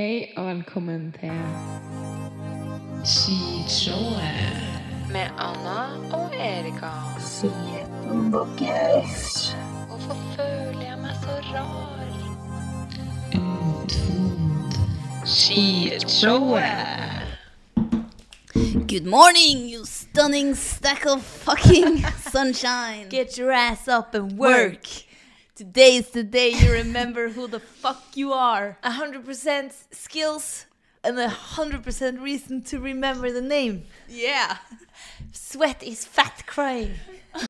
Hei 0.00 0.32
og 0.36 0.46
velkommen 0.46 1.14
til 1.20 1.30
Skishowet. 3.04 4.46
Med 5.12 5.26
Anna 5.38 5.82
og 6.16 6.30
Erika. 6.34 6.86
Hvorfor 9.88 10.16
føler 10.36 10.84
jeg 10.86 10.98
meg 11.02 11.14
så 11.20 11.36
rar? 11.50 12.08
Utfod. 13.42 14.72
Skishowet. 15.26 16.64
Good 18.88 19.06
morning, 19.06 19.68
you 19.74 19.84
stunning 19.84 20.56
stack 20.56 21.04
of 21.06 21.22
fucking 21.22 22.04
sunshine. 22.32 23.10
Get 23.10 23.38
your 23.38 23.52
ass 23.52 23.88
up 23.88 24.14
and 24.14 24.38
work. 24.38 25.09
Today's 25.60 26.08
the 26.08 26.22
day 26.22 26.52
you 26.52 26.72
remember 26.72 27.28
who 27.28 27.46
the 27.46 27.60
fuck 27.60 28.16
you 28.16 28.32
are. 28.32 28.78
100% 28.82 29.70
skills 29.90 30.64
and 31.04 31.18
a 31.18 31.28
100% 31.28 32.22
reason 32.22 32.62
to 32.62 32.80
remember 32.80 33.30
the 33.30 33.42
name. 33.42 33.84
Yeah. 34.08 34.56
Sweat 35.32 35.82
is 35.82 36.06
fat 36.06 36.44
crying. 36.46 36.94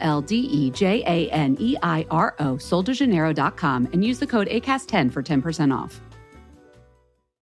L 0.00 0.20
D 0.20 0.36
E 0.36 0.70
J 0.70 1.04
A 1.06 1.30
N 1.30 1.56
E 1.60 1.76
I 1.82 2.06
R 2.10 2.34
O, 2.38 2.54
soldejaneiro.com, 2.54 3.88
and 3.92 4.02
use 4.02 4.18
the 4.18 4.26
code 4.26 4.48
ACAST10 4.48 5.12
for 5.12 5.22
10% 5.22 5.76
off. 5.76 6.00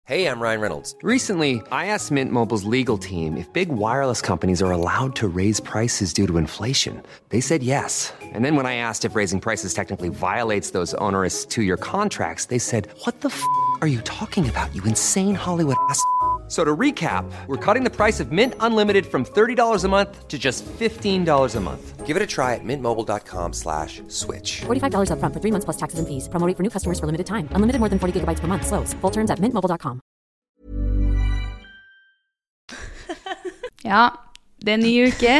Hey, 0.08 0.26
I'm 0.26 0.40
Ryan 0.40 0.62
Reynolds. 0.62 0.94
Recently, 1.02 1.60
I 1.70 1.88
asked 1.88 2.10
Mint 2.10 2.32
Mobile's 2.32 2.64
legal 2.64 2.96
team 2.96 3.36
if 3.36 3.52
big 3.52 3.68
wireless 3.68 4.22
companies 4.22 4.62
are 4.62 4.70
allowed 4.70 5.14
to 5.16 5.28
raise 5.28 5.60
prices 5.60 6.14
due 6.14 6.26
to 6.26 6.38
inflation. 6.38 7.02
They 7.28 7.42
said 7.42 7.62
yes. 7.62 8.14
And 8.22 8.42
then 8.42 8.56
when 8.56 8.64
I 8.64 8.76
asked 8.76 9.04
if 9.04 9.14
raising 9.14 9.38
prices 9.38 9.74
technically 9.74 10.08
violates 10.08 10.70
those 10.70 10.94
onerous 10.94 11.44
two 11.44 11.62
year 11.62 11.76
contracts, 11.76 12.46
they 12.46 12.58
said, 12.58 12.88
What 13.04 13.20
the 13.20 13.28
f 13.28 13.44
are 13.82 13.86
you 13.86 14.00
talking 14.00 14.48
about, 14.48 14.74
you 14.74 14.82
insane 14.84 15.34
Hollywood 15.34 15.76
ass? 15.90 16.02
F- 16.48 16.50
So 16.50 16.64
to 16.64 16.74
recap, 16.74 17.30
we're 17.46 17.58
cutting 17.74 17.84
the 17.84 17.90
price 17.90 18.20
of 18.20 18.32
Mint 18.32 18.54
Unlimited 18.60 19.04
from 19.06 19.24
$30 19.24 19.84
a 19.84 19.88
month 19.88 20.26
to 20.28 20.38
just 20.38 20.64
$15 20.80 21.54
a 21.56 21.60
month. 21.60 22.06
Give 22.06 22.16
it 22.16 22.22
a 22.22 22.26
try 22.26 22.54
at 22.54 22.64
mintmobile.com 22.64 23.52
slash 23.52 24.00
switch. 24.08 24.62
$45 24.64 25.10
upfront 25.12 25.34
for 25.34 25.40
three 25.40 25.52
months 25.52 25.66
plus 25.66 25.76
taxes 25.76 25.98
and 25.98 26.08
fees. 26.08 26.26
Promo 26.28 26.46
rate 26.46 26.56
for 26.56 26.62
new 26.62 26.70
customers 26.70 26.98
for 26.98 27.04
limited 27.06 27.26
time. 27.26 27.48
Unlimited 27.52 27.80
more 27.80 27.90
than 27.90 27.98
40 27.98 28.20
gigabytes 28.20 28.40
per 28.40 28.46
month. 28.48 28.64
Slows. 28.66 28.94
Full 29.02 29.10
terms 29.10 29.30
at 29.30 29.38
mintmobile.com. 29.40 30.00
Ja, 33.84 34.08
det 34.64 34.68
er 34.72 34.74
en 34.74 34.82
ny 34.82 35.06
uke. 35.06 35.36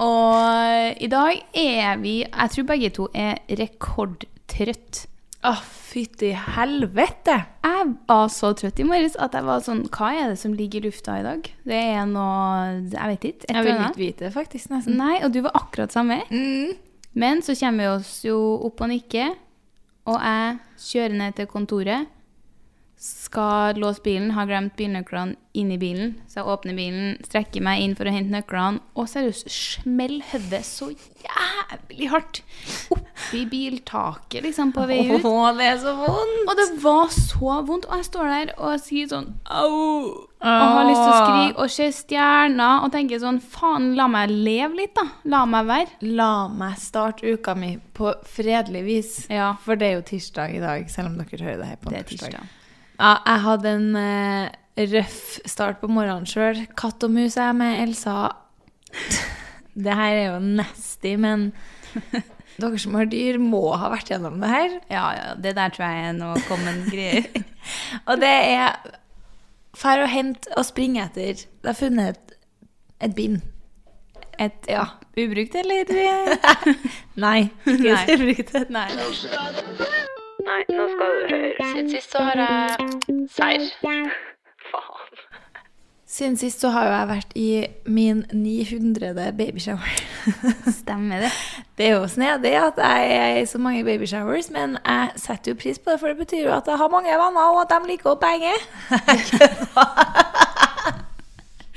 Og 0.00 0.96
i 1.04 1.06
dag 1.12 1.42
er 1.54 1.96
vi 2.00 2.14
Jeg 2.24 2.50
tror 2.54 2.64
begge 2.70 2.88
to 2.90 3.08
er 3.14 3.34
rekordtrøtt. 3.58 5.06
Å, 5.40 5.54
fytti 5.56 6.34
helvete. 6.36 7.34
Jeg 7.64 7.86
var 8.10 8.26
så 8.28 8.50
trøtt 8.58 8.80
i 8.82 8.84
morges 8.84 9.14
at 9.16 9.32
jeg 9.32 9.46
var 9.46 9.62
sånn 9.64 9.86
Hva 9.88 10.10
er 10.12 10.34
det 10.34 10.36
som 10.42 10.52
ligger 10.56 10.82
i 10.84 10.90
lufta 10.90 11.14
i 11.16 11.24
dag? 11.24 11.46
Det 11.64 11.78
er 11.94 12.04
noe 12.10 12.82
Jeg 12.92 13.14
vet 13.14 13.24
ikke. 13.30 13.48
Jeg 13.48 13.64
vil 13.64 13.72
ikke 13.78 14.02
vite 14.02 14.26
det, 14.26 14.32
faktisk, 14.34 14.68
nesten. 14.74 14.98
Nei, 15.00 15.16
og 15.24 15.32
du 15.32 15.40
var 15.46 15.56
akkurat 15.62 15.94
samme. 15.96 16.20
Men 17.16 17.40
så 17.42 17.56
kommer 17.58 17.86
vi 17.86 17.88
oss 17.94 18.12
jo 18.26 18.36
opp 18.68 18.84
og 18.84 18.92
nikker, 18.92 19.32
og 20.12 20.20
jeg 20.20 20.58
kjører 20.90 21.16
ned 21.22 21.38
til 21.40 21.48
kontoret. 21.50 22.12
Skal 23.00 23.78
låse 23.80 24.02
bilen, 24.04 24.34
har 24.36 24.44
glemt 24.44 24.74
bilnøklene 24.76 25.38
inni 25.56 25.78
bilen. 25.80 26.10
Så 26.28 26.42
jeg 26.42 26.48
åpner 26.52 26.74
bilen, 26.76 27.14
strekker 27.24 27.62
meg 27.64 27.80
inn 27.80 27.94
for 27.96 28.04
å 28.04 28.12
hente 28.12 28.28
nøklene, 28.34 28.82
og 28.92 29.08
seriøst 29.08 29.48
smell 29.48 30.18
hodet 30.28 30.60
så 30.68 30.90
jævlig 30.92 32.10
hardt 32.12 32.42
oppi 32.92 33.46
biltaket, 33.48 34.42
liksom, 34.44 34.74
på 34.76 34.84
vei 34.90 34.98
ut. 35.14 35.24
Å, 35.24 35.48
det 35.56 35.70
er 35.70 35.80
så 35.80 35.96
vondt. 35.96 36.44
Og 36.44 36.60
det 36.60 36.68
var 36.84 37.16
så 37.16 37.56
vondt. 37.70 37.88
Og 37.88 37.96
jeg 38.02 38.08
står 38.10 38.30
der 38.34 38.54
og 38.58 38.76
sier 38.84 39.08
sånn 39.14 39.32
au. 39.48 40.28
Og 40.44 40.68
har 40.76 40.84
lyst 40.90 41.00
til 41.00 41.14
å 41.14 41.16
skrike 41.24 41.56
og 41.56 41.72
ser 41.72 41.96
stjerner 41.96 42.84
og 42.84 42.92
tenker 42.92 43.24
sånn 43.24 43.40
faen, 43.40 43.94
la 43.96 44.10
meg 44.12 44.28
leve 44.28 44.76
litt, 44.76 44.94
da. 45.00 45.08
La 45.24 45.46
meg 45.48 45.72
være. 45.72 45.98
La 46.20 46.30
meg 46.52 46.76
starte 46.84 47.24
uka 47.24 47.56
mi 47.56 47.74
på 47.96 48.12
fredelig 48.36 48.86
vis. 48.92 49.18
Ja. 49.32 49.54
For 49.64 49.80
det 49.80 49.88
er 49.88 50.00
jo 50.02 50.08
tirsdag 50.12 50.60
i 50.60 50.64
dag, 50.68 50.88
selv 50.92 51.14
om 51.14 51.20
dere 51.20 51.46
hører 51.48 51.62
det 51.64 51.74
her 51.74 51.80
på 51.80 51.96
Det 51.96 52.04
er 52.04 52.10
tirsdag. 52.12 52.56
Ja, 53.00 53.14
jeg 53.24 53.40
hadde 53.46 53.70
en 53.78 53.96
eh, 53.96 54.50
røff 54.92 55.38
start 55.48 55.80
på 55.80 55.88
morgenen 55.88 56.28
sjøl. 56.28 56.66
Katt 56.78 57.02
og 57.06 57.12
mus 57.14 57.36
er 57.40 57.48
jeg 57.50 57.56
med 57.60 57.82
Elsa. 57.86 58.16
Det 59.80 59.94
her 59.96 60.12
er 60.18 60.24
jo 60.34 60.40
nasty, 60.42 61.14
men 61.16 61.46
dere 62.60 62.78
som 62.82 62.96
har 62.98 63.06
dyr, 63.08 63.38
må 63.40 63.62
ha 63.78 63.88
vært 63.92 64.10
gjennom 64.12 64.36
det 64.42 64.50
her. 64.50 64.74
Ja, 64.90 65.04
ja, 65.16 65.28
det 65.40 65.54
der 65.56 65.72
tror 65.72 65.86
jeg 65.86 66.08
er 66.10 66.16
noe 66.18 66.42
common 66.48 66.82
greier. 66.90 67.28
Og 68.10 68.20
det 68.20 68.32
er 68.50 68.76
Fær 69.80 70.00
og 70.02 70.10
hent 70.10 70.48
og 70.58 70.64
springe 70.66 71.04
etter. 71.06 71.38
Det 71.62 71.70
har 71.70 71.76
funnet 71.78 72.16
et, 72.18 72.32
et 73.06 73.14
bind. 73.16 73.38
Et 74.42 74.66
Ja. 74.68 74.82
ubrukt, 75.14 75.54
eller? 75.62 75.94
Nei, 77.22 77.46
ikke 77.70 77.94
Nei. 77.94 78.16
ubrukt. 78.18 78.56
Nei. 78.74 78.88
Nei, 80.46 80.62
nå 80.68 80.86
skal 80.94 81.16
du 81.16 81.34
høre. 81.34 81.70
Siden 81.72 81.90
sist 81.90 82.14
så 82.14 82.24
har 82.28 82.42
jeg 82.44 83.28
serr. 83.34 83.68
Faen. 84.70 85.20
Siden 86.10 86.36
sist 86.36 86.60
så 86.60 86.72
har 86.74 86.88
jo 86.88 86.94
jeg 86.94 87.08
vært 87.08 87.34
i 87.38 87.50
min 87.86 88.24
900. 88.32 89.30
babyshower. 89.38 90.00
Stemmer 90.80 91.22
det. 91.22 91.30
Det 91.78 91.86
er 91.86 91.92
jo 92.00 92.08
snedig 92.10 92.56
at 92.58 92.80
jeg 92.82 93.12
er 93.18 93.36
i 93.38 93.46
så 93.46 93.60
mange 93.62 93.84
babyshowers, 93.86 94.50
men 94.50 94.74
jeg 94.82 95.12
setter 95.22 95.52
jo 95.52 95.60
pris 95.62 95.78
på 95.78 95.92
det, 95.92 96.00
for 96.00 96.10
det 96.10 96.18
betyr 96.18 96.48
jo 96.48 96.56
at 96.56 96.66
jeg 96.66 96.82
har 96.82 96.90
mange 96.90 97.14
venner, 97.14 97.54
og 97.54 97.62
at 97.62 97.76
de 97.76 97.92
liker 97.92 98.10
å 98.10 98.18
bange. 98.18 98.56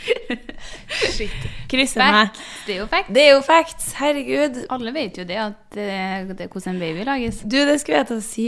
Krysser 1.72 2.03
meg. 2.03 2.40
Det 2.68 2.75
er 2.75 2.80
jo 2.81 2.88
facts. 2.91 3.14
Det 3.16 3.24
er 3.24 3.31
jo 3.31 3.41
facts, 3.46 3.90
herregud. 4.00 4.62
Alle 4.74 4.94
vet 4.96 5.19
jo 5.19 5.25
det, 5.28 5.40
at 5.41 5.59
det, 5.75 5.90
det 6.34 6.47
er 6.47 6.52
hvordan 6.53 6.75
en 6.75 6.81
baby 6.84 7.06
lages. 7.08 7.41
Du, 7.44 7.59
det 7.68 7.80
skulle 7.81 8.02
jeg 8.02 8.09
til 8.12 8.22
å 8.22 8.25
si 8.25 8.47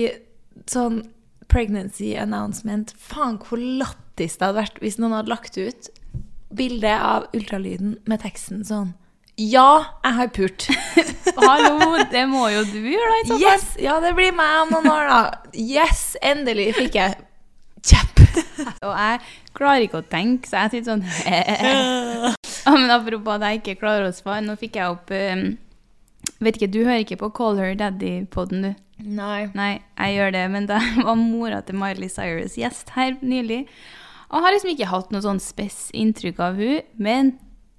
sånn 0.72 1.04
pregnancy 1.52 2.14
announcement. 2.20 2.94
Faen, 3.00 3.40
hvor 3.42 3.62
lattis 3.62 4.38
det 4.40 4.48
hadde 4.48 4.60
vært 4.62 4.82
hvis 4.84 5.00
noen 5.02 5.18
hadde 5.18 5.34
lagt 5.34 5.60
ut 5.60 5.92
bilde 6.56 6.92
av 6.94 7.28
ultralyden 7.36 7.98
med 8.08 8.22
teksten 8.24 8.64
sånn 8.68 8.94
Ja, 9.42 9.98
jeg 10.06 10.16
har 10.20 10.30
pult. 10.36 10.68
Hallo, 11.42 11.98
det 12.12 12.24
må 12.32 12.48
jo 12.54 12.64
du 12.70 12.80
gjøre, 12.80 13.22
da. 13.28 13.36
i. 13.36 13.42
Yes! 13.44 13.66
Ja, 13.82 13.98
det 14.04 14.14
blir 14.16 14.32
meg 14.36 14.62
om 14.64 14.76
noen 14.78 14.92
år, 14.94 15.10
da. 15.12 15.56
Yes! 15.60 16.14
Endelig 16.24 16.70
fikk 16.78 16.96
jeg 17.02 17.18
kjepp. 17.92 18.24
Og 18.88 18.94
jeg 18.94 19.20
klarer 19.58 19.86
ikke 19.86 20.02
å 20.02 20.08
tenke, 20.10 20.50
så 20.50 20.66
jeg 20.66 20.76
sitter 20.76 20.96
sånn 20.96 21.06
ja, 22.66 22.74
Men 22.74 22.94
apropos 22.94 23.38
at 23.38 23.46
jeg 23.50 23.62
ikke 23.62 23.80
klarer 23.84 24.10
å 24.10 24.16
svare, 24.16 24.44
nå 24.46 24.58
fikk 24.60 24.80
jeg 24.82 24.96
opp 24.96 25.14
um, 25.14 25.46
Vet 26.42 26.58
ikke, 26.58 26.72
du 26.74 26.82
hører 26.84 27.04
ikke 27.04 27.20
på 27.22 27.30
Call 27.38 27.62
Her 27.62 27.76
Daddy-poden, 27.80 28.66
du? 28.66 28.82
Nei. 29.06 29.46
Nei, 29.56 29.72
jeg 30.00 30.16
gjør 30.18 30.34
det, 30.36 30.44
men 30.54 30.68
da 30.70 30.80
var 31.06 31.18
mora 31.20 31.62
til 31.66 31.78
Miley 31.80 32.10
Cyrus 32.12 32.58
gjest 32.60 32.94
her 32.96 33.16
nylig. 33.22 33.66
Og 34.32 34.42
har 34.44 34.56
liksom 34.56 34.72
ikke 34.74 34.90
hatt 34.90 35.12
noe 35.14 35.24
sånn 35.24 35.42
spes 35.44 35.90
inntrykk 35.96 36.42
av 36.42 36.60
hun, 36.60 36.80
men 36.98 37.36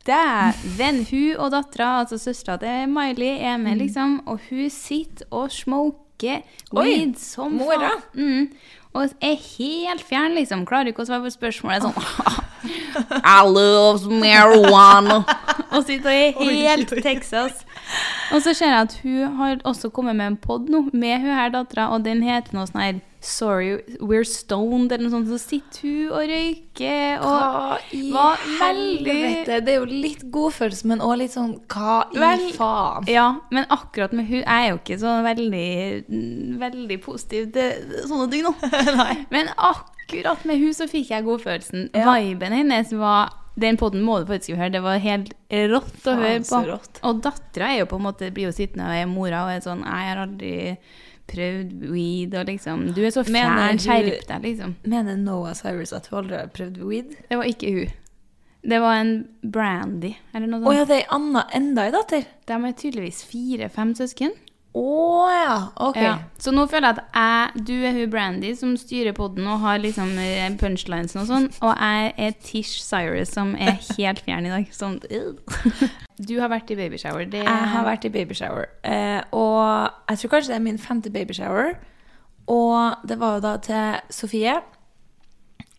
dæven, 0.07 1.03
hun 1.11 1.41
og 1.43 1.51
dattera, 1.55 2.03
altså 2.05 2.19
søstera 2.21 2.59
til 2.63 2.91
Miley, 2.93 3.41
er 3.43 3.57
med, 3.61 3.81
liksom, 3.83 4.21
og 4.31 4.45
hun 4.51 4.69
sitter 4.71 5.27
og 5.35 5.51
smoker 5.53 6.45
Oi, 6.73 6.85
weed 6.85 7.17
som 7.21 7.59
mora. 7.59 7.97
faen. 7.97 8.05
Mm. 8.15 8.76
Og 8.97 9.13
er 9.21 9.37
helt 9.37 10.05
fjern, 10.09 10.35
liksom. 10.39 10.65
Klarer 10.69 10.93
ikke 10.93 11.05
å 11.05 11.09
svare 11.09 11.27
på 11.27 11.33
spørsmålet. 11.35 11.85
Sånn 11.85 12.45
I 13.37 13.41
love 13.45 14.09
marijuana. 14.09 15.21
og 15.69 15.83
sitter 15.85 16.11
er 16.15 16.39
helt 16.41 16.95
Texas. 17.05 17.66
Og 18.35 18.41
så 18.43 18.53
ser 18.57 18.73
jeg 18.73 18.87
at 18.89 18.95
hun 19.05 19.37
har 19.39 19.61
også 19.69 19.91
kommet 19.95 20.17
med 20.19 20.33
en 20.33 20.37
pod 20.43 20.71
nå, 20.73 20.89
med 20.93 21.21
hun 21.23 21.31
her 21.37 21.53
dattera, 21.55 21.91
og 21.95 22.03
den 22.07 22.25
heter 22.27 22.57
noe 22.59 22.67
sånn 22.71 22.83
her 22.83 23.05
Sorry, 23.27 23.81
we're 23.99 24.23
stoned, 24.29 24.93
eller 24.93 25.09
noe 25.09 25.11
sånt. 25.17 25.27
Så 25.33 25.39
sitter 25.41 25.87
hun 25.89 26.11
og 26.15 26.29
røyker 26.31 27.25
og 27.27 27.81
Hva 28.13 28.27
i 28.39 28.53
helvete? 28.61 29.57
Det 29.67 29.73
er 29.73 29.81
jo 29.81 29.89
litt 29.91 30.23
godfølelse, 30.31 30.87
men 30.87 31.03
òg 31.03 31.17
litt 31.25 31.35
sånn 31.35 31.57
hva 31.73 31.97
i 32.15 32.21
Vel- 32.23 32.45
faen? 32.55 33.09
Ja, 33.11 33.25
men 33.51 33.67
akkurat 33.75 34.15
med 34.15 34.29
hun 34.31 34.45
er 34.45 34.69
jo 34.69 34.77
ikke 34.79 34.99
så 35.03 35.17
veldig, 35.27 35.67
veldig 36.63 37.01
positiv 37.03 37.51
til 37.57 38.05
sånne 38.07 38.29
ting 38.31 38.47
nå. 38.47 38.55
Men 39.35 39.51
akkurat 39.57 40.45
med 40.47 40.63
hun 40.63 40.77
så 40.77 40.87
fikk 40.91 41.11
jeg 41.11 41.27
godfølelsen. 41.27 41.89
Ja. 41.97 42.07
Viben 42.15 42.55
hennes 42.55 42.93
var 42.95 43.33
Den 43.57 43.79
poden 43.81 44.05
må 44.05 44.19
du 44.21 44.29
faktisk 44.29 44.59
høre. 44.59 44.75
Det 44.75 44.83
var 44.85 45.01
helt 45.01 45.33
rått 45.73 46.09
å 46.09 46.17
høre 46.21 46.45
på. 46.45 46.63
Og 47.09 47.21
dattera 47.25 47.73
er 47.73 47.83
jo 47.83 47.91
på 47.91 48.01
en 48.01 48.07
måte 48.11 48.31
blir 48.35 48.51
jo 48.51 48.55
sittende 48.57 48.89
og 48.91 49.01
er 49.01 49.09
mora 49.09 49.47
og 49.47 49.53
er 49.55 49.63
sånn 49.65 49.85
Jeg 49.87 50.09
har 50.11 50.21
aldri 50.27 50.55
prøvd 51.27 51.87
weed 51.91 52.35
og 52.39 52.51
liksom 52.51 52.89
Du 52.95 53.01
er 53.05 53.15
så 53.15 53.25
fjern, 53.27 53.81
skjerp 53.83 54.27
deg, 54.29 54.45
liksom. 54.45 54.77
Mener 54.87 55.17
Noah 55.21 55.57
Cyrus 55.59 55.95
at 55.97 56.11
hun 56.11 56.21
aldri 56.23 56.41
har 56.43 56.51
prøvd 56.55 56.83
weed? 56.85 57.17
Det 57.31 57.41
var 57.41 57.51
ikke 57.51 57.73
hun. 57.75 57.95
Det 58.67 58.79
var 58.83 58.99
en 58.99 59.15
Brandy, 59.43 60.13
eller 60.35 60.51
noe 60.51 60.67
Å 60.67 60.71
oh, 60.71 60.75
ja, 60.75 60.85
det 60.89 61.01
er 61.01 61.15
Anna 61.15 61.45
enda 61.55 61.87
ei 61.87 61.95
datter? 61.95 62.27
De 62.49 62.57
er 62.59 62.77
tydeligvis 62.79 63.23
fire-fem 63.31 63.95
søsken. 63.99 64.35
Å 64.77 65.29
ja, 65.33 65.57
ok. 65.81 65.97
Ja. 66.03 66.15
Så 66.43 66.53
nå 66.53 66.67
føler 66.69 66.91
jeg 66.91 66.99
at 66.99 67.17
jeg, 67.17 67.65
du 67.65 67.75
er 67.89 67.95
hun 67.97 68.11
Brandy 68.13 68.51
som 68.59 68.75
styrer 68.77 69.15
podden 69.17 69.47
og 69.49 69.63
har 69.63 69.81
liksom 69.81 70.11
eh, 70.21 70.45
punchlines 70.61 71.17
og 71.17 71.25
sånn, 71.31 71.49
og 71.65 71.73
jeg 71.73 72.13
er 72.27 72.37
Tish 72.45 72.83
Cyrus 72.85 73.33
som 73.33 73.55
er 73.57 73.79
helt 73.97 74.21
fjern 74.27 74.49
i 74.49 74.53
dag. 74.53 74.69
Sånn. 74.77 74.99
Du 76.21 76.35
har 76.43 76.53
vært 76.53 76.73
i 76.75 76.77
babyshower. 76.77 77.25
Det 77.33 77.41
Jeg 77.41 77.69
har 77.73 77.89
vært 77.89 78.05
i 78.05 78.13
babyshower, 78.13 78.69
eh, 78.85 79.21
og 79.33 80.13
jeg 80.13 80.23
tror 80.23 80.35
kanskje 80.37 80.53
det 80.53 80.59
er 80.61 80.67
min 80.69 80.81
femte 80.83 81.13
babyshower. 81.15 81.77
Og 82.53 83.07
det 83.09 83.17
var 83.19 83.39
jo 83.39 83.43
da 83.43 83.57
til 83.65 84.13
Sofie 84.15 84.59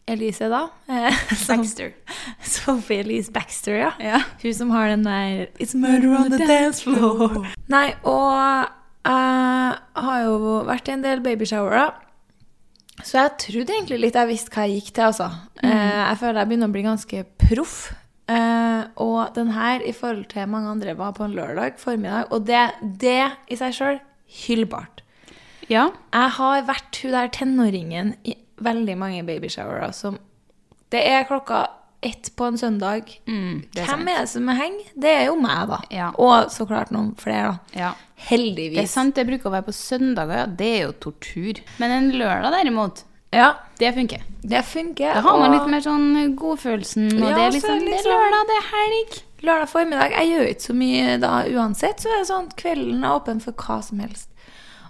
Elise, 0.07 0.47
da. 0.49 0.63
Eh, 0.89 1.13
Baxter. 1.47 1.93
Sophie 2.41 2.99
Elise 3.03 3.31
Baxter, 3.31 3.75
ja. 3.75 3.91
Ja. 3.99 4.21
Hun 4.41 4.53
som 4.53 4.69
har 4.71 4.89
den 4.89 5.05
der 5.05 5.45
It's 5.59 5.75
murder 5.77 6.15
on 6.17 6.31
the 6.31 6.39
dance 6.39 6.81
floor. 6.83 7.45
Nei, 7.67 7.91
og 8.03 8.67
jeg 9.07 10.03
har 10.07 10.19
jo 10.25 10.57
vært 10.67 10.89
i 10.89 10.95
en 10.95 11.05
del 11.05 11.23
babyshowerer. 11.25 11.95
Så 13.05 13.19
jeg 13.19 13.35
trodde 13.43 13.75
egentlig 13.75 13.99
litt 14.01 14.17
jeg 14.17 14.29
visste 14.31 14.53
hva 14.53 14.65
jeg 14.65 14.81
gikk 14.81 14.93
til, 14.95 15.11
altså. 15.11 15.29
Eh, 15.61 15.71
jeg 16.01 16.19
føler 16.19 16.41
jeg 16.41 16.49
begynner 16.49 16.71
å 16.71 16.73
bli 16.73 16.85
ganske 16.85 17.23
proff. 17.43 17.77
Eh, 18.27 18.83
og 19.03 19.35
den 19.37 19.53
her, 19.55 19.83
i 19.85 19.93
forhold 19.95 20.25
til 20.33 20.49
mange 20.49 20.73
andre, 20.73 20.97
var 20.97 21.13
på 21.15 21.27
en 21.27 21.35
lørdag 21.37 21.77
formiddag. 21.79 22.31
Og 22.33 22.47
det, 22.49 22.63
det 22.81 23.29
i 23.53 23.59
seg 23.59 23.75
sjøl 23.77 24.01
hyllbart. 24.43 25.03
Ja. 25.69 25.89
Jeg 26.15 26.35
har 26.39 26.67
vært 26.67 26.99
hun 27.03 27.15
der 27.15 27.31
tenåringen 27.35 28.15
i 28.27 28.35
veldig 28.63 28.97
mange 28.97 29.25
babyshowerer 29.27 29.93
som 29.93 30.17
Det 30.91 31.01
er 31.03 31.25
klokka 31.27 31.65
ett 32.01 32.29
på 32.35 32.45
en 32.45 32.57
søndag. 32.57 33.09
Mm, 33.27 33.63
er 33.75 33.81
Hvem 33.83 33.87
sant. 33.87 34.09
er 34.09 34.19
det 34.21 34.29
som 34.29 34.49
er 34.49 34.55
heng? 34.55 34.75
Det 34.95 35.09
er 35.09 35.25
jo 35.27 35.35
meg, 35.41 35.67
da. 35.67 35.79
Ja. 35.91 36.11
Og 36.17 36.51
så 36.53 36.67
klart 36.69 36.91
noen 36.91 37.15
flere, 37.17 37.57
da. 37.73 37.79
Ja. 37.79 37.93
Heldigvis. 38.29 38.75
Det 38.77 38.83
er 38.83 38.91
sant, 38.91 39.15
det 39.15 39.25
bruker 39.27 39.49
å 39.49 39.53
være 39.53 39.65
på 39.67 39.73
søndager, 39.77 40.37
ja. 40.37 40.45
Det 40.45 40.67
er 40.79 40.81
jo 40.87 40.91
tortur. 41.07 41.61
Men 41.79 41.91
en 41.91 42.11
lørdag 42.17 42.51
derimot, 42.51 43.03
Ja, 43.33 43.53
det 43.77 43.93
funker. 43.93 44.21
det 44.41 44.63
funker. 44.65 45.13
Da 45.13 45.21
har 45.21 45.37
man 45.39 45.51
litt 45.51 45.67
mer 45.69 45.81
sånn 45.81 46.35
godfølelsen, 46.37 47.09
og 47.21 47.29
Ja, 47.29 47.35
det 47.35 47.43
er 47.43 47.49
så 47.49 47.53
liksom, 47.57 47.79
det 47.79 47.87
er 47.87 47.97
liksom- 47.97 48.11
lørdag, 48.13 48.47
det 48.47 48.57
er 48.57 48.67
helg. 48.75 49.23
Lørdag 49.43 49.69
formiddag 49.69 50.11
Jeg 50.11 50.27
gjør 50.31 50.47
ikke 50.49 50.67
så 50.67 50.73
mye 50.75 51.19
da 51.19 51.43
uansett, 51.43 51.99
så 51.99 52.07
er 52.09 52.17
det 52.23 52.27
sånn 52.27 52.49
kvelden 52.55 53.03
er 53.03 53.19
åpen 53.19 53.39
for 53.41 53.51
hva 53.53 53.83
som 53.83 53.99
helst. 53.99 54.29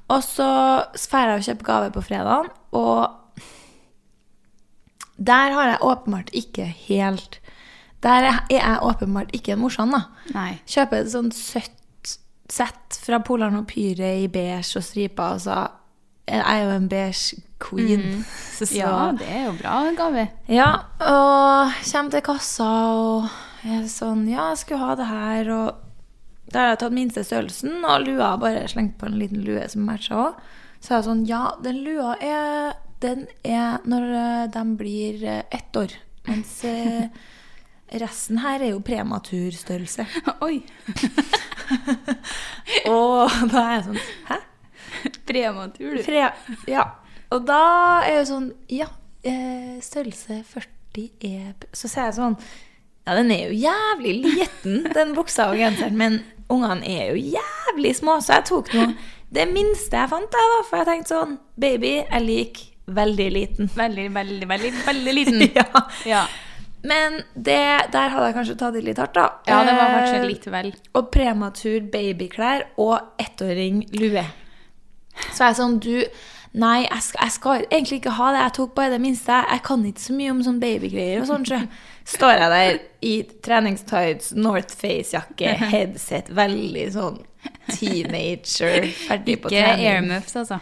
Og 0.09 0.21
så 0.21 0.85
drar 1.09 1.27
jeg 1.27 1.39
og 1.39 1.57
kjøper 1.57 1.63
gave 1.65 1.91
på 1.91 2.03
fredagen, 2.05 2.49
og 2.71 3.11
der 5.17 5.51
har 5.55 5.69
jeg 5.73 5.81
åpenbart 5.81 6.29
ikke 6.33 6.65
helt 6.87 7.39
Der 8.03 8.23
er 8.29 8.39
jeg 8.53 8.77
åpenbart 8.85 9.31
ikke 9.33 9.53
en 9.55 9.59
morsom, 9.63 9.89
da. 9.91 10.03
Nei. 10.35 10.59
Kjøper 10.69 10.99
et 11.01 11.09
sånt 11.11 11.33
søtt 11.33 11.73
sett 12.53 12.99
fra 13.03 13.17
Polarn 13.25 13.57
og 13.59 13.65
Pyre 13.67 14.11
i 14.21 14.27
beige 14.31 14.77
og 14.79 14.83
striper, 14.85 15.33
og 15.35 15.41
så 15.43 15.55
jeg 16.27 16.43
er 16.43 16.61
jo 16.63 16.69
en 16.75 16.87
beige 16.91 17.41
queen. 17.63 18.23
Så, 18.57 18.67
Ja, 18.75 19.11
det 19.17 19.27
er 19.27 19.45
jo 19.47 19.53
bra 19.57 19.75
gave. 19.97 20.27
ja, 20.47 20.69
og 20.99 21.73
kommer 21.91 22.11
til 22.11 22.21
kassa 22.25 22.69
og 22.93 23.27
er 23.67 23.83
sånn 23.91 24.25
Ja, 24.29 24.49
jeg 24.53 24.57
skulle 24.63 24.79
ha 24.85 24.95
det 24.99 25.07
her, 25.09 25.51
og 25.51 26.51
der 26.53 26.59
har 26.61 26.69
jeg 26.75 26.79
tatt 26.85 26.95
minste 26.95 27.23
størrelsen, 27.27 27.81
og 27.83 28.05
lua 28.07 28.35
bare 28.39 28.67
slengt 28.71 28.97
på 28.99 29.07
en 29.09 29.17
liten 29.19 29.41
lue 29.43 29.65
som 29.67 29.83
matcher 29.87 30.15
òg. 30.15 30.37
Så 30.79 30.93
er 30.93 30.97
jeg 31.01 31.07
sånn 31.09 31.25
Ja, 31.27 31.41
den 31.63 31.81
lua 31.83 32.13
er 32.21 32.77
Den 33.01 33.27
er 33.45 33.83
når 33.85 34.05
eh, 34.17 34.43
de 34.53 34.63
blir 34.77 35.23
eh, 35.23 35.43
ett 35.53 35.75
år. 35.77 35.93
Mens 36.27 36.63
eh, 36.65 37.05
resten 38.01 38.41
her 38.41 38.63
er 38.63 38.73
jo 38.73 38.81
prematurstørrelse. 38.85 40.07
Oi. 40.47 40.63
Og 42.89 43.51
da 43.51 43.63
er 43.63 43.73
jeg 43.75 43.83
sånn 43.87 43.99
Hæ? 44.29 44.37
Prematur, 45.27 45.97
du. 45.97 46.03
Pre 46.05 46.23
ja. 46.71 46.85
Og 47.35 47.43
da 47.45 47.63
er 48.07 48.21
jo 48.21 48.23
sånn 48.29 48.47
Ja, 48.71 48.87
størrelse 49.83 50.39
40 50.47 51.09
er 51.27 51.67
Så 51.75 51.89
sier 51.91 52.07
jeg 52.07 52.15
sånn 52.15 52.37
Ja, 52.39 53.17
den 53.17 53.33
er 53.35 53.49
jo 53.49 53.59
jævlig 53.59 54.15
liten, 54.23 54.87
den 54.95 55.11
buksa 55.17 55.49
og 55.51 55.59
genseren, 55.59 55.99
men 55.99 56.21
ungene 56.51 56.87
er 56.87 57.11
jo 57.11 57.35
jævlig 57.35 57.93
små, 57.99 58.17
så 58.23 58.39
jeg 58.39 58.47
tok 58.53 58.71
noe 58.77 58.95
det 59.35 59.43
minste 59.51 59.99
jeg 59.99 60.07
fant, 60.07 60.31
jeg, 60.31 60.51
da. 60.53 60.63
For 60.69 60.79
jeg 60.79 60.87
tenkte 60.87 61.13
sånn 61.13 61.37
Baby, 61.59 61.93
jeg 61.99 62.23
liker 62.23 62.76
veldig 62.87 63.27
liten. 63.35 63.69
Veldig, 63.75 64.09
veldig, 64.15 64.47
veldig, 64.49 64.71
veldig 64.87 65.13
liten. 65.19 65.47
ja. 65.55 65.65
Ja. 66.05 66.25
Men 66.87 67.17
det, 67.33 67.57
der 67.91 68.11
hadde 68.13 68.27
jeg 68.29 68.35
kanskje 68.37 68.55
tatt 68.61 68.75
i 68.79 68.81
litt 68.85 68.99
hardt, 69.01 69.15
da. 69.17 69.25
ja, 69.49 69.63
det 69.65 69.73
var 69.75 69.89
Eh, 69.89 69.95
kanskje 69.97 70.27
litt 70.29 70.45
vel. 70.53 70.69
og 70.95 71.09
prematur 71.11 71.87
babyklær 71.91 72.67
og 72.77 72.99
ettåring 73.19 73.81
lue. 73.97 74.23
Så 75.33 75.41
jeg 75.41 75.49
er 75.49 75.57
sånn, 75.61 75.79
du 75.83 76.03
Nei, 76.57 76.87
jeg 76.87 77.01
skal, 77.03 77.19
jeg 77.27 77.31
skal 77.35 77.63
egentlig 77.67 77.97
ikke 77.99 78.13
ha 78.17 78.27
det. 78.33 78.39
Jeg 78.41 78.53
tok 78.55 78.71
bare 78.77 78.89
det 78.95 79.01
minste. 79.03 79.35
Jeg 79.51 79.61
kan 79.67 79.83
ikke 79.85 80.01
så 80.01 80.13
mye 80.15 80.31
om 80.31 80.39
sånn 80.45 80.61
babygreier 80.61 81.19
og 81.21 81.27
sånn. 81.29 81.43
Så 81.45 81.59
står 82.15 82.31
jeg 82.39 82.53
der 82.53 82.77
i 83.05 83.11
treningstights, 83.45 84.31
Northface-jakke, 84.33 85.51
headset, 85.73 86.31
veldig 86.33 86.85
sånn 86.95 87.19
teenager, 87.75 88.87
ferdig 89.05 89.37
på 89.43 89.51
trening. 89.51 89.83
Ikke 89.83 89.91
airmuffs, 89.97 90.35
altså. 90.39 90.59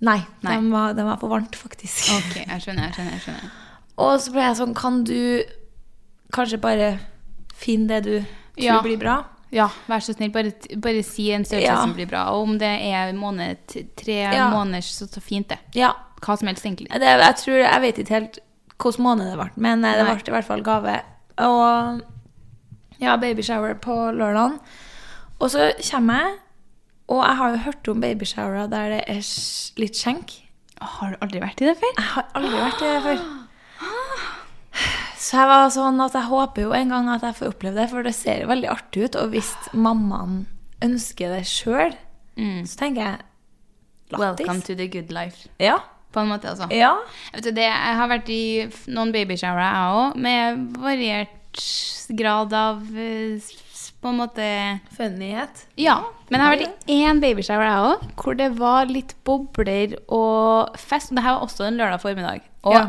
Nei, 0.00 0.18
Nei. 0.44 0.56
Den, 0.56 0.70
var, 0.70 0.92
den 0.94 1.06
var 1.08 1.16
for 1.20 1.28
varmt, 1.32 1.56
faktisk. 1.56 2.10
Ok, 2.18 2.34
jeg 2.42 2.60
skjønner, 2.62 2.90
jeg 2.90 2.94
skjønner. 2.98 3.12
jeg 3.16 3.22
skjønner. 3.24 3.54
Og 4.04 4.18
så 4.20 4.32
ble 4.34 4.42
jeg 4.44 4.56
sånn, 4.58 4.74
kan 4.76 4.98
du 5.08 5.42
kanskje 6.36 6.58
bare 6.60 6.90
finne 7.56 7.88
det 7.88 8.02
du 8.04 8.12
tror 8.20 8.64
Ja. 8.66 8.80
blir 8.84 8.98
bra? 9.00 9.14
Ja, 9.54 9.68
vær 9.88 10.02
så 10.04 10.12
snill, 10.12 10.32
bare, 10.34 10.50
bare 10.82 11.02
si 11.06 11.30
en 11.32 11.44
størrelse 11.44 11.62
Ja. 11.70 11.80
som 11.80 11.94
blir 11.94 12.06
bra. 12.10 12.26
Og 12.34 12.42
om 12.48 12.58
det 12.58 12.68
er 12.82 13.12
måned, 13.16 13.56
tre 13.96 14.18
Ja. 14.34 14.50
måneder, 14.50 14.82
så, 14.82 15.06
så 15.08 15.20
fint 15.22 15.48
det. 15.48 15.58
Ja, 15.74 15.92
Hva 16.20 16.36
som 16.38 16.48
helst, 16.48 16.64
egentlig. 16.64 16.88
Det, 16.90 17.00
jeg 17.06 17.36
tror, 17.36 17.56
jeg 17.60 17.80
vet 17.82 17.98
ikke 17.98 18.14
helt 18.14 18.38
hvilken 18.78 19.02
måned 19.04 19.30
det 19.30 19.36
ble, 19.38 19.50
men 19.56 19.84
eh, 19.84 19.96
det 19.96 20.04
ble 20.06 20.32
i 20.32 20.34
hvert 20.36 20.44
fall 20.48 20.62
gave. 20.62 21.00
Og 21.38 22.02
ja, 23.00 23.16
babyshower 23.16 23.74
på 23.80 23.94
lørdagen. 24.16 24.58
Og 25.38 25.50
så 25.52 25.72
kommer 25.90 26.14
jeg, 26.24 26.38
og 27.06 27.22
jeg 27.22 27.38
har 27.38 27.52
jo 27.52 27.62
hørt 27.66 27.88
om 27.92 28.02
babyshower 28.02 28.70
der 28.70 28.94
det 28.96 29.02
er 29.12 29.20
litt 29.80 29.98
skjenk. 29.98 30.32
Har 30.82 31.14
du 31.14 31.20
aldri 31.24 31.40
vært 31.40 31.62
i 31.62 31.68
det 31.70 31.76
før? 31.80 31.92
Jeg 31.94 32.08
har 32.14 32.26
aldri 32.36 32.58
vært 32.60 32.82
i 32.82 32.90
det 32.90 33.02
før. 33.04 33.22
Så 35.16 35.38
jeg 35.40 35.48
var 35.48 35.70
sånn 35.74 36.02
at 36.04 36.14
jeg 36.14 36.28
håper 36.28 36.66
jo 36.66 36.74
en 36.76 36.92
gang 36.92 37.08
at 37.14 37.24
jeg 37.24 37.38
får 37.38 37.54
oppleve 37.54 37.80
det, 37.80 37.86
for 37.90 38.06
det 38.06 38.12
ser 38.14 38.42
jo 38.42 38.50
veldig 38.50 38.68
artig 38.70 39.06
ut. 39.06 39.16
Og 39.22 39.32
hvis 39.32 39.54
mammaen 39.72 40.42
ønsker 40.84 41.32
det 41.32 41.46
sjøl, 41.48 41.96
så 42.36 42.78
tenker 42.78 43.02
jeg 43.02 43.24
Lattis. 44.12 44.46
Welcome 44.46 44.62
to 44.62 44.76
the 44.78 44.86
good 44.86 45.10
life. 45.10 45.48
Ja. 45.58 45.80
På 46.12 46.20
en 46.20 46.28
måte, 46.30 46.52
altså. 46.52 46.68
Ja. 46.70 46.92
Vet 47.34 47.48
du, 47.48 47.50
det, 47.56 47.64
jeg 47.66 47.96
har 47.98 48.10
vært 48.12 48.28
i 48.30 48.42
noen 48.94 49.10
babyshower, 49.14 49.62
jeg 49.64 49.96
òg, 49.96 50.20
med 50.22 50.60
variert 50.78 51.64
grad 52.14 52.54
av 52.54 52.84
eh, 52.94 53.40
På 54.06 54.12
en 54.12 54.20
måte 54.20 54.44
Funnyhet. 54.94 55.64
Ja. 55.82 55.96
Men 56.30 56.38
jeg 56.38 56.46
har 56.46 56.54
vært 56.54 56.90
i 56.90 56.98
én 57.02 57.18
babyshower, 57.22 57.66
jeg 57.66 57.86
òg, 57.90 58.04
hvor 58.22 58.36
det 58.38 58.46
var 58.60 58.86
litt 58.86 59.16
bobler 59.26 59.96
og 60.06 60.76
fest. 60.78 61.10
Og 61.10 61.18
det 61.18 61.24
her 61.24 61.34
var 61.34 61.46
også 61.46 61.66
en 61.66 61.80
lørdag 61.80 62.02
formiddag. 62.04 62.44
Og 62.62 62.76
Ja. 62.76 62.84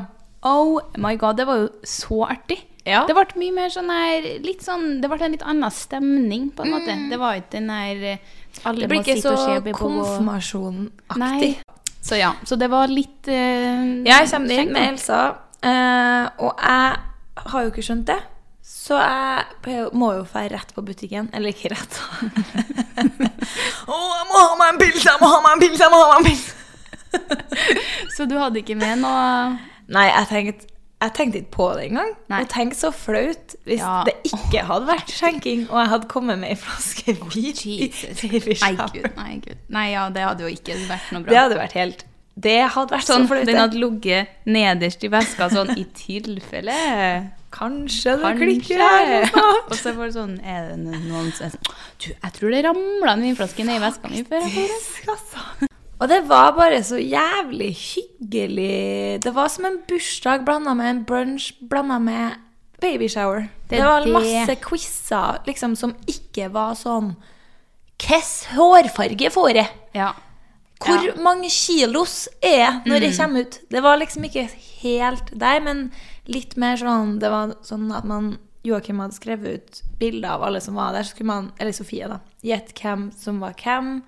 oh 0.46 0.78
my 0.98 1.16
god, 1.18 1.40
det 1.42 1.48
var 1.48 1.64
jo 1.64 1.70
så 1.82 2.22
artig. 2.30 2.60
Ja. 2.86 3.02
Det 3.10 3.16
ble 3.18 3.26
mye 3.42 3.56
mer 3.56 3.74
sånn 3.74 3.90
her 3.92 4.28
litt 4.46 4.62
sånn, 4.64 5.02
Det 5.02 5.10
ble 5.10 5.18
en 5.26 5.34
litt 5.34 5.44
annen 5.44 5.74
stemning, 5.74 6.52
på 6.56 6.64
en 6.64 6.72
måte. 6.78 7.10
Det 7.10 7.20
var 7.20 7.42
ikke 7.42 7.58
den 7.58 7.70
her 7.74 8.06
eh, 8.14 8.18
Det 8.64 8.88
blir 8.88 9.02
ikke 9.02 9.22
så 9.26 9.34
konfirmasjonaktig. 9.74 11.58
Så 12.00 12.16
ja. 12.22 12.32
Så 12.46 12.56
det 12.56 12.70
var 12.70 12.88
litt 12.88 13.28
uh, 13.28 14.06
Jeg 14.06 14.30
kommer 14.30 14.54
inn 14.54 14.72
med. 14.72 14.94
Elsa, 14.94 15.34
uh, 15.66 16.30
og 16.46 16.54
jeg 16.62 16.96
har 17.52 17.66
jo 17.66 17.74
ikke 17.74 17.84
skjønt 17.90 18.08
det. 18.08 18.22
Så 18.88 18.96
jeg 19.01 19.89
må 20.00 20.13
jo 20.15 20.24
dra 20.29 20.46
rett 20.53 20.70
på 20.75 20.84
butikken. 20.86 21.27
Eller 21.36 21.51
ikke 21.51 21.74
rett. 21.74 21.98
Å, 23.88 23.98
jeg 23.98 24.27
må 24.29 24.39
ha 24.39 24.53
meg 24.60 24.70
en 24.74 24.79
pils! 24.82 25.03
Jeg 25.03 25.20
må 25.22 25.27
ha 25.34 25.41
meg 25.44 25.58
en 25.58 25.63
pils! 25.65 25.82
Jeg 25.84 25.91
må 25.91 26.00
ha 26.00 26.08
meg 26.13 26.17
en 26.22 26.29
pils! 26.29 26.48
Så 28.15 28.25
du 28.29 28.36
hadde 28.39 28.60
ikke 28.62 28.75
med 28.79 29.00
noe 29.03 29.53
Nei, 29.88 30.06
jeg 30.10 30.27
tenkte, 30.32 30.67
jeg 31.00 31.13
tenkte 31.15 31.39
ikke 31.39 31.53
på 31.53 31.67
det 31.77 31.84
engang. 31.88 32.10
Og 32.36 32.48
tenk 32.51 32.74
så 32.75 32.89
flaut 32.91 33.53
hvis 33.67 33.79
Ja. 33.79 34.01
det 34.08 34.15
ikke 34.27 34.63
hadde 34.67 34.89
vært 34.89 35.13
skjenking, 35.15 35.62
og 35.70 35.77
jeg 35.79 35.91
hadde 35.94 36.10
kommet 36.12 36.41
med 36.41 36.51
ei 36.51 36.58
flaske 36.60 37.13
vin 37.32 37.62
i 37.72 37.75
Jesus. 37.86 38.60
Nei, 38.65 38.74
gud. 38.91 39.08
Nei, 39.15 39.38
gud. 39.46 39.62
Nei, 39.72 39.86
ja, 39.94 40.08
det 40.12 40.25
hadde 40.25 40.44
jo 40.44 40.51
ikke 40.51 40.75
vært 40.89 41.13
noe 41.15 41.24
bra. 41.24 41.32
Det 41.32 41.39
hadde 41.39 41.60
vært 41.62 41.77
helt 41.79 42.03
Det 42.48 42.58
hadde 42.75 42.98
vært 42.98 43.08
Sånn, 43.08 43.24
så 43.29 43.32
flaut. 43.32 43.48
den 43.48 43.62
hadde 43.63 43.79
ligget 43.79 44.36
nederst 44.51 45.08
i 45.08 45.12
veska 45.15 45.48
sånn 45.53 45.72
i 45.79 45.88
tilfelle. 45.98 46.75
Kanskje 47.58 48.14
det 48.18 48.22
Kanskje. 48.22 48.46
klikker 48.46 48.82
her. 48.84 49.30
Og 49.68 49.76
så 49.76 49.94
var 49.98 50.06
det 50.12 50.14
sånn 50.18 50.36
Er 50.46 50.68
det 50.70 50.78
noen 51.08 51.32
som 51.34 51.48
er 51.48 51.54
sånn 51.56 51.72
Du, 51.98 52.08
jeg 52.14 52.34
tror 52.38 52.54
det 52.54 52.64
ramla 52.68 53.14
en 53.18 53.24
vinflaske 53.26 53.66
ned 53.66 53.80
i 53.80 53.84
veska 53.84 54.12
mi 54.12 54.24
før 54.28 54.46
jeg 54.46 54.70
altså. 55.10 55.70
Og 55.98 56.10
det 56.12 56.20
var 56.30 56.52
bare 56.54 56.84
så 56.86 57.00
jævlig 57.02 57.72
hyggelig. 57.74 59.22
Det 59.24 59.32
var 59.34 59.48
som 59.50 59.66
en 59.66 59.80
bursdag 59.90 60.44
blanda 60.46 60.76
med 60.78 60.92
en 60.92 61.00
brunch 61.10 61.48
blanda 61.70 61.98
med 62.00 62.36
babyshower. 62.82 63.48
Det, 63.70 63.80
Det 63.80 63.84
var 63.84 64.06
masse 64.14 64.56
quizer 64.62 65.40
liksom, 65.48 65.74
som 65.76 65.96
ikke 66.08 66.52
var 66.54 66.76
sånn 66.78 67.16
Hvilken 67.98 68.54
hårfarge 68.60 69.30
får 69.34 69.56
jeg? 69.58 69.70
Ja. 69.98 70.12
Hvor 70.86 71.02
Ja. 71.04 71.16
mange 71.18 71.50
kilos 71.50 72.28
er 72.44 72.58
jeg 72.60 72.82
når 72.86 73.02
jeg 73.02 73.18
kommer 73.18 73.42
ut? 73.42 73.60
Det 73.72 73.82
var 73.82 73.98
liksom 73.98 74.24
ikke 74.30 74.44
helt 74.84 75.32
der, 75.34 75.60
men 75.66 75.92
litt 76.28 76.58
mer 76.60 76.78
sånn 76.80 77.18
Det 77.22 77.30
var 77.32 77.56
sånn 77.66 77.90
at 77.96 78.06
man 78.08 78.38
Joakim 78.68 79.00
hadde 79.00 79.16
skrevet 79.16 79.58
ut 79.58 79.82
bilder 80.00 80.34
av 80.36 80.44
alle 80.44 80.60
som 80.62 80.76
var 80.76 80.92
der. 80.96 81.06
Så 81.08 81.14
skulle 81.16 81.30
man, 81.30 81.52
eller 81.58 81.72
Sofie, 81.76 82.08
da. 82.12 82.18
Gjett 82.44 82.74
hvem 82.76 83.08
som 83.16 83.38
var 83.40 83.54
hvem. 83.62 84.02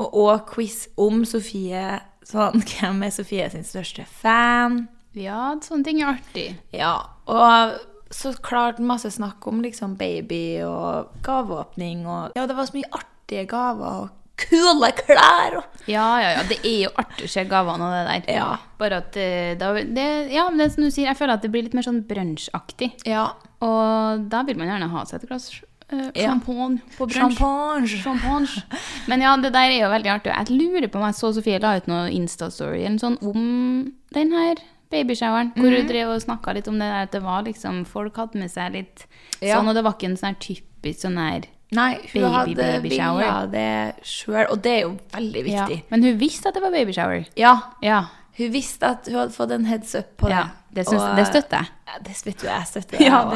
Og 0.00 0.14
òg 0.22 0.46
quiz 0.54 0.86
om 0.96 1.24
Sofie. 1.28 1.98
Sånn, 2.26 2.62
hvem 2.72 3.02
er 3.04 3.12
Sofie 3.14 3.48
sin 3.52 3.66
største 3.68 4.06
fan? 4.08 4.86
ja, 5.16 5.54
sånne 5.64 5.84
ting 5.86 6.00
er 6.02 6.10
artig. 6.12 6.48
Ja, 6.76 6.94
og 7.32 7.76
så 8.12 8.34
klart 8.44 8.78
masse 8.78 9.08
snakk 9.10 9.46
om 9.48 9.62
liksom 9.64 9.94
baby 9.96 10.60
og 10.62 11.14
gaveåpning 11.26 12.04
og 12.06 12.36
Ja, 12.36 12.44
det 12.46 12.56
var 12.56 12.68
så 12.68 12.76
mye 12.76 12.90
artige 12.94 13.46
gaver 13.50 14.04
og 14.04 14.10
kule 14.36 14.90
klær 14.98 15.62
Ja, 15.88 16.06
ja, 16.20 16.30
ja. 16.36 16.42
Det 16.48 16.58
er 16.64 16.78
jo 16.86 16.90
artig 16.98 17.24
å 17.28 17.30
se 17.30 17.44
gavene 17.48 17.86
og 17.86 17.92
det 17.94 18.24
der. 18.26 18.34
Ja. 18.36 18.48
Bare 18.78 18.98
at 19.04 19.16
eh, 19.16 19.54
da, 19.60 19.72
det, 19.74 20.06
Ja, 20.34 20.48
det 20.50 20.66
er 20.66 20.74
som 20.74 20.84
du 20.84 20.90
sier, 20.90 21.06
jeg 21.08 21.16
føler 21.16 21.34
at 21.38 21.42
det 21.42 21.50
blir 21.54 21.62
litt 21.66 21.74
mer 21.78 21.86
sånn 21.86 22.02
brunsjaktig. 22.08 22.92
Ja. 23.06 23.28
Og 23.64 24.26
da 24.28 24.42
vil 24.44 24.58
man 24.60 24.68
gjerne 24.68 24.90
ha 24.92 25.04
seg 25.08 25.22
et 25.22 25.28
glass 25.30 25.48
eh, 25.88 26.10
Ja. 26.18 26.34
på 26.44 26.52
brunsj. 26.98 27.14
Champagne. 27.16 27.86
Champagne. 27.86 28.62
Men 29.08 29.22
ja, 29.22 29.36
det 29.40 29.52
der 29.54 29.70
er 29.70 29.78
jo 29.86 29.90
veldig 29.94 30.12
artig. 30.18 30.32
Jeg 30.34 30.58
lurer 30.58 30.88
på 30.90 30.98
om 31.00 31.06
jeg 31.06 31.14
så 31.22 31.32
Sofie 31.36 31.60
la 31.62 31.76
ut 31.78 31.86
noe 31.88 32.10
Insta-story 32.10 32.84
eller 32.84 32.98
sånn 32.98 33.18
om 33.22 33.92
den 34.12 34.32
her 34.34 34.56
babyshoweren. 34.92 35.52
Hvor 35.56 35.70
Mhm. 35.70 35.76
hun 35.80 35.86
drev 35.88 36.08
og 36.14 36.20
snakka 36.22 36.54
litt 36.54 36.68
om 36.68 36.74
det 36.78 36.86
der 36.90 37.02
at 37.06 37.12
det 37.12 37.22
var 37.22 37.42
liksom 37.42 37.84
Folk 37.86 38.16
hadde 38.16 38.38
med 38.38 38.50
seg 38.50 38.72
litt 38.72 39.06
Ja. 39.40 39.56
sånn, 39.58 39.68
og 39.68 39.74
det 39.74 39.82
var 39.84 39.92
ikke 39.94 40.10
en 40.10 40.16
sånn 40.16 40.34
her 40.34 40.40
typisk 40.40 41.00
sånn 41.06 41.16
her 41.18 41.42
Nei, 41.74 41.94
hun 42.12 42.22
Baby, 42.22 42.34
hadde 42.34 42.54
baby 42.82 42.90
shower. 42.94 43.46
det 43.50 44.04
sjøl, 44.06 44.46
og 44.50 44.60
det 44.62 44.72
er 44.72 44.80
jo 44.84 44.92
veldig 45.12 45.42
ja. 45.48 45.64
viktig. 45.66 45.82
Men 45.90 46.04
hun 46.04 46.18
visste 46.20 46.48
at 46.48 46.54
det 46.54 46.62
var 46.62 46.70
babyshower. 46.70 47.24
Ja. 47.36 47.56
Ja. 47.82 48.04
Hun 48.38 48.52
visste 48.52 48.86
at 48.86 49.06
hun 49.08 49.16
hadde 49.18 49.32
fått 49.34 49.50
en 49.50 49.64
heads 49.66 49.94
up 49.98 50.12
på 50.16 50.28
det. 50.28 50.36
ja. 50.36 50.44
Det, 50.76 50.84
synes, 50.86 51.02
Og- 51.02 51.16
det 51.16 51.26
støtter 51.26 51.56
jeg. 51.56 51.66
Ja, 51.86 51.98
det 52.04 52.16
vet 52.26 52.40
du, 52.42 52.46
jeg 52.46 52.66
støtter. 52.68 53.00
Ja, 53.00 53.30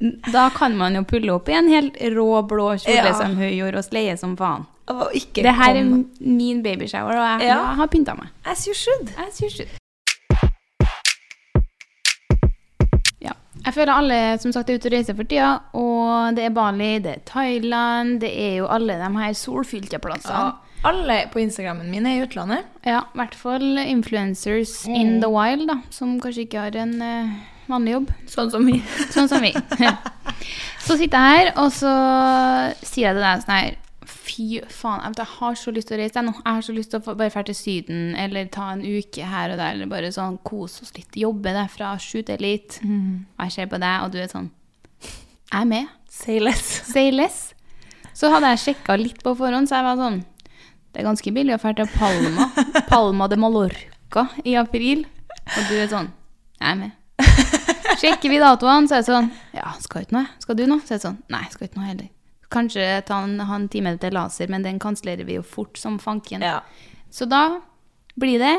det, 0.00 0.32
da 0.32 0.48
kan 0.56 0.74
man 0.76 0.94
jo 0.96 1.02
pulle 1.04 1.32
opp 1.34 1.48
i 1.48 1.52
en 1.52 1.68
helt 1.68 1.98
rå 2.16 2.42
blå 2.48 2.70
kjole 2.80 2.94
Ja. 2.96 3.12
som 3.12 3.36
hun 3.36 3.50
gjorde, 3.52 3.76
og 3.78 3.84
sleie 3.84 4.16
som 4.16 4.36
faen. 4.36 4.64
Det 5.34 5.52
her 5.54 5.76
er 5.76 5.84
min 6.20 6.62
babyshower, 6.62 7.12
og 7.12 7.40
jeg, 7.40 7.48
Ja. 7.48 7.58
jeg 7.58 7.76
har 7.76 7.86
pynta 7.88 8.14
meg. 8.16 8.28
As 8.46 8.64
you 8.66 8.74
should. 8.74 9.12
As 9.18 9.38
you 9.40 9.50
det. 9.50 9.68
Jeg 13.62 13.74
føler 13.76 13.92
alle 13.94 14.18
som 14.42 14.52
sagt 14.54 14.70
er 14.70 14.80
ute 14.80 14.90
og 14.90 14.96
reiser 14.96 15.16
for 15.18 15.28
tida, 15.28 15.52
og 15.78 16.34
det 16.36 16.48
er 16.48 16.54
Bali, 16.56 16.96
det 17.04 17.12
er 17.12 17.24
Thailand, 17.28 18.18
det 18.24 18.32
er 18.34 18.56
jo 18.58 18.68
alle 18.72 18.98
de 18.98 19.10
her 19.20 19.36
solfylte 19.38 20.00
plassene. 20.02 20.50
Ja. 20.50 20.72
Alle 20.82 21.20
på 21.30 21.38
Instagrammen 21.38 21.86
min 21.92 22.08
er 22.10 22.16
i 22.16 22.24
utlandet. 22.24 22.66
Ja, 22.82 23.04
i 23.06 23.20
hvert 23.20 23.36
fall 23.38 23.78
influencers 23.84 24.80
in 24.90 25.20
the 25.22 25.30
wild, 25.30 25.68
da, 25.70 25.78
som 25.94 26.16
kanskje 26.20 26.48
ikke 26.48 26.64
har 26.64 26.78
en 26.82 26.96
uh, 26.98 27.36
vanlig 27.70 27.94
jobb. 27.94 28.10
Sånn 28.32 28.50
som 28.50 28.66
vi. 28.66 28.80
Sånn 29.14 29.30
som 29.30 29.46
vi. 29.46 29.54
så 30.86 30.98
sitter 30.98 31.22
jeg 31.22 31.38
her, 31.38 31.52
og 31.62 31.70
så 31.70 31.94
sier 32.82 33.12
jeg 33.12 33.14
til 33.14 33.22
deg 33.22 33.46
sånn 33.46 33.56
her 33.60 33.78
Fy 34.22 34.60
faen, 34.70 35.14
jeg, 35.18 35.26
har 35.34 35.56
så 35.58 35.72
lyst 35.74 35.88
til 35.90 35.96
å 35.96 36.00
reise 36.02 36.18
jeg 36.20 36.26
nå. 36.28 36.32
Jeg 36.36 36.46
har 36.46 36.64
så 36.66 36.74
lyst 36.76 36.92
til 36.92 37.00
å 37.00 37.14
bare 37.18 37.32
dra 37.34 37.42
til 37.48 37.56
Syden, 37.58 38.02
eller 38.18 38.50
ta 38.54 38.68
en 38.74 38.84
uke 38.84 39.26
her 39.26 39.54
og 39.54 39.58
der, 39.58 39.74
eller 39.74 39.90
bare 39.90 40.12
sånn 40.14 40.36
kose 40.46 40.84
oss 40.84 40.94
litt. 40.94 41.16
Jobbe 41.18 41.54
derfra, 41.56 41.96
shoote 42.02 42.36
litt. 42.42 42.78
Mm. 42.86 43.24
jeg 43.42 43.54
ser 43.56 43.72
på 43.72 43.80
deg, 43.82 44.04
og 44.04 44.12
du 44.14 44.20
er 44.22 44.30
sånn 44.30 44.50
Jeg 45.02 45.58
er 45.64 45.68
med. 45.72 45.90
Say 46.12 46.38
less. 46.38 46.70
Say 46.94 47.10
less. 47.10 47.40
Så 48.14 48.30
hadde 48.30 48.52
jeg 48.52 48.62
sjekka 48.66 48.96
litt 49.00 49.22
på 49.24 49.34
forhånd, 49.34 49.68
så 49.68 49.80
jeg 49.80 49.88
var 49.88 49.98
sånn 49.98 50.22
Det 50.92 51.00
er 51.00 51.08
ganske 51.08 51.34
billig 51.34 51.56
å 51.56 51.60
dra 51.64 51.74
til 51.80 51.92
Palma. 51.96 52.48
Palma 52.92 53.28
de 53.32 53.40
Mallorca 53.40 54.28
i 54.44 54.54
april. 54.60 55.06
Og 55.42 55.62
du 55.66 55.78
er 55.80 55.88
sånn 55.90 56.12
Jeg 56.60 56.68
er 56.76 56.82
med. 56.84 56.98
Sjekker 58.02 58.30
vi 58.30 58.38
datoene, 58.42 58.86
så 58.86 58.98
er 58.98 59.02
det 59.02 59.10
sånn 59.10 59.30
Ja, 59.56 59.74
skal 59.82 60.06
noe? 60.14 60.26
jeg? 60.28 60.44
Skal 60.46 60.58
du 60.58 60.66
noe? 60.68 60.84
Så 60.84 60.94
er 60.94 61.00
det 61.00 61.06
sånn 61.08 61.22
Nei, 61.32 61.46
skal 61.50 61.68
ikke 61.68 61.80
noe 61.80 61.90
heller. 61.90 62.10
Kanskje 62.52 62.86
ta 63.08 63.22
en, 63.24 63.38
ha 63.40 63.56
en 63.58 63.68
time 63.72 63.94
til 64.00 64.14
laser, 64.16 64.50
men 64.52 64.64
den 64.66 64.78
kansellerer 64.82 65.24
vi 65.28 65.38
jo 65.38 65.42
fort 65.46 65.80
som 65.80 65.98
fanken. 66.02 66.44
Ja. 66.44 66.60
Så 67.12 67.28
da 67.28 67.60
blir 68.20 68.38
det 68.42 68.56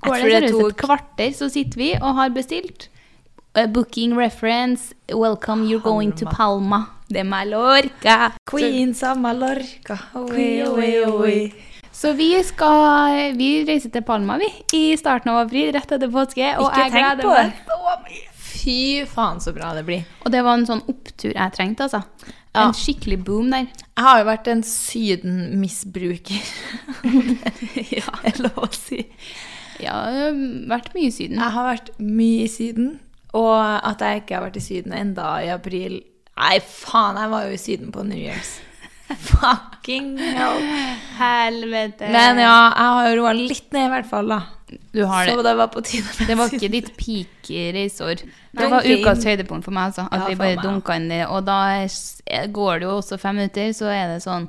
Går 0.00 0.14
det 0.14 0.22
det 0.22 0.50
seriøst 0.50 0.68
et 0.70 0.76
kvarter, 0.80 1.32
så 1.36 1.48
sitter 1.52 1.80
vi 1.80 1.92
og 2.00 2.14
har 2.18 2.32
bestilt. 2.34 2.88
Uh, 3.56 3.64
booking 3.66 4.16
reference. 4.18 4.94
Welcome, 5.08 5.64
you're 5.68 5.80
going 5.80 6.12
to 6.12 6.26
Palma. 6.26 6.84
De 7.08 7.22
Mallorca. 7.24 8.32
Queens 8.44 9.02
of 9.02 9.16
Mallorca. 9.18 9.96
Oi, 10.14 10.62
oi, 10.66 10.90
oi. 11.06 11.38
Så 11.96 12.12
vi 12.12 12.34
skal 12.44 13.32
Vi 13.38 13.64
reiser 13.64 13.90
til 13.90 14.02
Palma, 14.04 14.36
vi. 14.36 14.50
I 14.76 14.96
starten 15.00 15.32
av 15.32 15.46
april, 15.46 15.72
rett 15.72 15.92
etter 15.96 16.10
påske. 16.12 16.50
Og 16.60 16.68
Ikke 16.68 16.82
jeg 16.82 16.92
gleder 16.92 17.22
på 17.22 17.36
det. 17.36 17.44
meg 17.46 17.62
så 17.70 18.00
mye. 18.04 18.35
Fy 18.66 19.04
faen, 19.06 19.38
så 19.38 19.52
bra 19.54 19.70
det 19.76 19.84
blir. 19.86 20.02
Og 20.24 20.32
det 20.34 20.42
var 20.42 20.58
en 20.58 20.66
sånn 20.66 20.82
opptur 20.90 21.30
jeg 21.30 21.54
trengte, 21.54 21.86
altså. 21.86 22.02
Ja. 22.50 22.64
En 22.64 22.74
skikkelig 22.74 23.20
boom 23.22 23.52
der. 23.52 23.68
Jeg 23.68 24.06
har 24.08 24.18
jo 24.18 24.26
vært 24.26 24.48
en 24.50 24.62
Syden-misbruker. 24.66 26.48
ja, 27.96 28.16
er 28.26 28.40
lov 28.42 28.64
å 28.64 28.70
si. 28.74 29.04
Ja, 29.78 29.94
jeg 30.10 30.24
har 30.24 30.40
vært 30.72 30.90
mye 30.96 31.12
i 31.12 31.14
Syden. 31.14 31.38
Jeg 31.38 31.54
har 31.54 31.68
vært 31.68 31.92
mye 32.02 32.42
i 32.42 32.50
Syden, 32.50 32.90
og 33.36 33.54
at 33.60 34.02
jeg 34.02 34.24
ikke 34.24 34.38
har 34.38 34.46
vært 34.48 34.58
i 34.58 34.64
Syden 34.64 34.96
enda 34.96 35.30
i 35.44 35.50
april 35.52 36.00
Nei, 36.36 36.58
faen, 36.60 37.16
jeg 37.16 37.30
var 37.32 37.46
jo 37.46 37.54
i 37.54 37.60
Syden 37.60 37.92
på 37.94 38.02
New 38.04 38.18
Year's. 38.18 38.58
Fucking 39.30 40.18
hell. 40.20 40.58
Helvete. 41.16 42.10
Men 42.12 42.42
ja, 42.42 42.58
jeg 42.74 42.96
har 42.98 43.16
roa 43.16 43.32
litt 43.38 43.70
ned, 43.70 43.86
i 43.86 43.92
hvert 43.94 44.10
fall, 44.10 44.34
da. 44.34 44.42
Du 44.92 45.04
har 45.06 45.26
det. 45.26 45.34
Så 45.36 45.42
det 45.46 45.52
var 45.56 45.68
på 45.70 45.80
tide 45.86 46.26
Det 46.26 46.34
var 46.36 46.50
ikke 46.50 46.70
ditt 46.72 46.88
peak 46.98 47.50
reisår. 47.76 48.22
Det 48.56 48.70
var 48.72 48.82
ukas 48.82 49.22
høydepunkt 49.24 49.64
for 49.64 49.70
meg, 49.76 49.92
altså. 49.92 50.08
At 50.10 50.24
Ja, 50.24 50.26
vi 50.32 50.34
bare 50.40 50.56
dunka 50.62 50.96
inn 50.98 51.08
det. 51.12 51.20
Og 51.30 51.44
da 51.46 51.60
går 52.50 52.80
det 52.80 52.88
jo 52.88 52.96
også 52.96 53.18
fem 53.22 53.36
minutter, 53.38 53.70
så 53.76 53.86
er 53.94 54.08
det 54.14 54.22
sånn 54.26 54.48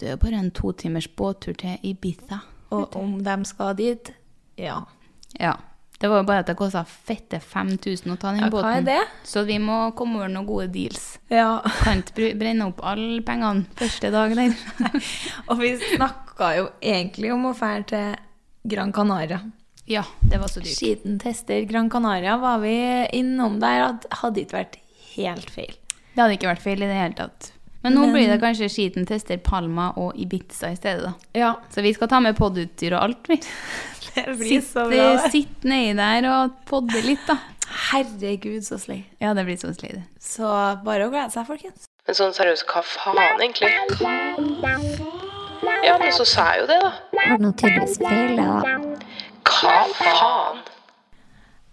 Det 0.00 0.08
er 0.14 0.16
bare 0.16 0.40
en 0.40 0.50
to 0.50 0.72
timers 0.72 1.06
båttur 1.08 1.52
til 1.60 1.76
Ibiza. 1.84 2.40
Og 2.72 2.96
om 2.96 3.18
de 3.22 3.36
skal 3.44 3.74
dit 3.76 4.10
Ja. 4.56 4.80
Ja. 5.40 5.52
Det 6.00 6.08
var 6.10 6.18
jo 6.18 6.26
bare 6.26 6.38
at 6.42 6.46
det 6.50 6.56
kosta 6.58 6.82
fette 6.84 7.38
5000 7.40 8.10
å 8.12 8.16
ta 8.18 8.32
den 8.32 8.40
Ja, 8.42 8.50
båten. 8.50 8.84
det? 8.84 8.98
Så 9.24 9.44
vi 9.46 9.58
må 9.58 9.94
komme 9.94 10.16
over 10.16 10.28
noen 10.28 10.46
gode 10.46 10.66
deals. 10.72 11.18
ja. 11.30 11.60
Kan 11.84 12.02
ikke 12.02 12.34
brenne 12.38 12.66
opp 12.66 12.80
alle 12.82 13.20
pengene 13.22 13.64
første 13.76 14.10
dag 14.10 14.34
der. 14.34 14.52
Og 15.48 15.58
vi 15.60 15.76
snakka 15.78 16.56
jo 16.58 16.68
egentlig 16.82 17.32
om 17.32 17.46
å 17.46 17.54
dra 17.58 17.82
til 17.82 18.16
Gran 18.64 18.92
Canaria. 18.92 19.40
ja, 19.86 20.04
det 20.20 20.38
var 20.40 20.48
så 20.48 20.60
dyrt. 20.60 20.76
Skiten 20.78 21.18
tester 21.20 21.62
Gran 21.68 21.90
Canaria 21.90 22.36
var 22.40 22.58
vi 22.62 22.74
innom 23.12 23.58
der, 23.60 23.98
hadde 24.10 24.40
ikke 24.44 24.56
vært 24.62 24.78
helt 25.16 25.50
feil. 25.52 25.74
Det 26.14 26.22
hadde 26.22 26.38
ikke 26.38 26.48
vært 26.48 26.62
feil 26.64 26.82
i 26.82 26.86
det 26.88 26.96
hele 26.96 27.14
tatt. 27.18 27.50
Men 27.84 27.92
nå 27.98 28.00
Men- 28.06 28.12
blir 28.14 28.28
det 28.32 28.40
kanskje 28.40 28.70
skiten 28.72 29.04
tester 29.06 29.36
Palma 29.36 29.90
og 30.00 30.14
Ibiza 30.16 30.70
i 30.72 30.76
stedet, 30.76 31.02
da. 31.04 31.12
Ja, 31.34 31.54
Så 31.70 31.82
vi 31.82 31.92
skal 31.92 32.08
ta 32.08 32.20
med 32.20 32.36
podutstyr 32.36 32.94
og 32.96 33.02
alt, 33.02 33.28
vi. 33.28 33.36
det 34.14 34.38
Sitte, 34.38 35.30
Sitt 35.30 35.64
nedi 35.64 35.92
der 35.98 36.24
og 36.30 36.54
podde 36.64 37.02
litt, 37.04 37.26
da. 37.28 37.36
Herregud, 37.90 38.62
så 38.64 38.78
slay. 38.80 39.04
Ja, 39.20 39.34
det 39.34 39.44
blir 39.44 39.56
så 39.60 39.74
slitsomt. 39.74 40.08
Så 40.20 40.48
bare 40.84 41.08
å 41.08 41.10
glede 41.12 41.30
seg, 41.34 41.44
folkens. 41.46 41.84
Men 42.06 42.14
sånn 42.16 42.32
seriøst, 42.36 42.64
hva 42.68 42.82
faen 42.84 43.40
egentlig? 43.40 43.72
Ja, 45.84 45.96
men 45.98 46.12
så 46.12 46.24
sa 46.28 46.44
jeg 46.52 46.60
jo 46.64 46.66
det, 46.70 46.78
da. 46.82 46.90
Har 47.28 47.36
du 47.38 47.42
noe 47.46 47.56
tydeligvis 47.60 47.98
feil, 47.98 48.36
da? 48.36 48.76
Hva 49.44 49.74
faen? 49.98 50.62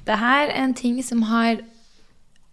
Det 0.08 0.18
her 0.18 0.48
er 0.50 0.64
en 0.64 0.74
ting 0.74 0.98
som 1.06 1.22
har 1.30 1.60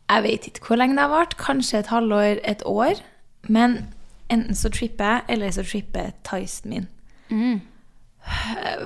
Jeg 0.09 0.23
vet 0.25 0.47
ikke 0.47 0.67
hvor 0.67 0.77
lenge 0.81 0.97
det 0.97 1.03
har 1.05 1.13
vart. 1.13 1.37
Kanskje 1.37 1.79
et 1.83 1.87
halvår, 1.93 2.39
et 2.45 2.63
år. 2.67 3.01
Men 3.49 3.95
enten 4.31 4.55
så 4.57 4.71
tripper 4.73 5.05
jeg, 5.05 5.23
eller 5.29 5.51
så 5.51 5.63
tripper 5.65 6.11
Tyson 6.25 6.71
min. 6.71 6.87
Mm. 7.31 7.61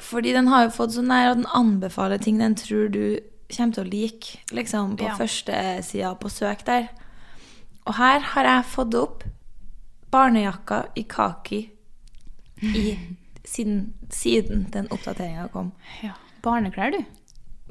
Fordi 0.00 0.32
den 0.32 0.49
har 0.50 0.64
jo 0.64 0.71
fått 0.75 0.94
sånn 0.97 1.11
der 1.11 1.30
at 1.30 1.37
den 1.38 1.47
anbefaler 1.54 2.18
ting 2.23 2.38
den 2.38 2.54
tror 2.59 2.88
du 2.90 3.18
kommer 3.54 3.75
til 3.75 3.85
å 3.85 3.90
like, 3.90 4.38
liksom 4.50 4.97
på 4.97 5.04
Ja. 5.04 5.14
første 5.18 5.82
sida 5.82 6.14
på 6.14 6.28
søk 6.30 6.64
der. 6.66 6.88
Og 7.87 7.94
her 7.94 8.18
har 8.21 8.44
jeg 8.44 8.64
fått 8.64 8.94
opp 8.94 9.25
barnejakka 10.11 10.85
i 10.97 11.02
kaki 11.02 11.71
i, 12.62 12.99
siden, 13.45 13.95
siden 14.11 14.66
den 14.73 14.88
oppdateringa 14.92 15.49
kom. 15.52 15.73
Ja. 16.02 16.14
Barneklær, 16.42 16.95
du. 16.95 17.02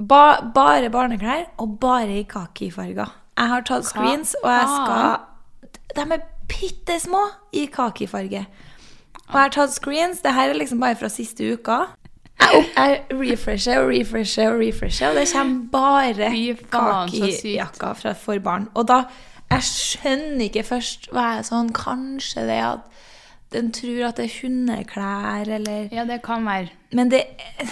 Ba, 0.02 0.40
bare 0.54 0.90
barneklær, 0.90 1.48
og 1.60 1.78
bare 1.80 2.20
i 2.20 2.26
kakifarger. 2.28 3.12
Jeg 3.38 3.48
har 3.48 3.64
tatt 3.64 3.86
screens, 3.88 4.34
og 4.42 4.50
jeg 4.50 4.68
skal 4.68 5.80
De 5.96 6.04
er 6.14 6.22
bitte 6.48 6.98
små 7.00 7.22
i 7.52 7.66
kakifarge. 7.72 8.46
Og 9.28 9.34
jeg 9.34 9.40
har 9.40 9.52
tatt 9.54 9.72
screens. 9.72 10.20
Det 10.20 10.32
her 10.34 10.52
er 10.52 10.58
liksom 10.58 10.80
bare 10.80 10.96
fra 10.96 11.08
siste 11.12 11.52
uka. 11.52 11.78
Jeg, 12.42 12.64
jeg 12.76 13.02
refresher 13.12 13.80
og 13.80 13.92
refresher 13.92 14.50
og 14.50 14.60
refresher, 14.60 15.12
og 15.12 15.16
det 15.20 15.28
kommer 15.32 15.68
bare 15.72 16.56
kakijakka 16.72 17.92
for 18.18 18.38
barn. 18.38 18.68
Og 18.74 18.88
da 18.88 19.04
Jeg 19.52 19.62
skjønner 19.68 20.46
ikke 20.46 20.62
først 20.64 21.10
hva 21.12 21.26
er 21.36 21.42
sånn 21.44 21.74
Kanskje 21.76 22.46
det 22.48 22.60
at 22.64 22.86
den 23.52 23.70
tror 23.74 24.08
at 24.08 24.16
det 24.20 24.26
er 24.28 24.34
hundeklær, 24.42 25.48
eller 25.58 25.88
Ja, 25.94 26.04
det 26.08 26.20
kan 26.24 26.44
være. 26.48 26.70
men 26.92 27.08
det 27.12 27.22
er 27.60 27.70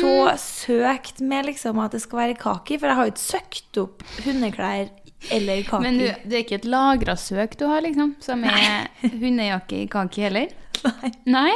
så 0.00 0.36
søkt 0.40 1.20
med 1.20 1.46
liksom 1.50 1.78
at 1.82 1.92
det 1.92 2.00
skal 2.04 2.18
være 2.22 2.38
kaki, 2.40 2.78
for 2.78 2.88
jeg 2.90 2.96
har 2.96 3.08
jo 3.08 3.12
ikke 3.14 3.24
søkt 3.26 3.80
opp 3.82 4.04
hundeklær 4.24 4.88
eller 5.34 5.62
kaki. 5.66 5.82
Men 5.82 5.98
du, 5.98 6.06
det 6.24 6.36
er 6.38 6.44
ikke 6.44 6.60
et 6.60 6.68
lagra 6.70 7.16
søk 7.18 7.56
du 7.58 7.66
har, 7.68 7.82
liksom? 7.84 8.14
Som 8.24 8.44
er 8.48 8.86
hundejakke 9.22 9.82
i 9.82 9.88
kaki 9.90 10.28
heller? 10.28 10.52
Nei. 10.84 11.10
Nei? 11.26 11.50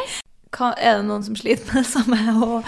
Kan, 0.53 0.75
er 0.77 0.99
det 0.99 1.07
noen 1.09 1.23
som 1.25 1.37
sliter 1.39 1.65
med 1.71 1.85
det 1.85 1.89
samme? 1.93 2.19
Og 2.43 2.67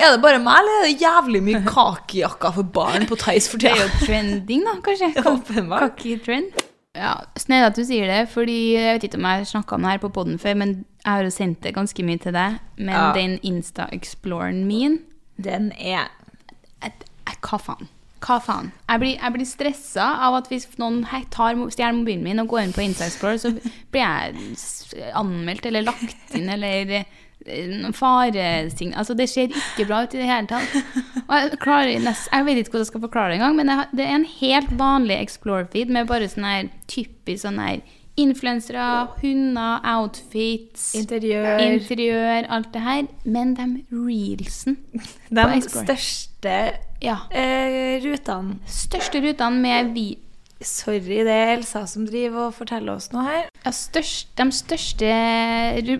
er 0.00 0.14
det 0.14 0.22
bare 0.22 0.38
meg, 0.40 0.62
eller 0.62 0.78
er 0.78 0.86
det 0.88 1.02
jævlig 1.02 1.42
mye 1.44 1.60
kakijakker 1.74 2.54
for 2.56 2.70
barn 2.78 3.04
på 3.10 3.18
Theis 3.20 3.50
for 3.52 3.60
tida? 3.60 3.74
Det 3.74 3.82
er 3.82 3.88
jo 3.90 4.06
trending, 4.06 4.64
da, 4.68 4.76
kanskje? 4.86 5.10
Åpenbart. 5.34 6.00
Ja, 6.98 7.12
Snedig 7.38 7.66
at 7.68 7.76
du 7.78 7.84
sier 7.86 8.08
det, 8.10 8.24
fordi 8.32 8.56
jeg 8.74 8.96
vet 8.96 9.04
ikke 9.06 9.18
om 9.20 9.26
jeg 9.28 9.42
har 9.44 9.46
snakka 9.46 9.76
om 9.76 9.84
det 9.86 9.92
her 9.92 10.00
på 10.02 10.10
poden 10.16 10.40
før, 10.42 10.56
men 10.58 10.72
jeg 11.04 11.12
har 11.12 11.22
jo 11.22 11.30
sendt 11.30 11.60
det 11.62 11.74
ganske 11.76 12.02
mye 12.06 12.18
til 12.18 12.34
deg. 12.34 12.56
Men 12.78 12.94
Ja. 12.96 13.12
den 13.14 13.38
Insta-exploren 13.46 14.64
min 14.66 14.98
Den 15.40 15.72
er 15.78 16.10
et- 16.82 17.04
et- 17.26 17.40
Hva 17.40 17.58
faen? 17.58 17.88
Hva 18.20 18.38
faen? 18.42 18.72
Jeg 18.88 19.00
blir, 19.00 19.18
jeg 19.22 19.32
blir 19.32 19.46
stressa 19.46 20.02
av 20.20 20.34
at 20.34 20.48
hvis 20.48 20.66
noen 20.78 21.06
stjeler 21.06 21.94
mobilen 21.94 22.22
min 22.22 22.38
og 22.40 22.48
går 22.48 22.58
inn 22.64 22.72
på 22.72 22.82
Insta 22.82 23.06
Explorer, 23.06 23.38
så 23.38 23.52
blir 23.90 24.02
jeg 24.02 25.12
anmeldt 25.14 25.64
eller 25.64 25.82
lagt 25.82 26.34
inn 26.34 26.48
eller 26.50 27.04
faresign 27.96 28.92
Altså, 28.94 29.14
det 29.16 29.28
ser 29.30 29.48
ikke 29.48 29.86
bra 29.88 30.02
ut 30.04 30.14
i 30.14 30.20
det 30.20 30.28
hele 30.28 30.50
tatt. 30.50 30.74
Og 31.26 31.32
jeg, 31.36 31.54
klarer 31.62 31.94
jeg 31.94 32.44
vet 32.46 32.60
ikke 32.60 32.74
hvordan 32.74 32.84
jeg 32.84 32.90
skal 32.90 33.04
forklare 33.06 33.32
det 33.32 33.38
engang, 33.40 33.56
men 33.56 33.72
jeg, 33.72 33.86
det 33.96 34.06
er 34.06 34.18
en 34.18 34.28
helt 34.40 34.74
vanlig 34.78 35.16
Explore-feed 35.20 35.92
med 35.94 36.10
bare 36.10 36.28
sånn 36.30 36.46
her 36.48 36.68
typisk 36.90 37.46
sånn 37.46 37.60
her 37.62 37.80
influensere, 38.20 38.86
hunder, 39.22 39.80
outfits 39.86 40.90
interiør. 40.98 41.60
Interiør, 41.64 42.48
alt 42.52 42.72
det 42.74 42.82
her. 42.84 43.06
Men 43.24 43.54
de 43.56 43.68
reelsen 43.94 44.76
De 45.30 45.46
største 45.64 46.56
Ja. 47.00 47.16
eh, 47.32 47.96
rutene. 48.04 48.58
Største 48.66 49.22
rutene 49.24 49.62
med 49.62 49.94
vi... 49.94 50.08
Sorry, 50.60 51.00
det 51.24 51.32
er 51.32 51.54
Elsa 51.54 51.86
som 51.88 52.04
driver 52.04 52.50
og 52.50 52.56
forteller 52.58 52.98
oss 52.98 53.08
noe 53.14 53.22
her. 53.24 53.46
Ja, 53.64 53.70
størst, 53.72 54.28
de 54.36 54.44
største 54.52 55.08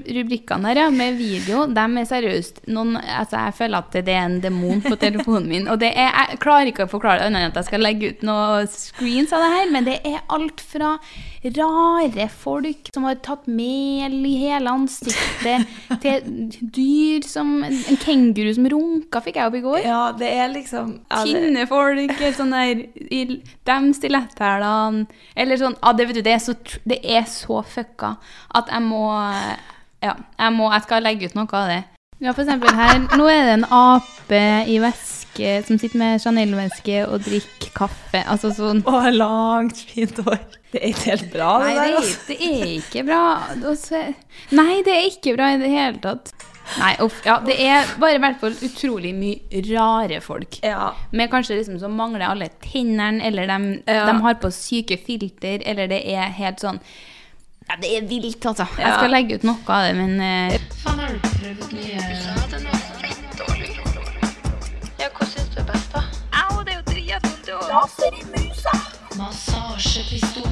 rubrikkene 0.05 0.69
her 0.69 0.83
ja, 0.83 0.89
med 0.93 1.17
video, 1.17 1.63
de 1.65 1.85
er 2.03 2.09
seriøst 2.11 2.61
noen, 2.69 2.99
altså 3.01 3.41
Jeg 3.47 3.57
føler 3.57 3.81
at 3.81 3.97
det 3.97 4.13
er 4.13 4.27
en 4.27 4.37
demon 4.45 4.83
på 4.85 4.99
telefonen 5.01 5.49
min. 5.49 5.71
Og 5.73 5.81
er, 5.89 5.97
jeg 5.97 6.41
klarer 6.45 6.69
ikke 6.69 6.85
å 6.85 6.93
forklare 6.93 7.23
det 7.23 7.31
annet 7.31 7.47
enn 7.47 7.55
at 7.55 7.61
jeg 7.63 7.71
skal 7.71 7.85
legge 7.87 8.13
ut 8.13 8.27
noen 8.29 8.69
screens 8.69 9.33
av 9.33 9.47
det 9.47 9.51
her, 9.57 9.73
men 9.73 9.89
det 9.89 9.97
er 10.13 10.21
alt 10.29 10.61
fra 10.61 10.99
rare 11.43 12.27
folk 12.29 12.91
som 12.95 13.07
har 13.09 13.17
tatt 13.25 13.47
mel 13.49 14.17
i 14.29 14.35
hele 14.43 14.73
ansiktet, 14.73 15.69
til 16.03 16.51
dyr 16.61 17.25
som 17.27 17.61
En 17.65 18.01
kenguru 18.01 18.51
som 18.57 18.69
runka, 18.73 19.23
fikk 19.25 19.39
jeg 19.41 19.51
opp 19.51 19.57
i 19.57 19.63
går. 19.65 19.79
Ja, 19.87 20.03
det 20.17 20.31
er 20.37 20.53
liksom 20.53 20.93
ja, 20.99 21.23
det, 21.25 21.33
Kvinnefolk, 21.33 22.25
sånn 22.37 22.53
der 22.55 22.85
i 23.11 23.23
De 23.41 23.79
stiletthælene 23.97 25.07
Eller 25.35 25.61
sånn 25.61 25.79
Ja, 25.81 25.95
det, 25.97 26.09
vet 26.11 26.21
du, 26.21 26.25
det, 26.27 26.37
er 26.37 26.45
så, 26.45 26.57
det 26.89 27.01
er 27.01 27.25
så 27.31 27.63
fucka 27.65 28.17
at 28.57 28.71
jeg 28.73 28.85
må 28.85 29.07
Ja, 30.05 30.17
jeg 30.17 30.57
må 30.57 30.69
Jeg 30.75 30.87
skal 30.87 31.05
legge 31.07 31.31
ut 31.31 31.39
noe 31.39 31.57
av 31.57 31.73
det. 31.73 31.81
Ja, 32.21 32.33
for 32.37 32.45
eksempel 32.45 32.75
her 32.77 32.99
Nå 33.17 33.27
er 33.33 33.47
det 33.49 33.55
en 33.59 33.67
ape 33.73 34.41
i 34.69 34.77
veske 34.83 35.17
som 35.65 35.79
sitter 35.81 35.97
med 36.01 36.21
Chanel-veske 36.21 37.05
og 37.09 37.23
drikker 37.25 37.71
kaffe. 37.77 38.21
Altså 38.29 38.51
sånn 38.53 38.83
Å, 38.85 39.01
langt, 39.15 39.79
fint 39.89 40.19
hår. 40.27 40.39
Det 40.71 40.83
er 40.83 40.91
ikke 40.93 41.09
helt 41.15 41.31
bra, 41.33 41.51
det 41.63 41.71
Nei, 41.71 41.73
det 41.73 41.81
der. 41.81 41.89
er, 41.89 41.97
Altså. 41.97 42.21
det 42.29 42.37
er 42.51 42.69
ikke 42.77 43.05
bra. 43.09 43.23
Og 43.71 44.55
Nei, 44.61 44.75
det 44.87 44.95
er 44.99 45.09
ikke 45.09 45.35
bra 45.39 45.49
i 45.55 45.61
det 45.63 45.71
hele 45.73 46.03
tatt. 46.05 46.33
Nei, 46.79 46.93
uff. 47.03 47.17
Ja, 47.27 47.39
det 47.43 47.57
er 47.65 47.89
bare 47.99 48.15
i 48.19 48.23
hvert 48.23 48.39
fall 48.43 48.55
utrolig 48.63 49.11
mye 49.17 49.63
rare 49.73 50.21
folk. 50.23 50.61
Ja. 50.63 50.93
Med 51.11 51.31
kanskje 51.33 51.57
liksom 51.59 51.81
som 51.83 51.97
mangler 51.99 52.29
alle 52.29 52.51
tennene, 52.63 53.25
eller 53.27 53.49
de, 53.51 53.83
Ja. 53.91 54.05
de 54.07 54.15
har 54.23 54.35
på 54.39 54.53
syke 54.55 54.99
filter, 55.03 55.63
eller 55.67 55.89
det 55.91 56.05
er 56.07 56.31
helt 56.39 56.61
sånn 56.63 56.79
Ja, 57.71 57.77
det 57.79 57.97
er 57.97 58.07
vilt, 58.09 58.47
altså. 58.47 58.65
Jeg 58.79 58.95
skal 58.97 59.13
legge 59.15 59.37
ut 59.39 59.45
noe 59.47 59.63
av 59.71 59.85
det, 59.87 59.93
men 59.95 60.17
eh, 60.19 60.57
Faen, 60.83 60.99
har 60.99 61.13
du 61.15 61.19
prøvd 61.23 61.71
mye 61.77 62.01
Ja, 64.99 65.07
hva 65.15 65.29
syns 65.31 65.53
du 65.55 65.61
er 65.63 65.69
best, 65.69 65.95
da? 65.95 66.03
Au, 66.41 66.65
det 66.67 66.75
er 66.75 66.81
jo 66.81 66.85
dritvondt! 66.91 67.47
Massasjepistol. 69.21 70.51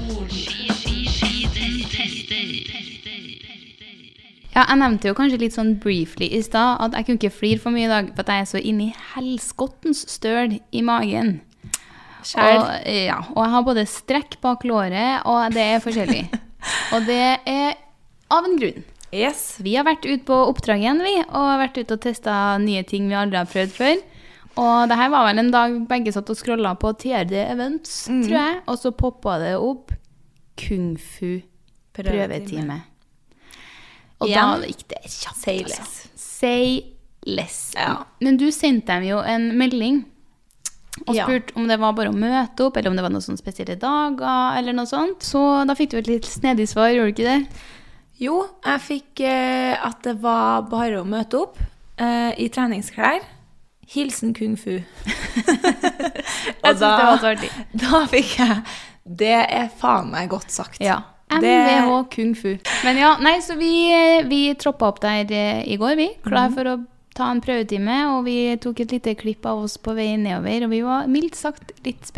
Ja, 4.54 4.62
jeg 4.62 4.78
nevnte 4.80 5.10
jo 5.10 5.14
kanskje 5.18 5.42
litt 5.42 5.54
sånn 5.58 5.76
briefly 5.82 6.30
i 6.34 6.40
stad 6.42 6.80
at 6.86 6.94
jeg 6.94 7.06
kunne 7.06 7.18
ikke 7.20 7.34
flire 7.34 7.62
for 7.62 7.74
mye 7.74 7.86
i 7.86 7.90
dag, 7.90 8.14
for 8.14 8.22
at 8.22 8.30
jeg 8.32 8.46
er 8.46 8.50
så 8.54 8.62
inni 8.62 8.92
helskottens 9.16 10.06
støl 10.10 10.60
i 10.70 10.86
magen. 10.86 11.40
Skjær. 12.26 12.58
Og, 12.58 12.66
ja, 12.90 13.22
og 13.34 13.42
jeg 13.42 13.54
har 13.54 13.70
både 13.74 13.90
strekk 13.90 14.38
bak 14.42 14.66
låret, 14.66 15.26
og 15.26 15.50
det 15.54 15.72
er 15.74 15.82
forskjellig. 15.82 16.28
og 16.94 17.08
det 17.08 17.24
er 17.48 17.76
av 18.32 18.46
en 18.46 18.56
grunn. 18.60 18.86
Yes. 19.14 19.56
Vi 19.64 19.72
har 19.78 19.86
vært 19.88 20.04
ute 20.04 20.24
på 20.28 20.36
oppdrag 20.50 20.82
igjen, 20.82 21.00
vi, 21.04 21.14
og 21.24 21.52
vært 21.62 21.78
ute 21.80 21.96
og 21.96 22.02
testa 22.04 22.32
nye 22.60 22.84
ting 22.88 23.08
vi 23.08 23.16
aldri 23.16 23.40
har 23.40 23.48
prøvd 23.48 23.76
før. 23.76 24.02
Og 24.58 24.90
det 24.90 24.98
her 24.98 25.12
var 25.12 25.28
vel 25.28 25.40
en 25.40 25.52
dag 25.54 25.76
begge 25.88 26.12
satt 26.12 26.28
og 26.32 26.38
scrolla 26.38 26.74
på 26.80 26.90
TRD 26.98 27.36
Events, 27.44 28.04
tror 28.10 28.36
jeg, 28.36 28.60
og 28.66 28.80
så 28.80 28.92
poppa 28.92 29.38
det 29.40 29.54
opp 29.56 29.94
kung 30.58 30.96
fu 30.98 31.38
prøvetime. 31.94 32.82
Og 34.18 34.26
Igjen. 34.26 34.62
da 34.62 34.70
gikk 34.70 34.86
det 34.90 35.02
kjapt. 35.06 35.38
Say 35.38 35.62
altså. 35.62 35.82
less. 35.84 35.98
Say 36.18 36.80
less. 37.26 37.58
Ja. 37.78 37.92
Men 38.24 38.38
du 38.40 38.48
sendte 38.54 38.98
dem 38.98 39.06
jo 39.06 39.22
en 39.22 39.52
melding 39.58 40.02
og 41.06 41.14
Ja. 41.14 41.24
spurte 41.26 41.56
om 41.56 41.68
det 41.68 41.78
var 41.80 41.92
bare 41.92 42.10
å 42.10 42.16
møte 42.16 42.66
opp, 42.66 42.76
eller 42.76 42.90
om 42.90 42.96
det 42.96 43.02
var 43.04 43.10
noen 43.14 43.38
spesielle 43.38 43.76
dager, 43.78 44.58
eller 44.58 44.72
noe 44.72 44.86
sånt. 44.86 45.20
Så 45.22 45.66
da 45.66 45.74
fikk 45.74 45.90
du 45.90 45.98
et 45.98 46.06
litt 46.10 46.24
snedig 46.24 46.68
svar, 46.68 46.90
gjorde 46.90 47.14
du 47.14 47.22
ikke 47.22 47.30
det? 47.30 47.46
Jo, 48.18 48.46
jeg 48.64 48.80
fikk 48.80 49.20
eh, 49.20 49.76
at 49.86 50.02
det 50.02 50.16
var 50.20 50.62
bare 50.70 51.00
å 51.00 51.06
møte 51.06 51.38
opp 51.38 51.58
eh, 51.98 52.32
i 52.36 52.48
treningsklær. 52.48 53.20
Hilsen 53.88 54.34
kung 54.34 54.56
fu. 54.58 54.80
og 56.64 56.74
synes 56.74 56.80
det 56.80 56.80
var 56.80 57.20
så 57.22 57.30
artig. 57.32 57.50
Da 57.72 58.02
fikk 58.10 58.34
jeg 58.38 58.58
Det 59.08 59.30
er 59.32 59.70
faen 59.80 60.10
meg 60.12 60.28
godt 60.28 60.50
sagt. 60.52 60.82
Ja. 60.84 61.00
MVH 61.32 62.08
kung 62.12 62.34
fu. 62.36 62.54
Men 62.84 62.98
ja, 63.00 63.14
nei, 63.20 63.38
så 63.44 63.56
vi, 63.56 63.70
vi 64.28 64.42
troppa 64.60 64.88
opp 64.90 65.00
der 65.04 65.28
eh, 65.32 65.62
i 65.68 65.76
går, 65.80 65.94
vi. 65.96 66.08
Klar 66.24 66.50
for 66.54 66.68
å 66.68 66.76
ta 67.18 67.32
en 67.32 67.42
prøvetime. 67.44 67.98
Og 68.14 68.24
vi 68.28 68.38
tok 68.62 68.84
et 68.84 68.96
lite 68.96 69.18
klipp 69.18 69.46
av 69.48 69.66
oss 69.66 69.78
på 69.82 69.96
vei 69.98 70.12
nedover, 70.16 70.66
og 70.68 70.74
vi 70.74 70.86
var 70.86 71.10
mildt 71.10 71.38
sagt 71.38 71.74
litt. 71.86 72.17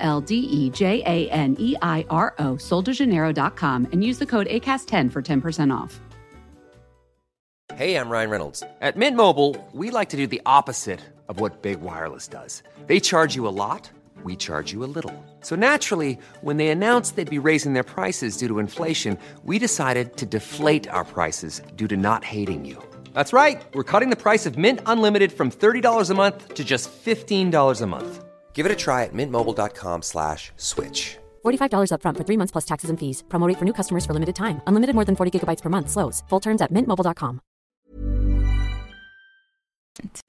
L 0.00 0.20
D 0.20 0.36
E 0.36 0.70
J 0.70 1.02
A 1.04 1.30
N 1.30 1.56
E 1.58 1.74
I 1.82 2.04
R 2.10 2.34
O, 2.38 2.56
soldejaneiro.com, 2.56 3.88
and 3.92 4.04
use 4.04 4.18
the 4.18 4.26
code 4.26 4.46
ACAST10 4.46 5.10
for 5.10 5.22
10% 5.22 5.74
off. 5.74 6.00
Hey, 7.74 7.96
I'm 7.96 8.10
Ryan 8.10 8.28
Reynolds. 8.28 8.62
At 8.82 8.98
Mint 8.98 9.16
Mobile, 9.16 9.56
we 9.72 9.90
like 9.90 10.10
to 10.10 10.16
do 10.18 10.26
the 10.26 10.42
opposite 10.44 11.00
of 11.28 11.40
what 11.40 11.62
Big 11.62 11.80
Wireless 11.80 12.28
does. 12.28 12.62
They 12.86 13.00
charge 13.00 13.34
you 13.34 13.48
a 13.48 13.56
lot, 13.64 13.90
we 14.24 14.36
charge 14.36 14.72
you 14.72 14.84
a 14.84 14.90
little. 14.96 15.14
So 15.40 15.56
naturally, 15.56 16.18
when 16.42 16.58
they 16.58 16.68
announced 16.68 17.16
they'd 17.16 17.38
be 17.38 17.38
raising 17.38 17.72
their 17.72 17.82
prices 17.82 18.36
due 18.36 18.48
to 18.48 18.58
inflation, 18.58 19.16
we 19.44 19.58
decided 19.58 20.18
to 20.18 20.26
deflate 20.26 20.86
our 20.90 21.04
prices 21.04 21.62
due 21.74 21.88
to 21.88 21.96
not 21.96 22.24
hating 22.24 22.66
you. 22.66 22.76
That's 23.14 23.32
right. 23.32 23.62
We're 23.74 23.90
cutting 23.92 24.10
the 24.10 24.22
price 24.22 24.44
of 24.44 24.58
Mint 24.58 24.80
Unlimited 24.84 25.32
from 25.32 25.50
$30 25.50 26.10
a 26.10 26.14
month 26.14 26.52
to 26.54 26.64
just 26.64 26.90
$15 27.04 27.80
a 27.80 27.86
month. 27.86 28.24
Give 28.54 28.64
it 28.66 28.72
a 28.72 28.76
try 28.76 29.02
at 29.04 29.12
mintmobile.com 29.12 30.02
slash 30.02 30.52
switch. 30.56 31.18
$45 31.44 31.90
upfront 31.90 32.16
for 32.16 32.24
three 32.24 32.36
months 32.36 32.52
plus 32.52 32.64
taxes 32.64 32.90
and 32.90 32.98
fees. 33.00 33.24
Promo 33.28 33.48
rate 33.48 33.58
for 33.58 33.64
new 33.64 33.72
customers 33.72 34.06
for 34.06 34.14
limited 34.14 34.36
time. 34.36 34.60
Unlimited 34.68 34.94
more 34.94 35.04
than 35.04 35.16
40 35.16 35.40
gigabytes 35.40 35.62
per 35.62 35.70
month. 35.70 35.90
Slows. 35.90 36.22
Full 36.28 36.40
terms 36.40 36.62
at 36.62 36.70
mintmobile.com. 36.70 37.40
Ut 40.02 40.22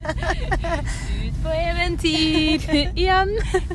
på 1.42 1.48
eventyr 1.48 2.60
igjen. 2.96 3.30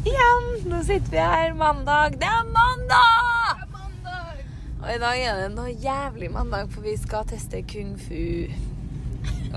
igjen. 0.05 0.45
Nå 0.69 0.83
sitter 0.83 1.11
vi 1.11 1.17
her 1.17 1.53
mandag. 1.53 2.19
Det 2.19 2.29
er 2.29 2.45
mandag! 2.45 3.65
Og 4.79 4.95
i 4.95 4.99
dag 5.01 5.21
er 5.21 5.41
det 5.41 5.49
noe 5.57 5.73
jævlig 5.73 6.29
mandag, 6.31 6.69
for 6.71 6.85
vi 6.85 6.93
skal 6.97 7.25
teste 7.27 7.63
kung 7.67 7.97
fu. 7.99 8.47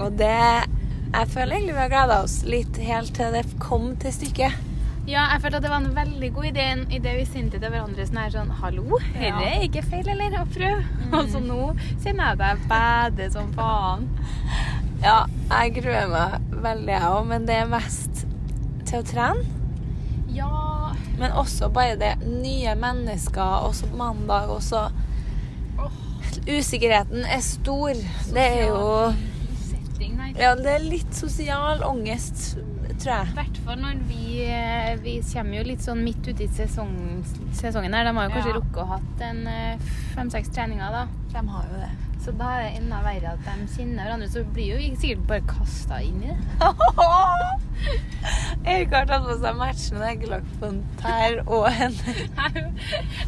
Og 0.00 0.18
det 0.18 0.66
Jeg 1.12 1.28
føler 1.28 1.52
egentlig 1.52 1.74
vi 1.74 1.81
har 1.83 1.92
gleda 1.92 2.22
oss 2.24 2.38
litt 2.48 2.76
helt 2.81 3.14
til 3.14 3.35
det 3.37 3.44
kom 3.61 3.92
til 4.00 4.14
stykket. 4.16 4.71
Ja, 5.03 5.25
jeg 5.33 5.41
følte 5.43 5.59
at 5.59 5.65
det 5.65 5.71
var 5.73 5.81
en 5.83 5.95
veldig 5.97 6.29
god 6.35 6.45
idé 6.53 6.65
i 6.95 6.99
det 7.03 7.12
vi 7.17 7.25
sendte 7.27 7.59
til 7.59 7.73
hverandre 7.75 8.05
sånn 8.07 8.21
her 8.21 8.31
sånn 8.31 8.53
Hallo, 8.61 9.01
dette 9.17 9.49
er 9.49 9.65
ikke 9.67 9.83
feil, 9.83 10.07
eller? 10.12 10.37
Å 10.38 10.45
prøve. 10.47 10.85
Og 11.19 11.33
så 11.33 11.41
nå 11.43 11.73
kjenner 12.05 12.29
jeg 12.29 12.37
at 12.37 12.45
jeg 12.47 12.69
bader 12.71 13.33
som 13.35 13.51
faen. 13.57 14.07
Ja, 15.03 15.17
jeg 15.51 15.75
gruer 15.81 16.07
meg 16.12 16.55
veldig, 16.62 16.93
jeg 16.95 17.09
òg, 17.11 17.27
men 17.33 17.49
det 17.49 17.57
er 17.65 17.73
mest 17.73 18.23
til 18.87 19.01
å 19.01 19.07
trene. 19.09 19.59
Ja 20.33 20.93
Men 21.19 21.35
også 21.37 21.69
bare 21.69 21.99
det 22.01 22.12
nye 22.25 22.73
mennesker, 22.79 23.67
også 23.67 23.91
på 23.91 23.99
mandag, 23.99 24.49
også 24.55 24.87
Usikkerheten 26.49 27.27
er 27.29 27.43
stor. 27.45 27.99
Det 28.33 28.43
er 28.43 28.62
jo 28.71 29.12
setting, 29.67 30.15
nei. 30.17 30.31
Ja, 30.38 30.55
det 30.59 30.73
er 30.73 30.87
litt 30.87 31.12
sosial 31.15 31.85
angst, 31.87 32.57
tror 33.03 33.33
I 33.33 33.37
hvert 33.38 33.59
fall 33.67 33.81
når 33.83 34.01
vi, 34.09 34.23
eh, 34.47 34.95
vi 35.03 35.17
kommer 35.33 35.59
jo 35.59 35.65
litt 35.73 35.83
sånn 35.85 36.03
midt 36.05 36.29
ute 36.29 36.45
i 36.47 36.49
sesong, 36.49 36.95
sesongen 37.53 37.95
her. 37.95 38.05
De 38.09 38.15
har 38.17 38.29
jo 38.29 38.35
kanskje 38.37 38.53
Ja. 38.55 38.59
rukket 38.61 38.83
å 38.85 38.88
hatt 38.95 39.21
en 39.29 39.47
eh, 39.47 39.77
fem-seks 40.15 40.49
treninger, 40.55 40.91
da. 40.91 41.07
De 41.33 41.47
har 41.49 41.65
jo 41.73 41.81
det. 41.83 41.91
Så 42.23 42.31
da 42.38 42.53
er 42.55 42.62
det 42.69 42.83
enda 42.83 43.01
verre 43.03 43.33
at 43.33 43.45
de 43.45 43.67
kjenner 43.75 44.05
hverandre. 44.07 44.29
Så 44.31 44.45
blir 44.55 44.77
jo 44.79 44.97
sikkert 44.97 45.27
bare 45.27 45.41
kasta 45.49 45.99
inn 46.07 46.23
i 46.23 46.29
det. 46.29 46.38
Erik 48.73 48.92
har 48.95 49.09
tatt 49.11 49.25
på 49.27 49.35
seg 49.42 49.57
matchende 49.59 50.07
eggelakk 50.07 50.47
på 50.61 50.68
en 50.68 50.81
tær 51.01 51.40
og 51.42 51.64
en 51.73 51.97
Jeg, 52.07 52.62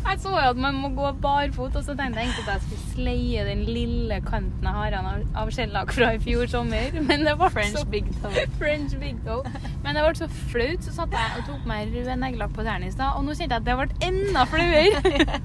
jeg 0.05 0.21
så 0.23 0.31
jo 0.31 0.43
at 0.53 0.61
man 0.61 0.77
må 0.79 0.91
gå 0.95 1.11
barfot, 1.23 1.75
og 1.75 1.83
så 1.83 1.97
tenkte 1.99 2.23
jeg 2.23 2.31
egentlig 2.31 2.45
at 2.45 2.53
jeg 2.53 2.63
skulle 2.67 2.93
sleie 2.93 3.47
den 3.49 3.65
lille 3.67 4.21
kanten 4.27 4.69
jeg 4.69 4.77
har 4.79 4.97
av, 5.01 5.25
av 5.43 5.51
skjellakk 5.55 5.95
fra 5.97 6.13
i 6.15 6.21
fjor 6.23 6.47
sommer. 6.51 6.95
Men 7.09 7.27
det 7.27 7.35
ble 7.41 7.51
French 7.57 7.81
så, 7.81 7.85
big 7.91 8.13
toe. 8.21 8.47
French 8.61 8.95
big 9.01 9.19
toe. 9.27 9.43
Men 9.83 9.99
det 9.99 10.07
ble 10.07 10.15
så 10.23 10.31
flaut, 10.53 10.87
så 10.87 10.95
satt 11.01 11.19
jeg 11.19 11.41
og 11.41 11.51
tok 11.51 11.67
meg 11.71 11.91
rød 11.97 12.15
neglelakk 12.23 12.55
på 12.55 12.67
tærne 12.69 12.91
i 12.91 12.95
stad. 12.95 13.19
Og 13.19 13.27
nå 13.27 13.35
kjente 13.35 13.59
jeg 13.59 13.65
at 13.65 13.69
det 13.69 13.79
ble 13.81 14.11
enda 14.11 14.47
flauere. 14.53 15.43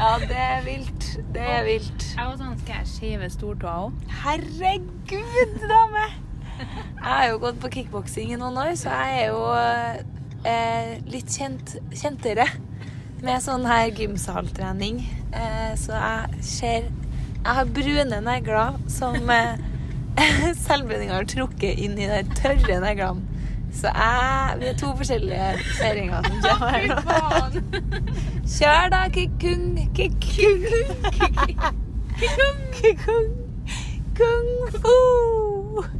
Ja, 0.00 0.14
det 0.24 0.40
er 0.40 0.64
vilt. 0.64 1.10
Det 1.34 1.44
er 1.44 1.66
vilt. 1.66 2.08
Jeg 2.16 2.24
var 2.24 2.40
sånn, 2.40 2.56
skal 2.62 2.80
jeg 2.80 2.90
shave 2.94 3.30
stortåa 3.36 3.76
òg? 3.84 4.02
Herregud, 4.22 5.60
dame! 5.68 6.08
Jeg 6.60 7.08
har 7.08 7.28
jo 7.30 7.38
gått 7.42 7.60
på 7.62 7.70
kickboksing 7.72 8.34
i 8.34 8.38
noen 8.40 8.58
år, 8.60 8.74
så 8.78 8.92
jeg 8.92 9.22
er 9.22 9.30
jo 9.32 9.44
eh, 10.48 10.92
litt 11.10 11.32
kjent, 11.32 11.76
kjentere 11.96 12.46
med 13.24 13.42
sånn 13.44 13.66
her 13.68 13.90
gymsaltrening. 13.96 15.02
Eh, 15.32 15.72
så 15.80 15.96
jeg 15.96 16.44
ser 16.44 16.90
Jeg 17.40 17.56
har 17.56 17.68
brune 17.72 18.20
negler 18.20 18.74
som 18.92 19.16
eh, 19.32 19.60
selvbrenninga 20.66 21.14
har 21.16 21.28
trukket 21.28 21.80
inn 21.80 21.96
i 21.96 22.08
de 22.10 22.22
tørre 22.36 22.80
neglene. 22.84 23.24
Så 23.72 23.86
jeg 23.94 24.58
Vi 24.60 24.66
er 24.66 24.76
to 24.76 24.90
forskjellige 24.98 25.50
kjerringer 25.78 26.26
som 26.26 26.40
kommer 26.42 26.70
her 26.74 26.88
nå. 26.90 27.62
Kjør 28.50 28.90
da, 28.92 29.04
kikkung, 29.14 29.78
kikkung, 29.94 30.66
kikkung, 32.20 32.60
kikkung, 32.80 33.32
kung 34.18 34.52
fu. 34.74 35.99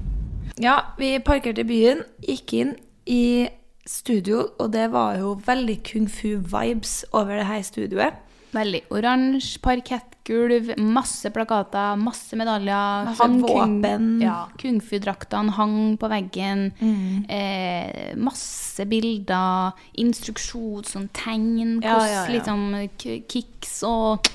Ja, 0.60 0.92
vi 0.98 1.14
parkerte 1.24 1.62
i 1.64 1.68
byen, 1.68 2.02
gikk 2.20 2.52
inn 2.58 2.74
i 3.08 3.48
studio, 3.88 4.42
og 4.60 4.74
det 4.74 4.90
var 4.92 5.16
jo 5.16 5.34
veldig 5.46 5.78
kung 5.88 6.08
fu-vibes 6.12 6.98
over 7.16 7.38
det 7.40 7.46
her 7.48 7.62
studioet. 7.64 8.18
Veldig 8.52 8.80
oransje 8.92 9.60
parkettgulv, 9.62 10.72
masse 10.82 11.30
plakater, 11.32 11.94
masse 11.96 12.36
medaljer. 12.36 13.06
Masse 13.06 13.22
hang 13.22 13.38
våpen. 13.40 13.80
Kung, 13.86 14.08
ja, 14.24 14.36
kung 14.60 14.80
fu-draktene 14.84 15.54
hang 15.56 15.78
på 15.96 16.10
veggen. 16.12 16.66
Mm. 16.82 17.24
Eh, 17.30 18.10
masse 18.20 18.84
bilder, 18.90 19.78
instruksjon, 20.02 20.84
sånn 20.84 21.08
tegn, 21.16 21.78
hvordan 21.78 22.04
ja, 22.04 22.18
ja. 22.18 22.26
liksom 22.34 22.66
kicks 23.00 23.78
og 23.88 24.28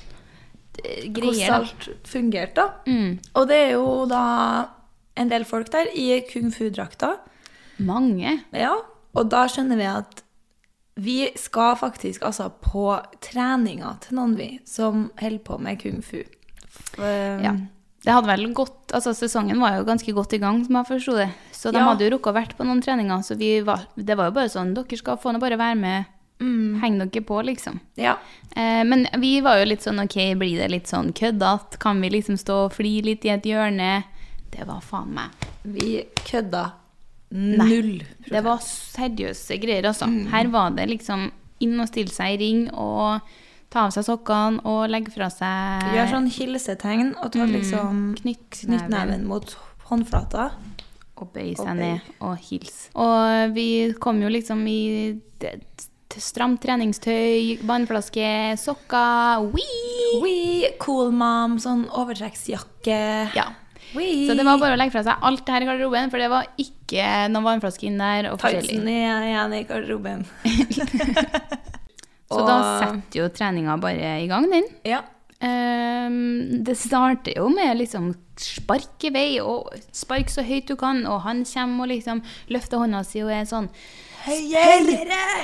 greier. 0.80 1.20
Hvordan 1.20 1.60
alt 1.60 2.10
fungerte, 2.10 2.64
da. 2.64 2.72
Mm. 2.90 3.20
Og 3.36 3.52
det 3.52 3.62
er 3.68 3.76
jo 3.76 3.86
da 4.10 4.24
en 5.18 5.30
del 5.32 5.46
folk 5.46 5.70
der 5.72 5.88
i 5.96 6.22
kung 6.32 6.52
fu-drakter. 6.52 7.18
Mange. 7.80 8.40
Ja, 8.56 8.74
og 9.16 9.30
da 9.32 9.46
skjønner 9.52 9.80
vi 9.80 9.88
at 9.90 10.22
vi 10.96 11.18
skal 11.36 11.76
faktisk 11.76 12.24
altså 12.24 12.50
på 12.64 12.88
treninga 13.26 13.98
til 14.06 14.16
noen 14.16 14.36
vi 14.40 14.50
som 14.68 15.10
holder 15.20 15.42
på 15.44 15.58
med 15.60 15.80
kung 15.82 16.02
fu. 16.04 16.22
For, 16.96 17.40
Ja. 17.44 17.56
Det 18.06 18.14
hadde 18.14 18.28
vel 18.30 18.54
gått, 18.54 18.92
altså 18.94 19.16
Sesongen 19.18 19.58
var 19.60 19.80
jo 19.80 19.84
ganske 19.88 20.14
godt 20.14 20.34
i 20.34 20.38
gang, 20.38 20.60
som 20.64 20.76
jeg 20.78 20.86
forsto 20.86 21.16
det. 21.18 21.30
Så 21.52 21.72
de 21.74 21.80
Ja. 21.80 21.86
hadde 21.90 22.06
jo 22.06 22.12
rukket 22.16 22.30
å 22.32 22.36
vært 22.36 22.56
på 22.56 22.64
noen 22.64 22.80
treninger. 22.84 23.24
Så 23.26 23.36
vi 23.36 23.62
var, 23.62 23.88
det 23.98 24.16
var 24.16 24.26
jo 24.30 24.32
bare 24.32 24.48
sånn 24.50 24.76
Dere 24.76 24.96
skal 24.98 25.18
få 25.18 25.34
nå 25.34 25.40
bare 25.40 25.58
være 25.58 25.76
med. 25.76 26.06
Heng 26.40 27.00
dere 27.00 27.24
på, 27.26 27.42
liksom. 27.44 27.80
Ja. 27.98 28.18
Eh, 28.56 28.84
men 28.84 29.08
vi 29.18 29.42
var 29.42 29.58
jo 29.58 29.66
litt 29.66 29.82
sånn 29.82 30.00
OK, 30.04 30.36
blir 30.38 30.58
det 30.60 30.70
litt 30.70 30.86
sånn 30.86 31.14
køddete? 31.14 31.80
Kan 31.80 32.00
vi 32.02 32.10
liksom 32.10 32.38
stå 32.38 32.66
og 32.66 32.74
flire 32.74 33.06
litt 33.06 33.26
i 33.26 33.30
et 33.30 33.42
hjørne? 33.44 34.04
Det 34.56 34.66
var 34.68 34.82
faen 34.82 35.14
meg 35.14 35.30
Vi 35.64 36.04
kødda 36.26 36.66
Nei. 37.36 37.66
null. 37.68 38.04
Det 38.30 38.42
var 38.46 38.60
seriøse 38.64 39.58
greier, 39.60 39.88
altså. 39.90 40.06
Mm. 40.08 40.28
Her 40.32 40.48
var 40.54 40.70
det 40.78 40.86
liksom 40.90 41.26
inn 41.66 41.80
og 41.82 41.88
stille 41.90 42.14
seg 42.14 42.36
i 42.36 42.38
ring 42.44 42.62
og 42.72 43.20
ta 43.74 43.88
av 43.88 43.92
seg 43.96 44.06
sokkene 44.08 44.62
og 44.70 44.86
legge 44.94 45.12
fra 45.12 45.28
seg 45.34 45.90
Gjør 45.96 46.12
sånn 46.14 46.30
hilsetegn 46.32 47.16
og 47.18 47.32
ta 47.34 47.44
Mm. 47.46 47.52
liksom 47.58 47.90
mm. 47.96 48.16
knyttneven 48.22 49.26
mot 49.28 49.56
håndflata. 49.90 50.52
og 51.18 51.30
bøye 51.34 51.56
Og 51.58 51.66
seg 51.66 51.76
bøy. 51.76 51.82
ned 51.82 52.00
og 52.22 52.38
hilse. 52.38 52.90
Og 52.96 53.54
vi 53.56 53.94
kom 54.00 54.22
jo 54.22 54.28
liksom 54.30 54.66
i 54.68 55.10
stramt 56.16 56.62
treningstøy, 56.64 57.60
vannflaske, 57.68 58.56
sokker 58.60 59.44
wee! 59.52 60.22
wee! 60.24 60.70
cool 60.80 61.12
mom, 61.12 61.58
sånn 61.60 61.86
overtrekksjakke. 61.92 63.34
Ja. 63.36 63.50
We. 63.94 64.26
Så 64.28 64.34
det 64.36 64.44
var 64.48 64.58
bare 64.60 64.76
å 64.76 64.80
legge 64.80 64.92
fra 64.96 65.04
seg 65.06 65.22
alt 65.30 65.46
det 65.46 65.54
her 65.54 65.62
i 65.62 65.68
garderoben, 65.70 66.10
for 66.12 66.18
det 66.24 66.30
var 66.34 66.48
ikke 66.58 67.06
noen 67.32 67.46
vannflaske 67.46 67.86
inn 67.88 68.00
der. 68.02 68.32
og 68.32 68.40
Tightsen 68.42 68.82
forskjellig. 68.82 68.96
er 69.12 69.28
igjen 69.30 69.54
i 69.54 69.64
garderoben. 69.70 70.26
Så 72.26 72.40
Og- 72.42 72.48
da 72.50 72.56
setter 72.82 73.20
jo 73.22 73.28
treninga 73.30 73.76
bare 73.80 74.16
i 74.24 74.28
gang, 74.28 74.48
den. 74.52 74.66
Ja. 74.84 75.04
Um, 75.46 76.64
det 76.66 76.74
starter 76.80 77.36
jo 77.38 77.50
med 77.54 77.78
liksom 77.78 78.14
spark 78.40 79.04
i 79.06 79.12
vei, 79.14 79.28
og 79.44 79.70
spark 79.94 80.32
så 80.34 80.42
høyt 80.44 80.68
du 80.72 80.76
kan, 80.80 81.04
og 81.06 81.22
han 81.22 81.44
kommer 81.46 81.86
og 81.86 81.92
liksom 81.92 82.24
løfter 82.50 82.82
hånda 82.82 83.04
si 83.06 83.22
og 83.22 83.30
er 83.32 83.46
sånn 83.46 83.70
Høyere! 84.26 85.44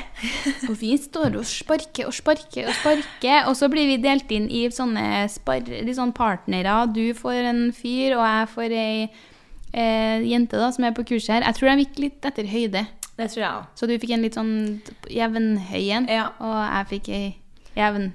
Og 0.70 0.76
vi 0.80 0.96
står 0.98 1.36
og 1.38 1.46
sparker 1.46 2.08
og 2.10 2.15
sparker 2.17 2.70
og 2.70 2.78
sparker, 2.80 3.48
og 3.50 3.58
så 3.60 3.70
blir 3.72 3.86
vi 3.91 4.00
delt 4.02 4.32
inn 4.34 4.48
i 4.50 4.63
sånne, 4.74 5.28
sånne 5.30 5.94
sånn 5.98 6.13
partnere. 6.17 6.80
Du 6.96 7.04
får 7.17 7.52
en 7.52 7.62
fyr, 7.78 8.15
og 8.17 8.24
jeg 8.26 8.50
får 8.56 8.76
ei 8.78 8.96
eh, 9.06 10.26
jente 10.32 10.58
da, 10.58 10.72
som 10.74 10.88
er 10.89 10.96
på 10.98 11.06
kurs 11.13 11.30
her. 11.30 11.46
Jeg 11.46 11.60
tror 11.60 11.72
de 11.76 11.86
gikk 11.86 12.02
litt 12.08 12.30
etter 12.32 12.50
høyde. 12.50 12.86
Det 13.20 13.28
tror 13.30 13.44
jeg 13.44 13.52
også. 13.52 13.78
Så 13.84 13.89
du 13.91 13.96
fikk 14.02 14.15
en 14.15 14.26
litt 14.26 14.39
sånn 14.39 14.54
jevnhøy 15.13 15.84
en, 16.00 16.10
Ja. 16.10 16.26
og 16.41 16.58
jeg 16.63 16.89
fikk 16.96 17.12
ei 17.13 17.24
jevn, 17.78 18.12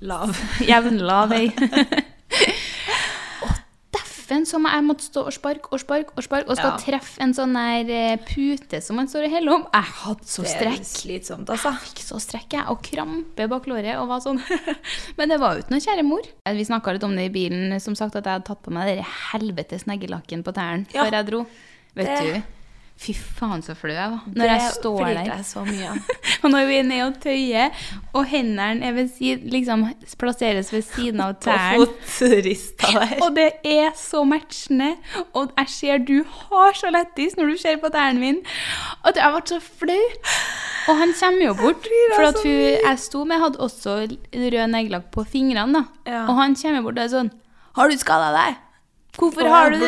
Lav. 0.00 0.32
jevnlav 0.70 1.36
ei. 1.36 1.50
og 4.30 4.36
deffen 4.36 4.46
som 4.46 4.66
jeg 4.68 4.84
måtte 4.86 5.02
stå 5.02 5.24
og 5.26 5.32
sparke 5.34 5.72
og 5.74 5.80
sparke 5.80 6.12
og 6.16 6.22
sparke, 6.22 6.48
og 6.50 6.56
skal 6.56 6.70
Ja. 6.70 6.76
treffe 6.78 7.18
en 7.20 7.32
sånn 7.34 7.52
der 7.54 7.90
eh, 7.90 8.16
pute 8.16 8.80
som 8.82 8.96
man 8.96 9.08
står 9.08 9.24
og 9.26 9.30
heller 9.30 9.52
om. 9.54 9.66
Jeg 9.72 9.82
hadde 9.82 10.24
så 10.24 10.42
Det 10.42 10.50
er 10.50 10.60
strekk. 10.60 10.84
slitsomt, 10.86 11.46
altså. 11.50 11.72
Fikk 11.80 11.98
så 12.04 12.20
strekk, 12.20 12.52
jeg, 12.52 12.64
og 12.68 12.82
krampe 12.82 13.48
bak 13.48 13.66
låret, 13.66 13.96
og 13.98 14.08
var 14.08 14.20
sånn 14.20 14.40
Men 15.18 15.28
det 15.28 15.40
var 15.40 15.54
jo 15.56 15.62
ikke 15.64 15.70
noe 15.74 15.80
kjære 15.80 16.04
mor. 16.06 16.22
Vi 16.46 16.64
snakka 16.64 16.92
litt 16.92 17.04
om 17.04 17.16
det 17.16 17.26
i 17.26 17.34
bilen, 17.34 17.80
som 17.80 17.94
sagt, 17.94 18.14
at 18.16 18.24
jeg 18.24 18.32
hadde 18.32 18.46
tatt 18.46 18.62
på 18.62 18.70
meg 18.70 18.86
den 18.96 19.04
helvetes 19.32 19.84
neglelakken 19.86 20.42
på 20.44 20.52
tærne 20.54 20.86
Ja. 20.94 21.04
før 21.04 21.10
jeg 21.12 21.26
dro. 21.26 21.46
Vet 21.96 22.06
Det- 22.06 22.34
du. 22.34 22.42
Fy 23.00 23.14
faen, 23.16 23.62
så 23.64 23.72
flau 23.78 23.94
jeg 23.94 24.10
var. 24.12 24.24
Når 24.36 24.50
jeg 24.50 24.72
står 24.74 24.98
der. 25.00 25.14
der. 25.14 25.28
jeg 25.38 25.44
så 25.48 25.62
mye 25.64 25.86
av. 25.88 26.10
Og 26.44 26.50
når 26.52 26.66
vi 26.68 26.74
er 26.76 26.84
nede 26.84 27.06
og 27.06 27.16
tøyer, 27.22 27.78
og 28.12 28.26
hendene 28.28 29.06
liksom 29.52 29.86
plasseres 30.20 30.68
ved 30.72 30.84
siden 30.84 31.22
av 31.24 31.38
tærne 31.40 31.80
og 33.24 33.34
det 33.38 33.48
er 33.64 33.90
så 33.96 34.20
matchende. 34.28 34.90
Og 35.32 35.52
jeg 35.56 35.72
ser 35.72 36.04
du 36.04 36.18
har 36.28 36.76
så 36.76 36.92
lættis 36.92 37.36
når 37.40 37.54
du 37.54 37.60
ser 37.60 37.80
på 37.80 37.88
tærne 37.92 38.20
mine. 38.20 38.44
At 39.04 39.16
jeg 39.16 39.32
ble 39.32 39.42
så 39.48 39.60
flau. 39.64 40.00
Og 40.90 40.96
han 41.00 41.12
kommer 41.16 41.44
jo 41.46 41.54
bort. 41.56 41.92
For 42.14 42.28
at 42.28 42.40
hun 42.44 42.56
jeg 42.84 42.98
sto 43.00 43.24
med, 43.24 43.40
hadde 43.40 43.64
også 43.64 44.00
rød 44.04 44.64
neglelakk 44.74 45.08
på 45.14 45.24
fingrene. 45.24 45.72
da. 45.80 46.10
Ja. 46.10 46.24
Og 46.26 46.36
han 46.36 46.56
kommer 46.56 46.84
bort 46.84 47.00
og 47.00 47.04
er 47.04 47.14
sånn 47.16 47.32
Har 47.78 47.88
du 47.88 47.96
skada 47.96 48.32
deg? 48.36 48.60
Hvorfor 49.18 49.48
har, 49.50 49.74
du 49.74 49.82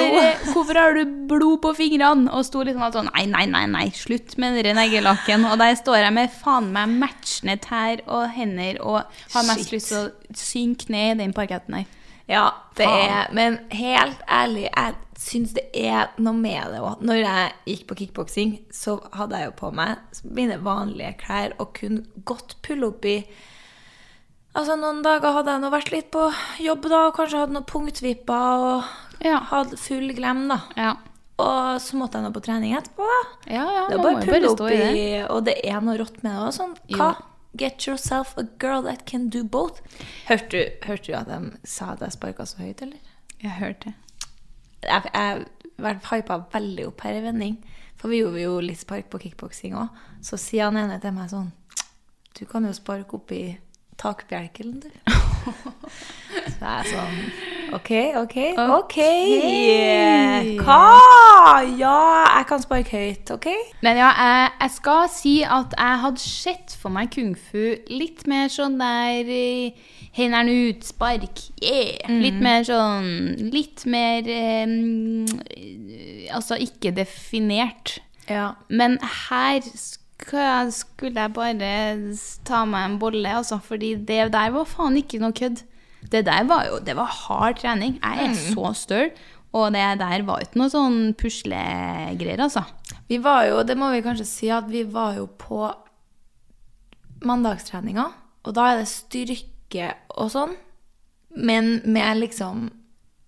hvorfor 0.53 0.77
har 0.77 0.97
du 0.97 1.05
blod 1.31 1.61
på 1.63 1.71
fingrene? 1.79 2.27
Og 2.35 2.45
sto 2.47 2.65
litt 2.67 2.77
sånn 2.77 3.09
Nei, 3.13 3.25
nei, 3.31 3.45
nei, 3.49 3.65
nei, 3.71 3.85
slutt 3.97 4.35
med 4.43 4.59
den 4.65 4.77
neglelakken. 4.77 5.47
Og 5.49 5.57
der 5.63 5.77
står 5.79 6.01
jeg 6.03 6.17
med 6.17 6.35
faen 6.43 6.73
meg 6.75 6.91
matchende 7.01 7.57
tær 7.63 8.03
og 8.09 8.27
hender 8.35 8.81
og 8.83 8.99
har 9.05 9.47
mest 9.49 9.69
Shit. 9.69 9.77
lyst 9.79 9.93
til 9.93 10.01
å 10.03 10.37
synke 10.37 10.91
ned 10.93 11.15
i 11.15 11.21
den 11.23 11.37
parketten 11.37 11.79
her. 11.81 11.87
Ja, 12.31 12.49
det 12.79 12.87
Faen. 12.87 13.15
er 13.15 13.33
Men 13.35 13.59
helt 13.71 14.21
ærlig, 14.31 14.69
jeg 14.69 14.95
syns 15.23 15.55
det 15.55 15.69
er 15.79 16.11
noe 16.19 16.35
med 16.35 16.75
det 16.75 16.83
òg. 16.83 17.03
Når 17.05 17.23
jeg 17.23 17.55
gikk 17.71 17.87
på 17.89 17.99
kickboksing, 18.03 18.53
så 18.75 18.99
hadde 19.15 19.39
jeg 19.39 19.51
jo 19.53 19.57
på 19.59 19.73
meg 19.75 20.23
mine 20.27 20.59
vanlige 20.63 21.15
klær 21.23 21.55
og 21.63 21.75
kunne 21.79 22.05
godt 22.27 22.57
pulle 22.67 22.91
opp 22.91 23.07
i 23.07 23.19
Altså, 24.53 24.75
noen 24.77 24.99
dager 25.01 25.33
hadde 25.33 25.49
jeg 25.55 25.63
nå 25.63 25.69
vært 25.73 25.91
litt 25.95 26.11
på 26.13 26.27
jobb, 26.61 26.85
da, 26.93 27.07
og 27.09 27.15
kanskje 27.17 27.39
hadde 27.41 27.55
noen 27.57 27.65
punktvipper 27.71 28.65
og 28.67 28.91
Ja. 29.25 29.39
hadde 29.53 29.79
full 29.81 30.13
glem, 30.17 30.47
da. 30.51 30.61
Ja. 30.77 30.93
Og 31.43 31.81
så 31.83 31.97
måtte 31.99 32.19
jeg 32.21 32.27
nå 32.27 32.33
på 32.35 32.43
trening 32.45 32.75
etterpå, 32.79 33.07
da. 33.09 33.21
Ja, 33.51 33.65
ja, 33.77 33.85
Det 33.89 33.99
er 33.99 34.03
bare 34.05 34.21
å 34.21 34.27
pulle 34.27 34.51
opp 34.53 34.63
i, 34.69 34.75
i 34.75 34.81
det. 35.17 35.23
og 35.31 35.45
det 35.49 35.57
er 35.65 35.81
noe 35.81 35.97
rått 35.99 36.23
med 36.23 36.33
det 36.33 36.43
òg. 36.47 36.53
Sånn, 36.59 36.75
hva? 36.97 37.11
Jo. 37.19 37.29
Get 37.61 37.85
yourself 37.87 38.31
a 38.41 38.47
girl 38.63 38.81
that 38.87 39.05
can 39.05 39.27
do 39.29 39.43
both. 39.45 39.83
Hørte 40.25 40.49
du, 40.55 40.87
hørte 40.87 41.11
du 41.11 41.17
at 41.19 41.29
de 41.29 41.69
sa 41.69 41.91
at 41.93 42.01
jeg 42.01 42.15
sparka 42.15 42.47
så 42.49 42.63
høyt, 42.63 42.81
eller? 42.81 43.01
Jeg 43.43 43.57
hørte 43.59 43.91
det. 43.91 44.29
Jeg, 44.87 45.11
jeg 45.13 45.75
vært 45.85 46.07
hypa 46.09 46.39
veldig 46.55 46.87
opp 46.89 47.05
her 47.05 47.19
i 47.19 47.25
vending. 47.27 47.59
For 48.01 48.09
vi 48.11 48.23
gjorde 48.23 48.41
jo 48.41 48.55
litt 48.65 48.81
spark 48.81 49.11
på 49.13 49.21
kickboksing 49.27 49.77
òg. 49.79 49.93
Så 50.25 50.39
sier 50.41 50.71
han 50.71 50.79
ene 50.81 50.97
til 51.03 51.13
meg 51.15 51.29
sånn 51.31 51.51
Du 52.39 52.47
kan 52.49 52.65
jo 52.65 52.73
sparke 52.75 53.19
opp 53.19 53.31
i 53.37 53.59
takbjelken, 54.01 54.81
du. 54.83 54.89
Så 56.57 56.57
jeg 56.57 56.73
er 56.73 56.89
sånn 56.89 57.19
OK, 57.73 57.91
OK, 58.21 58.37
OK. 58.59 58.99
Hva? 60.61 60.81
Ja, 61.79 61.97
jeg 62.37 62.47
kan 62.51 62.61
sparke 62.61 62.99
høyt, 62.99 63.33
OK? 63.33 63.49
Men 63.85 63.97
ja, 63.97 64.11
jeg, 64.13 64.51
jeg 64.61 64.75
skal 64.77 65.09
si 65.13 65.33
at 65.47 65.73
jeg 65.79 66.03
hadde 66.05 66.23
sett 66.23 66.77
for 66.79 66.93
meg 66.93 67.13
kung 67.15 67.33
fu 67.39 67.73
litt 67.89 68.27
mer 68.29 68.53
sånn 68.53 68.77
der 68.81 69.33
eh, 69.33 69.89
Hendene 70.13 70.53
ut, 70.69 70.85
spark, 70.85 71.41
yeah. 71.65 72.05
Litt 72.21 72.37
mer 72.45 72.67
sånn 72.69 73.49
Litt 73.55 73.87
mer 73.89 74.27
um, 74.29 75.25
Altså 76.29 76.59
ikke 76.61 76.93
definert. 76.93 77.97
Ja. 78.29 78.53
Men 78.69 78.99
her 79.01 79.65
skulle 79.65 81.25
jeg 81.25 81.33
bare 81.35 81.73
ta 82.47 82.63
meg 82.69 82.91
en 82.91 82.99
bolle, 83.01 83.33
altså, 83.41 83.59
fordi 83.65 83.95
det 83.97 84.29
der 84.37 84.53
var 84.55 84.69
faen 84.69 85.01
ikke 85.01 85.19
noe 85.23 85.35
kødd. 85.37 85.65
Det 86.11 86.25
der 86.27 86.45
var 86.49 86.67
jo 86.67 86.81
Det 86.85 86.97
var 86.99 87.07
hard 87.07 87.61
trening. 87.61 87.99
Jeg 88.03 88.27
er 88.27 88.35
så 88.35 88.73
støl. 88.75 89.13
Og 89.53 89.73
det 89.75 89.85
der 90.01 90.25
var 90.25 90.41
ikke 90.41 90.59
noe 90.63 90.73
sånn 90.73 91.13
puslegreier, 91.21 92.41
altså. 92.41 92.65
Vi 93.09 93.19
var 93.21 93.45
jo, 93.51 93.61
det 93.69 93.77
må 93.77 93.91
vi 93.93 94.01
kanskje 94.05 94.25
si, 94.25 94.49
at 94.49 94.65
vi 94.73 94.87
var 94.89 95.19
jo 95.19 95.27
på 95.29 95.67
mandagstreninga. 97.29 98.07
Og 98.49 98.55
da 98.57 98.71
er 98.71 98.81
det 98.81 98.89
styrke 98.91 99.91
og 100.17 100.33
sånn, 100.33 100.55
men 101.37 101.75
med 101.85 102.23
liksom 102.23 102.71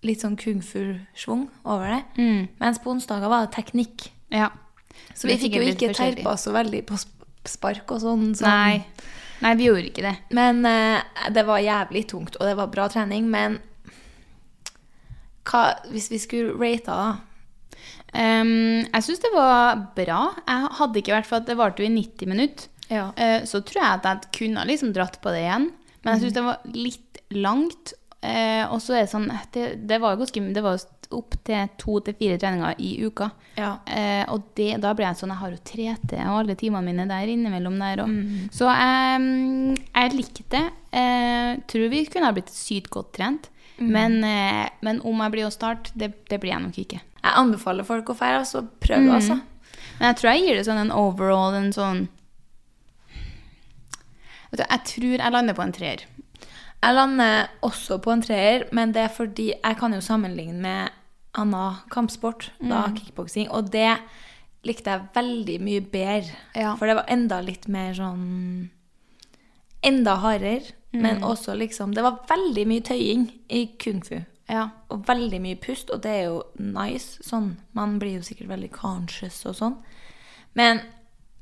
litt 0.05 0.21
sånn 0.21 0.37
kung 0.37 0.61
fu-schwung 0.65 1.47
over 1.63 1.93
det. 1.93 2.01
Mm. 2.17 2.41
Mens 2.61 2.81
på 2.81 2.93
onsdager 2.93 3.31
var 3.31 3.45
det 3.45 3.53
teknikk. 3.55 4.09
Ja. 4.33 4.49
Så 5.13 5.29
vi 5.29 5.35
er 5.35 5.41
fikk 5.41 5.57
jo 5.59 5.65
ikke 5.69 5.93
terpa 5.95 6.35
så 6.39 6.53
veldig 6.55 6.83
på 6.89 6.97
spark 7.45 7.93
og 7.93 8.01
sånn. 8.03 8.27
sånn. 8.37 8.49
Nei. 8.49 8.83
Nei, 9.45 9.53
vi 9.59 9.67
gjorde 9.69 9.89
ikke 9.91 10.05
det. 10.07 10.15
Men 10.33 10.65
eh, 10.65 11.29
det 11.33 11.45
var 11.45 11.61
jævlig 11.61 12.07
tungt, 12.09 12.37
og 12.39 12.47
det 12.49 12.55
var 12.57 12.71
bra 12.73 12.87
trening. 12.89 13.27
Men 13.29 13.59
hva, 15.45 15.63
hvis 15.91 16.09
vi 16.09 16.21
skulle 16.21 16.55
rate 16.57 16.89
da? 16.89 17.11
Um, 18.15 18.85
jeg 18.87 19.03
syns 19.05 19.21
det 19.21 19.33
var 19.35 19.83
bra. 19.97 20.21
Jeg 20.47 20.71
hadde 20.79 21.01
ikke 21.01 21.13
vært 21.17 21.29
for 21.29 21.41
at 21.41 21.49
det 21.49 21.57
varte 21.59 21.83
jo 21.83 21.89
i 21.89 21.93
90 21.93 22.31
minutter. 22.31 22.71
Ja. 22.89 23.09
Uh, 23.13 23.43
så 23.45 23.61
tror 23.65 23.81
jeg 23.81 23.99
at 23.99 24.07
jeg 24.09 24.33
kunne 24.39 24.65
liksom 24.69 24.95
dratt 24.95 25.19
på 25.21 25.33
det 25.35 25.43
igjen. 25.43 25.69
Men 26.01 26.15
jeg 26.15 26.25
syns 26.25 26.37
det 26.37 26.45
var 26.47 26.65
litt 26.73 27.21
langt. 27.35 27.93
Uh, 28.25 28.65
og 28.73 28.79
så 28.81 28.95
er 28.95 29.03
det 29.03 29.11
sånn 29.11 29.27
Det, 29.53 29.65
det 29.85 29.99
var 30.01 30.15
jo 30.15 30.23
ganske 30.23 30.41
Det 30.55 30.61
var 30.65 30.73
jo 30.73 30.79
opp 31.17 31.37
til 31.47 31.71
to 31.81 31.97
til 32.05 32.17
fire 32.19 32.37
treninger 32.41 32.81
i 32.83 32.91
uka. 33.05 33.29
Ja. 33.55 33.71
Eh, 33.87 34.23
og 34.33 34.51
det, 34.59 34.73
da 34.83 34.91
ble 34.97 35.05
jeg 35.07 35.19
sånn 35.19 35.31
Jeg 35.31 35.39
har 35.39 35.53
jo 35.53 35.59
3T 35.69 36.17
og 36.25 36.37
alle 36.41 36.57
timene 36.59 36.83
mine 36.83 37.07
der 37.09 37.31
innimellom 37.31 37.79
der 37.79 38.03
òg. 38.03 38.15
Så 38.55 38.67
jeg, 38.67 39.75
jeg 39.87 40.15
likte 40.15 40.47
det. 40.55 40.65
Eh, 40.95 41.51
tror 41.71 41.91
vi 41.91 42.05
kunne 42.11 42.29
ha 42.29 42.35
blitt 42.35 42.53
sykt 42.53 42.91
godt 42.93 43.13
trent. 43.19 43.51
Men, 43.77 44.23
eh, 44.23 44.69
men 44.85 45.01
om 45.03 45.19
jeg 45.23 45.33
blir 45.33 45.47
å 45.47 45.53
starte, 45.53 45.91
det, 45.99 46.13
det 46.31 46.39
blir 46.39 46.53
jeg 46.53 46.63
nok 46.63 46.77
ikke. 46.79 47.01
Jeg 47.25 47.39
anbefaler 47.41 47.87
folk 47.87 48.11
å 48.11 48.17
feire, 48.17 48.41
altså. 48.43 48.63
Prøv 48.83 49.03
mm. 49.03 49.13
altså. 49.17 49.39
Men 49.99 50.11
jeg 50.11 50.19
tror 50.19 50.31
jeg 50.31 50.43
gir 50.45 50.59
det 50.59 50.67
sånn 50.67 50.83
en 50.83 50.93
overall 50.95 51.55
en 51.55 51.71
sånn 51.75 52.05
Vet 54.51 54.59
du, 54.59 54.65
Jeg 54.69 54.83
tror 54.91 55.15
jeg 55.17 55.33
lander 55.33 55.55
på 55.57 55.63
en 55.63 55.73
treer. 55.75 56.03
Jeg 56.85 56.95
lander 56.95 57.47
også 57.65 57.97
på 58.03 58.13
en 58.13 58.21
treer, 58.23 58.67
men 58.75 58.93
det 58.93 59.07
er 59.07 59.13
fordi 59.13 59.47
jeg 59.55 59.77
kan 59.79 59.95
jo 59.95 60.03
sammenligne 60.05 60.59
med 60.61 61.01
annen 61.35 61.75
kampsport, 61.93 62.51
da 62.59 62.85
kickboksing, 62.95 63.49
og 63.51 63.71
det 63.73 63.97
likte 64.65 64.89
jeg 64.95 65.09
veldig 65.15 65.57
mye 65.61 65.81
bedre. 65.93 66.37
Ja. 66.57 66.73
For 66.79 66.89
det 66.89 66.95
var 66.97 67.11
enda 67.11 67.41
litt 67.45 67.67
mer 67.71 67.93
sånn 67.97 68.71
Enda 69.85 70.15
hardere, 70.17 70.71
men 70.97 71.19
også 71.21 71.53
liksom 71.59 71.91
Det 71.93 72.01
var 72.01 72.23
veldig 72.25 72.63
mye 72.65 72.81
tøying 72.81 73.27
i 73.53 73.67
kung 73.77 73.99
fu. 74.01 74.15
Ja. 74.49 74.69
Og 74.89 75.03
veldig 75.05 75.37
mye 75.43 75.59
pust, 75.61 75.91
og 75.93 76.01
det 76.01 76.09
er 76.09 76.23
jo 76.29 76.39
nice. 76.57 77.19
Sånn, 77.25 77.51
man 77.77 77.99
blir 78.01 78.17
jo 78.17 78.25
sikkert 78.25 78.49
veldig 78.49 78.71
conscious 78.73 79.43
og 79.45 79.57
sånn. 79.59 79.75
Men 80.57 80.81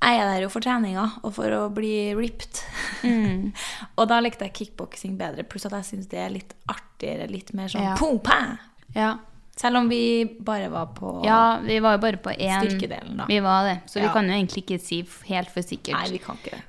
jeg 0.03 0.19
er 0.19 0.27
der 0.27 0.43
jo 0.43 0.49
for 0.51 0.63
treninga 0.65 1.05
og 1.23 1.35
for 1.37 1.55
å 1.55 1.69
bli 1.71 2.11
ripped. 2.17 2.59
og 3.97 4.07
da 4.11 4.19
likte 4.23 4.49
jeg 4.49 4.57
kickboksing 4.59 5.15
bedre, 5.19 5.45
pluss 5.47 5.67
at 5.69 5.75
jeg 5.79 5.89
syns 5.93 6.09
det 6.11 6.19
er 6.19 6.33
litt 6.33 6.55
artigere, 6.71 7.29
litt 7.31 7.53
mer 7.55 7.71
sånn 7.71 7.85
Ja. 7.87 7.95
pung-pæ! 7.99 8.39
Ja. 8.97 9.13
Selv 9.59 9.77
om 9.77 9.89
vi 9.89 10.25
bare 10.41 10.69
var 10.73 10.87
på 10.97 11.19
ja, 11.25 11.59
vi 11.61 11.77
var 11.83 11.97
jo 11.97 12.01
bare 12.01 12.17
på 12.17 12.33
én 12.33 12.63
Styrkedelen, 12.63 13.17
da. 13.21 13.27
Vi 13.29 13.39
var 13.45 13.67
det. 13.69 13.79
Så 13.85 14.01
vi 14.01 14.09
kan 14.13 14.25
jo 14.25 14.33
egentlig 14.33 14.63
ikke 14.65 14.79
si 14.81 15.03
helt 15.29 15.51
for 15.53 15.61
sikkert. 15.61 15.99
Nei, 15.99 16.15
vi 16.15 16.21
kan 16.23 16.39
ikke 16.41 16.55
det. 16.57 16.63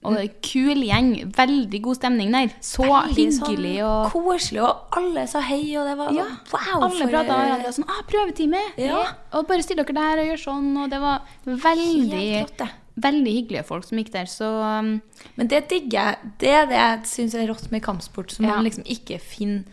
Og 0.00 0.14
det 0.16 0.20
er 0.22 0.36
kul 0.40 0.80
gjeng. 0.80 1.08
Veldig 1.36 1.80
god 1.84 1.98
stemning 1.98 2.30
der. 2.32 2.52
Så 2.64 2.86
Veldig 2.86 3.16
hyggelig 3.18 3.74
sånn 3.76 3.90
og 3.90 4.14
koselig, 4.14 4.62
og 4.64 4.96
alle 4.96 5.26
sa 5.28 5.42
hei, 5.44 5.60
og 5.76 5.90
det 5.90 5.96
var 5.98 6.14
Ja, 6.16 6.24
wow. 6.54 6.86
Alle 6.86 7.08
prata 7.10 7.36
med 7.36 7.50
hverandre 7.50 7.72
sånn 7.76 7.88
ah, 7.92 8.00
'Prøvetime!' 8.08 8.62
Ja. 8.80 9.02
Og 9.36 9.44
bare 9.50 9.66
still 9.66 9.82
dere 9.82 9.96
der 9.98 10.22
og 10.22 10.30
gjør 10.30 10.40
sånn. 10.46 10.70
Og 10.80 10.88
det 10.88 11.02
var 11.04 11.20
veldig, 11.44 12.24
rått, 12.46 12.64
veldig 12.96 13.34
hyggelige 13.36 13.66
folk 13.68 13.84
som 13.84 14.00
gikk 14.00 14.12
der. 14.16 14.24
Så 14.24 14.48
um, 14.48 15.02
Men 15.36 15.52
det 15.52 15.68
digger 15.68 16.00
jeg. 16.00 16.32
Det 16.40 16.48
er 16.62 16.66
det 16.72 16.80
jeg 16.80 17.12
syns 17.12 17.36
er 17.36 17.52
rått 17.52 17.68
med 17.70 17.84
kampsport, 17.84 18.32
som 18.32 18.48
Ja. 18.48 18.56
man 18.56 18.64
liksom 18.64 18.88
ikke 18.88 19.20
finner 19.20 19.68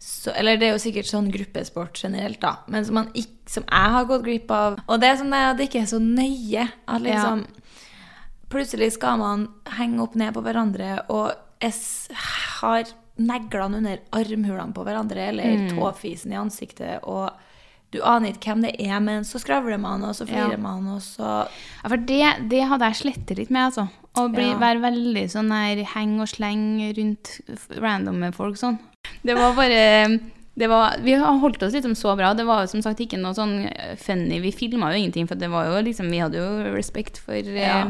så, 0.00 0.32
Eller 0.34 0.56
det 0.56 0.66
er 0.68 0.72
jo 0.72 0.80
sikkert 0.80 1.04
sånn 1.10 1.26
gruppesport 1.30 1.98
generelt, 2.00 2.40
da, 2.40 2.54
men 2.72 2.84
som, 2.88 2.94
man 2.94 3.10
ikke, 3.12 3.50
som 3.52 3.64
jeg 3.68 3.90
har 3.94 4.06
gått 4.08 4.22
glipp 4.24 4.50
av. 4.50 4.78
Og 4.88 5.00
det 5.02 5.08
er 5.10 5.16
sånn 5.20 5.34
at 5.36 5.58
det 5.58 5.66
ikke 5.68 5.82
er 5.82 5.90
så 5.90 5.98
nøye. 6.00 6.64
At 6.88 7.02
liksom 7.04 7.42
plutselig 8.50 8.92
skal 8.96 9.18
man 9.20 9.44
henge 9.76 10.00
opp 10.02 10.16
ned 10.18 10.32
på 10.34 10.42
hverandre, 10.42 11.02
og 11.12 11.34
jeg 11.62 11.74
har 12.60 12.88
neglene 13.20 13.78
under 13.82 14.00
armhulene 14.16 14.72
på 14.74 14.84
hverandre, 14.86 15.28
eller 15.28 15.44
Mm. 15.58 15.68
tåfisen 15.76 16.32
i 16.32 16.36
ansiktet, 16.40 17.00
og 17.04 17.30
du 17.92 18.00
aner 18.02 18.32
ikke 18.32 18.54
hvem 18.54 18.62
det 18.62 18.80
er, 18.80 18.98
men 19.00 19.22
så 19.24 19.38
skravler 19.38 19.78
man, 19.78 20.02
og 20.04 20.14
så 20.14 20.26
flirer 20.26 20.52
Ja. 20.52 20.56
man, 20.56 20.86
og 20.88 21.00
så 21.02 21.46
Ja, 21.82 21.88
for 21.88 21.96
det, 21.96 22.48
det 22.48 22.64
hadde 22.68 22.86
jeg 22.88 22.94
slettet 23.14 23.36
litt 23.36 23.50
med, 23.50 23.72
altså. 23.72 23.88
Å 24.16 24.32
bli, 24.32 24.48
Ja. 24.50 24.58
være 24.58 24.80
veldig 24.80 25.24
sånn 25.30 25.50
her 25.52 25.84
heng 25.84 26.20
og 26.20 26.26
sleng 26.28 26.80
rundt 26.96 27.40
randomme 27.78 28.32
folk 28.34 28.56
sånn. 28.56 28.78
Det 29.22 29.36
var 29.36 29.56
bare 29.56 29.80
det 30.60 30.68
var, 30.68 30.96
Vi 31.04 31.14
har 31.14 31.38
holdt 31.40 31.62
oss 31.62 31.72
liksom 31.72 31.94
så 31.94 32.16
bra. 32.16 32.34
Det 32.34 32.44
var 32.44 32.66
som 32.66 32.82
sagt 32.84 33.00
ikke 33.00 33.20
noe 33.20 33.36
sånn 33.36 33.66
eh, 33.70 33.96
funny. 34.00 34.40
Vi 34.44 34.52
filma 34.52 34.90
jo 34.92 35.00
ingenting, 35.00 35.28
for 35.30 35.40
det 35.40 35.48
var 35.52 35.70
jo 35.70 35.82
liksom 35.86 36.10
Vi 36.12 36.20
hadde 36.20 36.40
jo 36.40 36.76
respekt 36.76 37.20
for 37.22 37.36
eh, 37.36 37.60
Ja. 37.60 37.82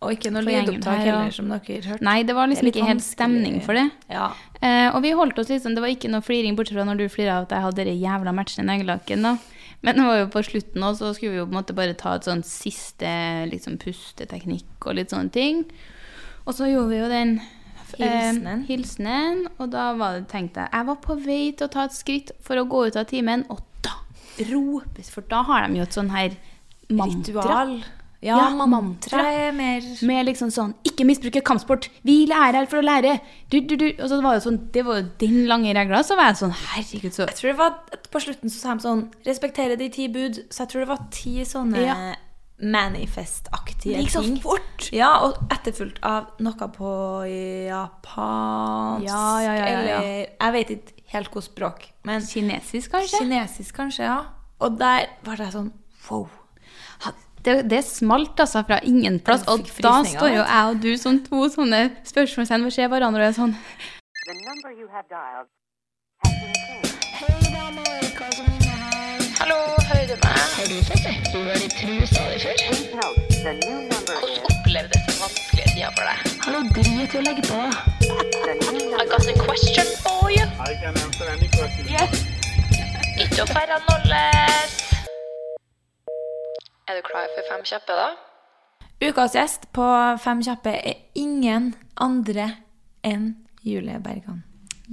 Og 0.00 0.14
ikke 0.14 0.30
noe 0.32 0.40
lydopptak 0.40 1.02
heller, 1.04 1.28
som 1.28 1.50
dere 1.52 1.82
hørte. 1.84 2.04
Nei, 2.06 2.22
det 2.24 2.32
var 2.32 2.48
liksom 2.48 2.64
det 2.64 2.72
ikke 2.72 2.86
helt 2.88 3.04
stemning 3.04 3.58
for 3.60 3.76
det. 3.76 3.82
Ja. 4.08 4.30
Eh, 4.64 4.88
og 4.94 5.02
vi 5.04 5.10
holdt 5.12 5.36
oss 5.42 5.50
liksom, 5.52 5.74
det 5.76 5.82
var 5.84 5.92
ikke 5.92 6.08
noe 6.08 6.24
fliring 6.24 6.56
bortsett 6.56 6.78
fra 6.78 6.86
når 6.88 7.02
du 7.02 7.12
flira 7.12 7.34
av 7.36 7.44
at 7.44 7.52
jeg 7.52 7.66
hadde 7.66 7.84
det 7.84 7.96
jævla 8.00 8.32
matchende 8.32 8.64
neglelakken. 8.72 9.26
da. 9.28 9.34
Men 9.84 10.00
det 10.00 10.06
var 10.08 10.16
jo 10.22 10.30
på 10.32 10.42
slutten 10.48 10.86
òg, 10.88 10.96
så 10.96 11.12
skulle 11.12 11.34
vi 11.34 11.40
jo 11.42 11.44
på 11.44 11.52
en 11.52 11.58
måte 11.60 11.76
bare 11.76 11.96
ta 12.00 12.14
et 12.16 12.24
sånn 12.24 12.40
siste 12.48 13.12
liksom 13.52 13.76
pusteteknikk 13.80 14.88
og 14.88 14.96
litt 14.96 15.12
sånne 15.12 15.32
ting. 15.36 15.66
Og 16.46 16.56
så 16.56 16.68
gjorde 16.70 16.94
vi 16.94 17.02
jo 17.02 17.12
den 17.12 17.36
eh, 17.98 18.32
Hilsenen. 18.32 18.64
hilsenen, 18.68 19.46
og 19.58 19.70
da 19.70 19.92
var 19.94 20.18
det, 20.20 20.28
tenkte 20.28 20.60
jeg 20.60 20.68
Jeg 20.72 20.86
var 20.86 20.96
på 20.96 21.16
vei 21.24 21.52
til 21.52 21.66
å 21.66 21.70
ta 21.70 21.84
et 21.84 21.92
skritt 21.92 22.30
for 22.40 22.56
å 22.56 22.66
gå 22.68 22.86
ut 22.88 22.96
av 22.96 23.06
timen, 23.06 23.44
og 23.50 23.60
da 23.82 23.90
ropes 24.50 25.10
For 25.10 25.22
da 25.22 25.42
har 25.42 25.66
de 25.68 25.76
jo 25.80 25.82
et 25.82 25.96
sånn 25.96 26.10
her 26.10 26.36
mantra. 26.90 27.42
Ritual. 27.42 27.74
Ja, 28.22 28.36
Ja, 28.36 28.50
mantra 28.52 28.66
mantra. 28.66 29.20
er 29.32 29.52
mer 29.52 29.80
Med 30.04 30.26
liksom 30.26 30.50
sånn 30.52 30.74
'Ikke 30.84 31.06
misbruke 31.06 31.40
kampsport! 31.42 31.88
Vi 32.04 32.26
lærer 32.26 32.52
her 32.52 32.66
for 32.66 32.76
å 32.78 32.84
lære!' 32.84 33.20
Du, 33.50 33.60
du, 33.60 33.76
du. 33.76 33.86
Og 33.98 34.08
så 34.10 34.20
var 34.20 34.34
det 34.34 34.42
sånn 34.44 34.70
Det 34.72 34.84
var 34.84 35.00
jo 35.00 35.08
den 35.18 35.46
lange 35.46 35.72
regla. 35.74 36.02
Så 36.04 36.16
var 36.16 36.26
jeg 36.28 36.36
sånn 36.36 36.52
Herregud, 36.52 37.12
så 37.12 37.26
Jeg 37.26 37.36
tror 37.36 37.48
det 37.50 37.56
var 37.56 37.78
På 38.12 38.20
slutten 38.20 38.50
så 38.50 38.58
sa 38.60 38.74
de 38.74 38.80
sånn 38.82 39.08
'respektere 39.24 39.78
de 39.78 39.88
ti 39.88 40.06
bud', 40.08 40.44
så 40.50 40.60
jeg 40.64 40.68
tror 40.68 40.80
det 40.80 40.88
var 40.88 41.06
ti 41.10 41.40
sånne 41.44 41.86
Ja. 41.86 42.14
Manifest-aktige 42.62 43.80
ting. 43.80 43.92
Det 43.96 44.04
gikk 44.04 44.12
så 44.12 44.22
ting. 44.24 44.40
fort. 44.42 44.88
Ja, 44.94 45.10
og 45.26 45.38
etterfulgt 45.52 46.00
av 46.06 46.32
noe 46.42 46.68
på 46.74 46.90
japansk 47.68 49.06
Ja, 49.08 49.24
ja, 49.44 49.54
ja, 49.54 49.54
ja, 49.54 49.70
ja. 49.70 50.00
Eller 50.00 50.26
Jeg 50.28 50.52
vet 50.56 50.74
ikke 50.76 51.06
helt 51.14 51.30
hvilket 51.30 51.50
språk. 51.50 51.88
Men 52.04 52.26
Kinesisk, 52.26 52.90
kanskje? 52.92 53.24
kinesisk, 53.24 53.74
kanskje, 53.76 54.04
ja. 54.04 54.20
Og 54.60 54.76
der 54.78 55.08
var 55.24 55.40
det 55.40 55.50
sånn 55.54 55.72
wow. 56.10 56.28
Det, 57.40 57.54
det 57.72 57.78
smalt 57.88 58.40
altså 58.40 58.60
fra 58.68 58.82
ingen 58.84 59.16
plass. 59.24 59.46
Og 59.48 59.64
da 59.80 60.02
står 60.04 60.28
jo 60.28 60.42
jeg 60.42 60.74
og 60.74 60.82
du 60.82 60.90
som 61.00 61.16
to 61.24 61.48
sånne 61.48 61.86
spørsmålstegn 62.04 62.66
ved 62.66 62.76
siden 62.76 62.90
av 62.90 62.92
hverandre 62.98 63.22
og 63.24 63.30
er 63.30 63.38
sånn 63.38 63.56
Hallo, 69.50 69.74
hører 69.90 70.06
du 70.06 70.18
meg? 70.22 70.42
Hører 70.56 70.68
du 70.70 70.84
fått 70.86 71.06
et 71.10 71.24
hull 71.34 71.48
i 71.50 71.68
trusa 71.72 72.20
di 72.30 72.36
før? 72.38 72.58
Hvordan 73.30 73.88
opplevdes 74.46 75.00
den 75.08 75.16
vanskelige 75.18 75.70
tida 75.72 75.88
for 75.96 76.06
deg? 76.06 76.34
Hallo, 76.44 76.58
drit 76.76 77.14
i 77.16 77.18
å 77.18 77.22
legge 77.24 77.42
på. 77.48 77.56
I 78.94 79.06
got 79.10 79.26
a 79.26 79.34
question 79.40 79.88
for 80.04 80.30
you. 80.30 80.44
I 80.62 80.76
can 80.78 80.94
answer 81.02 81.26
any 81.32 81.48
question. 81.50 81.88
Yes. 81.90 82.14
Ikke 83.24 83.42
å 83.42 83.46
færre 83.50 83.80
nolles. 83.88 84.76
Er 86.86 87.00
du 87.00 87.08
klar 87.08 87.26
for 87.34 87.48
fem 87.48 87.64
kjappe, 87.72 87.96
da? 87.98 88.06
Ukas 89.02 89.34
gjest 89.34 89.66
på 89.74 89.88
Fem 90.22 90.44
kjappe 90.46 90.76
er 90.78 91.00
ingen 91.18 91.72
andre 91.98 92.46
enn 93.02 93.32
Julie 93.66 93.98
Bergan. 93.98 94.44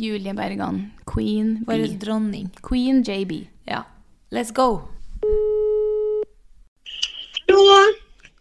Julie 0.02 0.34
Bergan, 0.34 0.82
queen 1.06 1.60
Vår 1.70 1.86
B. 1.86 1.92
dronning. 2.02 2.50
Queen 2.66 3.04
JB. 3.06 3.44
Ja. 3.70 3.84
Let's 4.30 4.52
go! 4.52 4.82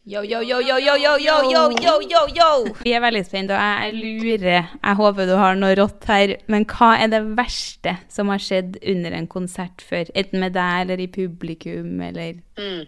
Yo, 0.04 0.22
yo, 0.22 0.40
yo, 0.40 0.58
yo, 0.60 0.78
yo, 0.78 0.96
yo, 0.96 1.16
yo, 1.16 1.42
yo, 1.50 1.70
yo, 1.78 2.00
yo, 2.10 2.22
yo! 2.34 2.48
Vi 2.82 2.90
er 2.90 3.04
veldig 3.04 3.22
spent, 3.26 3.52
og 3.54 3.58
jeg 3.62 3.92
lurer 3.94 4.66
Jeg 4.66 4.98
håper 4.98 5.30
du 5.30 5.36
har 5.38 5.54
noe 5.58 5.76
rått 5.78 6.08
her, 6.10 6.32
men 6.50 6.66
hva 6.66 6.92
er 7.04 7.12
det 7.14 7.22
verste 7.38 7.94
som 8.10 8.34
har 8.34 8.42
skjedd 8.42 8.80
under 8.82 9.14
en 9.14 9.30
konsert 9.30 9.82
før? 9.86 10.10
Enten 10.18 10.42
med 10.42 10.56
deg 10.58 10.82
eller 10.88 11.04
i 11.04 11.06
publikum, 11.06 12.02
eller 12.02 12.42
Mm. 12.58 12.82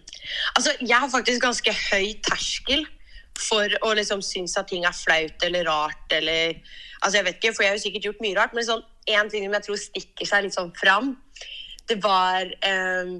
Altså, 0.56 0.74
jeg 0.80 0.98
har 0.98 1.10
faktisk 1.12 1.42
ganske 1.42 1.74
høy 1.92 2.18
terskel 2.26 2.82
for 3.38 3.78
å 3.86 3.94
liksom 3.94 4.22
synes 4.26 4.58
at 4.58 4.72
ting 4.72 4.82
er 4.88 4.96
flaut 4.96 5.46
eller 5.46 5.70
rart 5.70 6.18
eller 6.18 6.58
Altså, 6.98 7.20
jeg 7.20 7.26
vet 7.28 7.36
ikke, 7.38 7.54
for 7.54 7.62
jeg 7.62 7.70
har 7.70 7.76
jo 7.76 7.82
sikkert 7.84 8.06
gjort 8.08 8.22
mye 8.24 8.34
rart, 8.34 8.54
men 8.56 8.64
sånn, 8.66 8.80
en 9.14 9.28
ting 9.30 9.44
som 9.46 9.52
jeg 9.54 9.66
tror 9.68 9.76
stikker 9.78 10.26
seg 10.26 10.42
litt 10.42 10.56
sånn 10.56 10.72
fram, 10.74 11.12
det 11.88 11.98
var 12.04 12.44
um, 12.44 13.18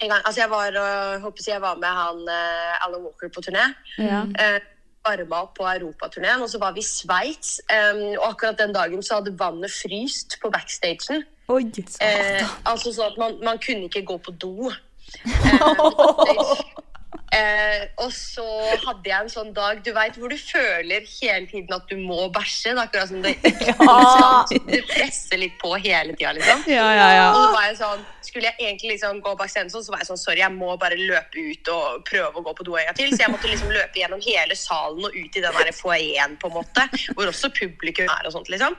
en 0.00 0.10
gang 0.10 0.22
Altså, 0.24 0.40
jeg 0.40 0.50
var, 0.50 0.78
og, 0.84 1.20
håper 1.20 1.48
jeg, 1.48 1.60
var 1.60 1.76
med 1.82 1.88
han 1.88 2.22
uh, 2.28 2.86
Alan 2.86 3.04
Walker 3.04 3.30
på 3.34 3.42
turné. 3.46 3.66
Ja. 3.98 4.24
Uh, 4.26 4.60
varma 5.04 5.42
opp 5.44 5.56
på 5.58 5.66
europaturneen, 5.68 6.42
og 6.42 6.50
så 6.50 6.58
var 6.58 6.72
vi 6.72 6.80
i 6.80 6.88
Sveits. 6.88 7.60
Um, 7.68 8.02
og 8.18 8.28
akkurat 8.30 8.58
den 8.58 8.74
dagen 8.74 9.02
så 9.02 9.20
hadde 9.20 9.38
vannet 9.38 9.72
fryst 9.72 10.38
på 10.42 10.50
backstagen. 10.54 11.24
Oi, 11.52 11.66
uh, 11.68 12.54
altså 12.64 12.92
sånn 12.94 13.12
at 13.12 13.20
man, 13.20 13.36
man 13.44 13.60
kunne 13.60 13.90
ikke 13.90 14.06
gå 14.12 14.18
på 14.24 14.36
do. 14.40 14.72
Eh, 15.14 15.60
backstage. 15.60 16.90
Eh, 17.36 17.84
og 18.02 18.10
så 18.14 18.46
hadde 18.84 19.10
jeg 19.10 19.26
en 19.26 19.32
sånn 19.32 19.52
dag 19.56 19.80
du 19.84 19.90
vet, 19.96 20.18
hvor 20.18 20.32
du 20.32 20.38
føler 20.38 21.04
hele 21.08 21.46
tiden 21.50 21.74
at 21.76 21.88
du 21.90 21.96
må 22.00 22.28
bæsje. 22.34 22.72
Er 22.74 22.82
akkurat 22.84 23.10
som 23.10 23.22
det 23.24 23.34
ja. 23.68 24.44
det 24.50 24.82
presser 24.88 25.40
litt 25.40 25.56
på 25.60 25.74
hele 25.76 26.14
tida. 26.16 26.32
Liksom. 26.36 26.64
Ja, 26.70 26.88
ja, 26.96 27.08
ja. 27.18 27.26
Og 27.32 27.40
så 27.42 27.50
var 27.54 27.66
jeg 27.68 27.78
sånn, 27.80 28.04
skulle 28.24 28.50
jeg 28.50 28.68
egentlig 28.68 28.94
liksom 28.94 29.20
gå 29.24 29.34
bak 29.38 29.52
scenen, 29.52 29.72
så 29.72 29.82
var 29.92 30.02
jeg 30.02 30.10
sånn 30.10 30.20
sorry, 30.20 30.40
jeg 30.42 30.54
må 30.54 30.74
bare 30.80 30.98
løpe 30.98 31.44
ut 31.50 31.70
og 31.74 32.04
prøve 32.08 32.40
å 32.40 32.44
gå 32.46 32.54
på 32.58 32.66
do 32.66 32.76
en 32.80 32.88
gang 32.88 32.98
til. 32.98 33.12
Så 33.14 33.22
jeg 33.24 33.32
måtte 33.34 33.50
liksom 33.50 33.72
løpe 33.74 34.00
gjennom 34.00 34.22
hele 34.24 34.58
salen 34.58 35.08
og 35.08 35.14
ut 35.16 35.38
i 35.38 35.44
den 35.44 35.58
der 35.60 35.72
foajeen, 35.76 36.36
på 36.40 36.50
en 36.50 36.56
måte, 36.58 36.86
hvor 37.14 37.30
også 37.30 37.50
publikum 37.54 38.10
er 38.10 38.28
og 38.28 38.36
sånt. 38.36 38.50
liksom. 38.52 38.76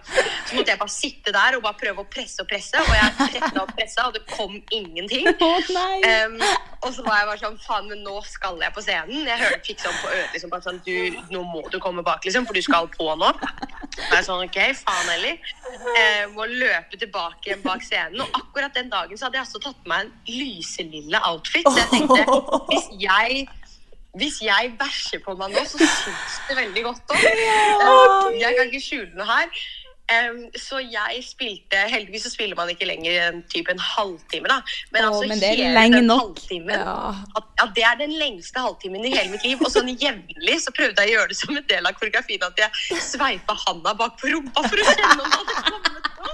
Så 0.50 0.58
måtte 0.58 0.74
jeg 0.74 0.82
bare 0.82 0.94
sitte 0.94 1.36
der 1.36 1.58
og 1.58 1.66
bare 1.66 1.80
prøve 1.82 2.06
å 2.06 2.10
presse 2.12 2.44
og 2.44 2.50
presse, 2.52 2.82
og 2.82 2.94
jeg 2.94 3.14
pressa 3.22 3.64
og 3.64 3.74
pressa, 3.76 4.08
og 4.10 4.18
det 4.18 4.24
kom 4.32 4.58
ingenting. 4.76 5.30
Em, 6.06 6.38
og 6.86 6.92
så 6.94 7.06
var 7.06 7.22
jeg 7.22 7.30
bare 7.32 7.42
sånn 7.42 7.60
faen, 7.66 7.90
men 7.90 8.04
nå 8.06 8.20
skal 8.28 8.45
jeg 8.62 8.74
på 8.76 8.84
scenen. 8.86 9.26
Jeg 9.28 9.42
hørte 9.42 9.62
fikk 9.66 9.82
sånn 9.84 9.98
på 10.02 10.12
øret 10.12 10.36
liksom, 10.36 10.54
sånn, 10.66 10.80
du, 10.86 11.18
nå 11.34 11.42
må 11.50 11.64
du 11.74 11.80
komme 11.84 12.06
bak, 12.06 12.24
liksom, 12.28 12.46
for 12.48 12.58
du 12.58 12.62
skal 12.66 12.90
på 12.94 13.10
nå. 13.20 13.32
Jeg 13.98 14.28
sånn, 14.28 14.46
ok, 14.46 14.60
faen 14.82 15.12
heller. 15.12 15.52
Eh, 15.96 16.24
må 16.36 16.48
løpe 16.52 17.00
tilbake 17.02 17.50
igjen 17.50 17.66
bak 17.66 17.84
scenen. 17.86 18.22
Og 18.24 18.40
akkurat 18.42 18.78
den 18.78 18.92
dagen 18.94 19.18
så 19.18 19.28
hadde 19.28 19.42
jeg 19.42 19.48
også 19.48 19.64
tatt 19.68 19.84
på 19.84 19.92
meg 19.92 20.06
en 20.06 20.14
lyselilla 20.30 21.24
outfit. 21.32 21.68
Så 21.68 21.82
jeg 21.82 21.94
tenkte, 21.94 22.42
hvis 22.72 22.90
jeg 23.06 23.46
hvis 24.16 24.38
jeg 24.40 24.70
bæsjer 24.80 25.20
på 25.26 25.34
meg 25.36 25.52
nå, 25.52 25.62
så 25.68 25.76
syns 25.76 26.38
det 26.48 26.56
veldig 26.56 26.84
godt 26.86 27.12
òg. 27.12 27.26
Jeg 28.40 28.56
kan 28.56 28.70
ikke 28.70 28.84
skjule 28.84 29.12
noe 29.18 29.28
her. 29.28 29.66
Em, 30.06 30.52
så 30.54 30.78
jeg 30.86 31.22
spilte 31.26 31.80
Heldigvis 31.90 32.28
så 32.28 32.30
spiller 32.30 32.54
man 32.58 32.70
ikke 32.70 32.86
lenger 32.86 33.16
en 33.24 33.40
type 33.50 33.72
en 33.74 33.82
halvtime, 33.82 34.46
da. 34.52 34.60
Men 34.94 35.02
Åh, 35.02 35.08
altså 35.10 35.30
men 35.32 35.42
det 35.42 35.50
er 35.56 35.74
lenge 35.74 36.02
nok. 36.06 36.38
Ja. 36.52 37.16
at, 37.38 37.48
ja, 37.58 37.66
Det 37.76 37.86
er 37.90 37.96
den 38.04 38.14
lengste 38.20 38.62
halvtimen 38.62 39.06
i 39.06 39.16
hele 39.16 39.32
mitt 39.34 39.46
liv. 39.48 39.62
Og 39.66 39.72
sånn 39.74 39.90
jevnlig 39.90 40.60
så 40.62 40.74
prøvde 40.78 41.02
jeg 41.02 41.16
å 41.16 41.18
gjøre 41.18 41.34
det 41.34 41.40
som 41.40 41.58
en 41.58 41.66
del 41.72 41.90
av 41.90 41.98
koreografien 41.98 42.46
at 42.46 42.62
jeg 42.62 43.02
sveipa 43.02 43.58
handa 43.66 43.96
bak 43.98 44.20
på 44.22 44.30
rumpa 44.34 44.68
for 44.68 44.78
å 44.78 44.86
kjenne 44.92 45.18
om 45.18 45.26
det 45.26 45.38
hadde 45.42 45.54
kommet 45.72 46.12
noe. 46.22 46.34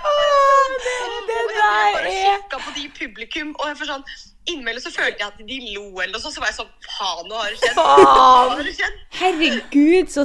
Og 0.00 1.54
jeg 1.56 1.94
bare 1.96 2.12
kikka 2.14 2.60
på 2.64 2.74
de 2.76 2.84
i 2.84 2.92
publikum, 2.96 3.50
og 3.58 3.66
jeg 3.72 3.80
får 3.80 3.90
sånn 3.96 4.06
Innimellom 4.48 4.82
så 4.82 4.90
følte 4.90 5.20
jeg 5.20 5.26
at 5.28 5.42
de 5.46 5.56
lo, 5.74 5.84
eller 6.00 6.14
noe 6.14 6.22
sånt, 6.22 6.34
så 6.34 6.40
var 6.42 6.48
jeg 6.48 6.56
sånn 6.56 6.70
Faen, 6.86 7.26
nå 7.28 7.36
har 7.36 7.52
det 7.52 7.58
skjedd. 7.60 7.74
Det. 7.76 9.02
Herregud, 9.20 10.08
så 10.14 10.24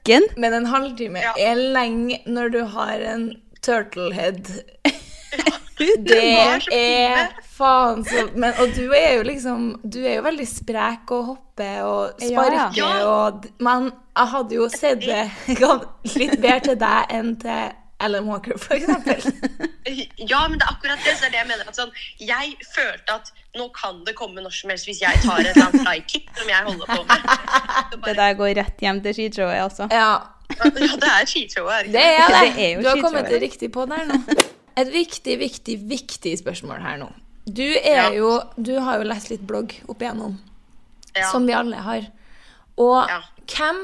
skrekken. 0.00 0.22
Men 0.36 0.52
en 0.52 0.66
halvtime 0.66 1.22
er 1.38 1.54
lenge 1.54 2.20
når 2.26 2.48
du 2.48 2.64
har 2.64 3.00
en 3.00 3.30
turtlehead. 3.62 4.42
Det 5.80 6.16
var 6.36 6.60
så 6.60 6.76
er 6.76 7.28
faen 7.56 8.02
så 8.04 8.26
men, 8.34 8.52
Og 8.60 8.74
du 8.76 8.92
er 8.92 9.14
jo 9.16 9.22
liksom 9.24 9.62
Du 9.80 10.02
er 10.04 10.18
jo 10.18 10.24
veldig 10.26 10.44
sprek 10.44 11.08
og 11.16 11.24
hopper 11.24 11.78
og 11.86 12.20
Ja, 12.20 12.44
ja. 12.76 12.90
og 13.08 13.46
Men 13.64 13.88
jeg 13.88 14.26
hadde 14.34 14.54
jo 14.58 14.66
sett 14.68 15.00
det 15.00 15.22
litt 16.18 16.36
bedre 16.36 16.60
til 16.66 16.76
deg 16.82 17.14
enn 17.16 17.32
til 17.40 17.72
Alan 18.00 18.26
Walker, 18.30 18.56
for 18.58 18.74
eksempel. 18.74 19.20
Ja, 20.30 20.42
men 20.48 20.58
det 20.60 20.66
er 20.66 20.72
akkurat 20.74 21.00
det. 21.04 21.14
Så 21.18 21.24
er 21.26 21.30
det 21.32 21.38
jeg 21.40 21.46
mener. 21.48 21.64
At 21.70 21.76
sånn, 21.78 21.90
jeg 22.20 22.52
følte 22.74 23.14
at 23.16 23.30
nå 23.58 23.64
kan 23.74 24.02
det 24.06 24.12
komme 24.18 24.42
når 24.44 24.52
som 24.54 24.70
helst 24.70 24.86
hvis 24.86 25.00
jeg 25.02 25.22
tar 25.24 25.40
et 25.40 25.48
eller 25.56 25.70
annet 25.70 25.86
flykick 25.86 26.28
som 26.36 26.50
jeg 26.52 26.66
holder 26.68 26.90
på 26.92 27.00
med. 27.08 27.30
Det 28.06 28.14
der 28.20 28.36
går 28.38 28.52
rett 28.60 28.84
hjem 28.84 29.00
til 29.04 29.16
skishowet, 29.16 29.56
altså. 29.64 29.88
Ja, 29.90 30.10
Ja, 30.50 30.66
det 30.74 31.08
er 31.08 31.26
skishow 31.30 31.68
her. 31.70 31.88
det 31.90 32.04
er 32.04 32.28
det. 32.34 32.38
Det 32.56 32.64
er 32.66 32.70
jo 32.76 32.82
du 32.82 32.88
har 32.90 33.00
kommet 33.04 33.28
til 33.30 33.40
riktig 33.42 33.68
på 33.74 33.84
der 33.90 34.04
nå. 34.10 34.20
Et 34.80 34.88
viktig, 34.92 35.36
viktig, 35.40 35.76
viktig 35.90 36.32
spørsmål 36.40 36.80
her 36.84 36.96
nå. 37.02 37.08
Du 37.46 37.64
er 37.66 37.96
Ja. 37.96 38.10
jo 38.14 38.30
Du 38.60 38.72
har 38.82 38.98
jo 39.00 39.08
lest 39.10 39.30
litt 39.30 39.42
blogg 39.46 39.74
opp 39.88 40.02
igjennom. 40.02 40.38
Ja. 41.16 41.26
som 41.32 41.46
vi 41.46 41.52
alle 41.56 41.76
har. 41.82 42.04
Og 42.78 43.08
hvem, 43.50 43.80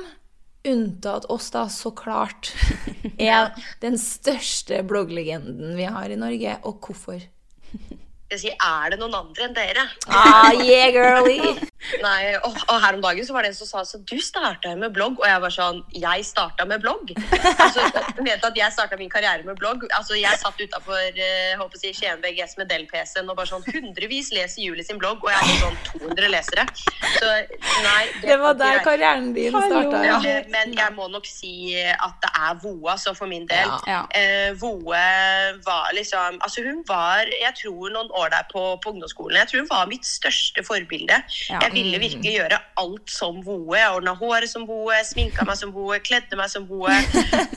unntatt 0.68 1.29
oss 1.33 1.50
da, 1.55 1.66
så 1.72 1.92
klart, 1.96 2.52
er 3.19 3.54
den 3.83 3.98
største 4.00 4.83
blogglegenden 4.87 5.77
vi 5.79 5.88
har 5.90 6.10
i 6.12 6.19
Norge, 6.21 6.58
og 6.67 6.81
hvorfor? 6.85 7.25
Jeg 8.27 8.40
sier, 8.42 8.54
er 8.58 8.90
det 8.90 8.96
noen 8.98 9.14
andre 9.14 9.44
enn 9.46 9.52
dere? 9.54 9.83
Ah, 10.10 10.50
yeah, 10.58 10.88
girly! 10.90 11.37
Nei, 12.02 12.33
og, 12.42 12.56
og 12.72 12.81
her 12.83 12.96
om 12.96 13.02
dagen 13.04 13.22
så 13.22 13.35
var 13.37 13.44
det 13.46 13.52
en 13.52 13.58
som 13.60 13.68
sa 13.68 13.85
så 13.87 14.00
du 14.02 14.16
starta 14.18 14.72
jo 14.72 14.79
med 14.81 14.90
blogg, 14.96 15.20
og 15.22 15.27
jeg 15.29 15.42
var 15.44 15.52
sånn 15.54 15.77
Jeg 15.94 16.24
starta 16.27 16.64
med 16.66 16.83
blogg? 16.83 17.12
Altså, 17.14 17.85
mente 18.27 18.48
at 18.48 18.58
jeg 18.58 18.74
starta 18.74 18.98
min 18.98 19.12
karriere 19.12 19.46
med 19.46 19.54
blogg. 19.60 19.85
Altså, 19.94 20.16
jeg 20.18 20.40
satt 20.40 20.58
utafor 20.58 20.98
uh, 20.98 21.77
si, 21.79 21.92
Skien 21.94 22.18
VGS 22.24 22.56
med 22.58 22.66
Dell-PC-en 22.72 23.31
og 23.31 23.38
bare 23.38 23.50
sånn 23.52 23.62
hundrevis 23.68 24.33
leser 24.35 24.64
Julie 24.64 24.83
sin 24.88 24.98
blogg, 24.98 25.22
og 25.22 25.31
jeg 25.31 25.38
hadde 25.44 25.60
sånn 25.62 25.79
200 26.10 26.33
lesere. 26.35 26.66
Så 27.20 27.31
nei 27.87 28.02
Det 28.24 28.40
var 28.42 28.58
der 28.58 28.74
jeg. 28.81 28.85
karrieren 28.88 29.31
din 29.38 29.54
starta. 29.54 30.02
Ja, 30.08 30.18
Ja. 30.27 30.35
men 30.50 30.74
jeg 30.74 30.96
må 30.98 31.06
nok 31.14 31.31
si 31.31 31.54
at 31.79 32.18
det 32.27 32.33
er 32.42 32.58
Voa, 32.64 32.96
så 32.98 33.14
for 33.14 33.31
min 33.31 33.46
del. 33.46 33.70
Ja. 33.87 34.02
Eh, 34.10 34.50
Voe 34.58 35.06
var 35.70 35.94
liksom 35.94 36.40
Altså, 36.42 36.66
hun 36.66 36.83
var, 36.90 37.22
jeg 37.31 37.54
tror, 37.62 37.94
noen 37.94 38.10
år 38.17 38.33
der 38.35 38.46
på, 38.52 38.62
på 38.83 38.92
ungdomsskolen. 38.94 39.38
Jeg 39.40 39.50
tror 39.50 39.62
hun 39.64 39.71
var 39.71 39.90
mitt 39.90 40.06
største 40.08 40.64
forbilde. 40.67 41.19
Ja. 41.50 41.60
Jeg 41.64 41.73
ville 41.75 42.00
virkelig 42.02 42.35
gjøre 42.38 42.60
alt 42.83 43.12
som 43.12 43.42
Voe. 43.46 43.77
Jeg 43.79 43.92
ordna 43.94 44.14
håret 44.19 44.50
som 44.50 44.67
Voe, 44.69 45.00
sminka 45.04 45.46
meg 45.48 45.58
som 45.60 45.75
Voe, 45.77 46.00
kledde 46.04 46.38
meg 46.38 46.52
som 46.52 46.69
Voe. 46.71 46.94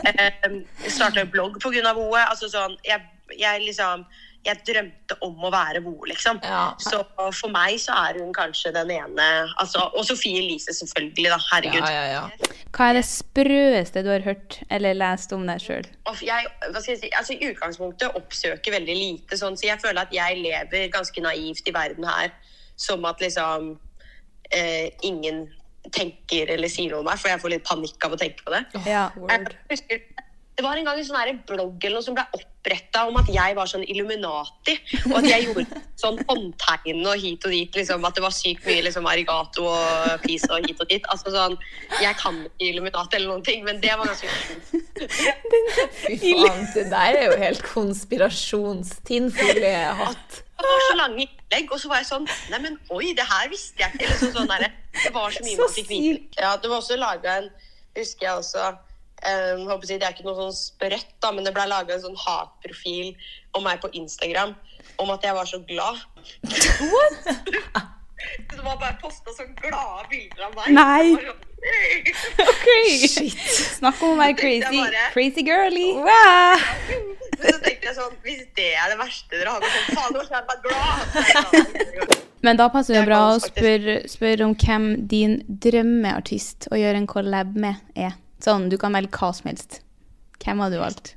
Eh, 0.10 0.53
starta 0.89 1.24
blogg 1.28 1.60
pga. 1.62 1.91
Voe. 1.95 2.22
Altså 2.24 2.49
sånn 2.51 2.74
Jeg, 2.88 3.03
jeg 3.38 3.62
liksom 3.64 4.05
jeg 4.46 4.62
drømte 4.68 5.18
om 5.26 5.44
å 5.44 5.52
være 5.52 5.82
Vo, 5.84 5.94
liksom. 6.08 6.40
Så 6.82 7.02
for 7.18 7.52
meg 7.52 7.76
så 7.82 7.96
er 8.08 8.22
hun 8.22 8.32
kanskje 8.36 8.72
den 8.76 8.92
ene 8.96 9.26
altså, 9.60 9.90
Og 9.98 10.06
Sofie 10.08 10.40
Elise, 10.40 10.74
selvfølgelig, 10.78 11.28
da. 11.34 11.40
Herregud. 11.50 12.48
Hva 12.76 12.90
er 12.92 13.00
det 13.00 13.06
sprøeste 13.10 14.04
du 14.06 14.12
har 14.14 14.24
hørt 14.24 14.60
eller 14.72 14.96
lest 14.98 15.36
om 15.36 15.44
deg 15.50 15.64
sjøl? 15.64 15.90
Jeg, 16.24 16.50
hva 16.70 16.80
skal 16.80 16.94
jeg 16.96 17.02
si, 17.04 17.12
altså 17.20 17.36
I 17.36 17.52
utgangspunktet 17.52 18.16
oppsøker 18.20 18.78
veldig 18.78 18.96
lite, 18.96 19.40
sånn, 19.40 19.60
så 19.60 19.72
jeg 19.72 19.84
føler 19.84 20.06
at 20.06 20.16
jeg 20.16 20.40
lever 20.40 20.90
ganske 20.94 21.24
naivt 21.26 21.68
i 21.68 21.76
verden 21.76 22.08
her. 22.08 22.34
Som 22.80 23.04
at 23.10 23.20
liksom 23.20 23.74
eh, 24.56 24.88
ingen 25.04 25.50
tenker 25.96 26.52
eller 26.54 26.72
sier 26.72 26.94
noe 26.94 27.04
om 27.04 27.08
meg, 27.10 27.20
for 27.20 27.32
jeg 27.32 27.42
får 27.42 27.54
litt 27.56 27.68
panikk 27.68 28.08
av 28.08 28.16
å 28.16 28.20
tenke 28.20 28.46
på 28.46 28.56
det. 28.56 28.64
Ja. 28.88 29.10
Jeg 29.20 29.56
husker, 29.72 30.04
det 30.60 30.66
var 30.66 30.76
en 30.76 30.84
gang 30.84 30.97
en 30.99 31.05
sånn 31.07 31.38
blogg 31.47 31.86
eller 31.88 31.95
noe 31.95 32.03
som 32.03 32.12
ble 32.18 32.26
oppretta 32.36 33.05
om 33.07 33.16
at 33.22 33.30
jeg 33.32 33.53
var 33.55 33.70
sånn 33.72 33.86
Illuminati. 33.88 34.74
Og 35.07 35.14
at 35.22 35.28
jeg 35.30 35.45
gjorde 35.45 35.64
sånn 36.01 36.18
håndtegn 36.28 36.99
og 37.07 37.16
hit 37.22 37.45
og 37.47 37.51
dit. 37.55 37.72
Liksom, 37.80 38.03
at 38.03 38.16
det 38.18 38.24
var 38.26 38.34
sykt 38.36 38.68
mye 38.68 38.82
liksom, 38.84 39.07
arigato 39.07 39.64
og 39.72 40.20
peace 40.26 40.49
og 40.51 40.60
hit 40.68 40.76
og 40.84 40.88
dit. 40.91 40.99
Altså 41.14 41.28
sånn, 41.32 41.55
Jeg 42.01 42.12
kan 42.20 42.36
ikke 42.43 42.68
Illuminati 42.74 43.16
eller 43.22 43.32
noen 43.32 43.45
ting, 43.47 43.64
men 43.64 43.80
det 43.80 43.95
var 44.01 44.12
ganske 44.12 44.28
kult. 44.28 44.68
Fy 46.01 46.16
faen, 46.26 46.62
det 46.76 46.86
der 46.91 47.12
er 47.22 47.26
jo 47.30 47.36
helt 47.45 47.64
konspirasjonstinnfoliehatt. 47.70 50.30
Det 50.60 50.68
var 50.68 50.84
så 50.89 50.95
lange 50.99 51.24
innlegg, 51.24 51.72
og 51.72 51.80
så 51.80 51.88
var 51.88 52.03
jeg 52.03 52.10
sånn 52.10 52.28
Nei, 52.51 52.60
men 52.66 52.74
oi, 52.91 53.16
det 53.16 53.24
her 53.32 53.47
visste 53.47 53.80
jeg 53.80 53.95
ikke. 53.95 54.12
Liksom 54.12 54.36
sånn 54.36 54.51
der, 54.51 54.68
det 55.05 55.14
var 55.16 55.32
så 55.32 55.39
mye 55.47 55.55
Så 55.55 55.64
man 55.64 55.72
fikk 55.80 55.95
vite. 55.95 56.36
Ja, 56.36 56.60
det 56.60 56.68
var 56.68 56.84
også 56.84 56.99
laga 56.99 57.39
en 57.45 57.47
Husker 57.95 58.28
jeg 58.28 58.36
også 58.43 58.76
eh, 59.26 59.59
håper 59.67 59.89
jeg, 59.89 59.99
Det 59.99 60.07
er 60.07 60.15
ikke 60.15 60.28
noe 60.28 60.38
sånn 60.38 60.55
sprøtt, 60.55 61.13
da, 61.24 61.32
men 61.36 61.47
det 61.47 61.53
ble 61.55 61.67
laga 61.70 61.95
en 61.95 62.03
sånn 62.07 62.20
hatprofil 62.26 63.13
om 63.57 63.65
meg 63.65 63.82
på 63.84 63.91
Instagram 63.97 64.55
om 64.99 65.13
at 65.13 65.24
jeg 65.24 65.36
var 65.36 65.47
så 65.49 65.59
glad. 65.67 66.01
What? 66.91 67.30
det 68.49 68.63
var 68.63 68.76
bare 68.80 68.97
posta 69.01 69.32
så 69.36 69.45
glade 69.61 70.07
bilder 70.11 70.49
av 70.49 70.57
meg. 70.57 70.74
Nei. 70.76 71.03
Det 71.13 71.22
var 71.22 71.32
sånn, 71.32 71.45
Ok. 72.39 72.67
Snakk 73.80 74.03
om 74.03 74.13
å 74.13 74.20
være 74.22 74.36
crazy. 74.39 74.78
Bare- 74.80 75.09
Crazy 75.11 75.43
girly. 75.43 75.89
Wow. 75.97 76.61
så 77.43 77.57
tenkte 77.63 77.89
jeg 77.89 77.95
sånn 77.97 78.15
Hvis 78.24 78.45
det 78.55 78.70
er 78.80 78.93
det 78.93 78.97
verste 78.99 79.36
dere 79.36 79.55
har 79.55 79.63
gått 79.63 79.76
sånn, 79.76 79.99
faen, 79.99 80.15
nå 80.15 80.24
skal 80.24 80.39
jeg 80.39 80.47
bare 80.47 80.63
glad. 80.63 82.15
Men 82.47 82.59
da 82.59 82.70
passer 82.72 82.95
det 82.95 83.01
er 83.01 83.09
bra 83.09 83.20
å 83.34 83.39
spørre, 83.43 83.97
spørre 84.07 84.47
om 84.47 84.55
hvem 84.55 84.86
din 85.11 85.39
drømmeartist 85.65 86.70
å 86.72 86.80
gjøre 86.80 87.01
en 87.01 87.09
collab 87.11 87.57
med 87.59 87.76
er. 87.99 88.15
Sånn, 88.44 88.70
du 88.72 88.78
kan 88.80 88.94
velge 88.96 89.12
hva 89.20 89.32
som 89.36 89.50
helst. 89.52 89.82
Hvem 90.40 90.62
har 90.64 90.72
du 90.72 90.78
valgt? 90.80 91.16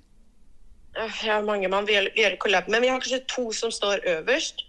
Øh, 0.98 1.06
Jeg 1.22 1.32
har 1.32 1.42
mange 1.46 1.68
man 1.70 1.86
vil 1.86 2.10
gjøre 2.18 2.36
collab 2.42 2.68
med, 2.68 2.80
men 2.80 2.88
jeg 2.90 2.96
har 2.96 3.00
kanskje 3.04 3.22
to 3.30 3.44
som 3.56 3.70
står 3.70 4.02
øverst. 4.18 4.64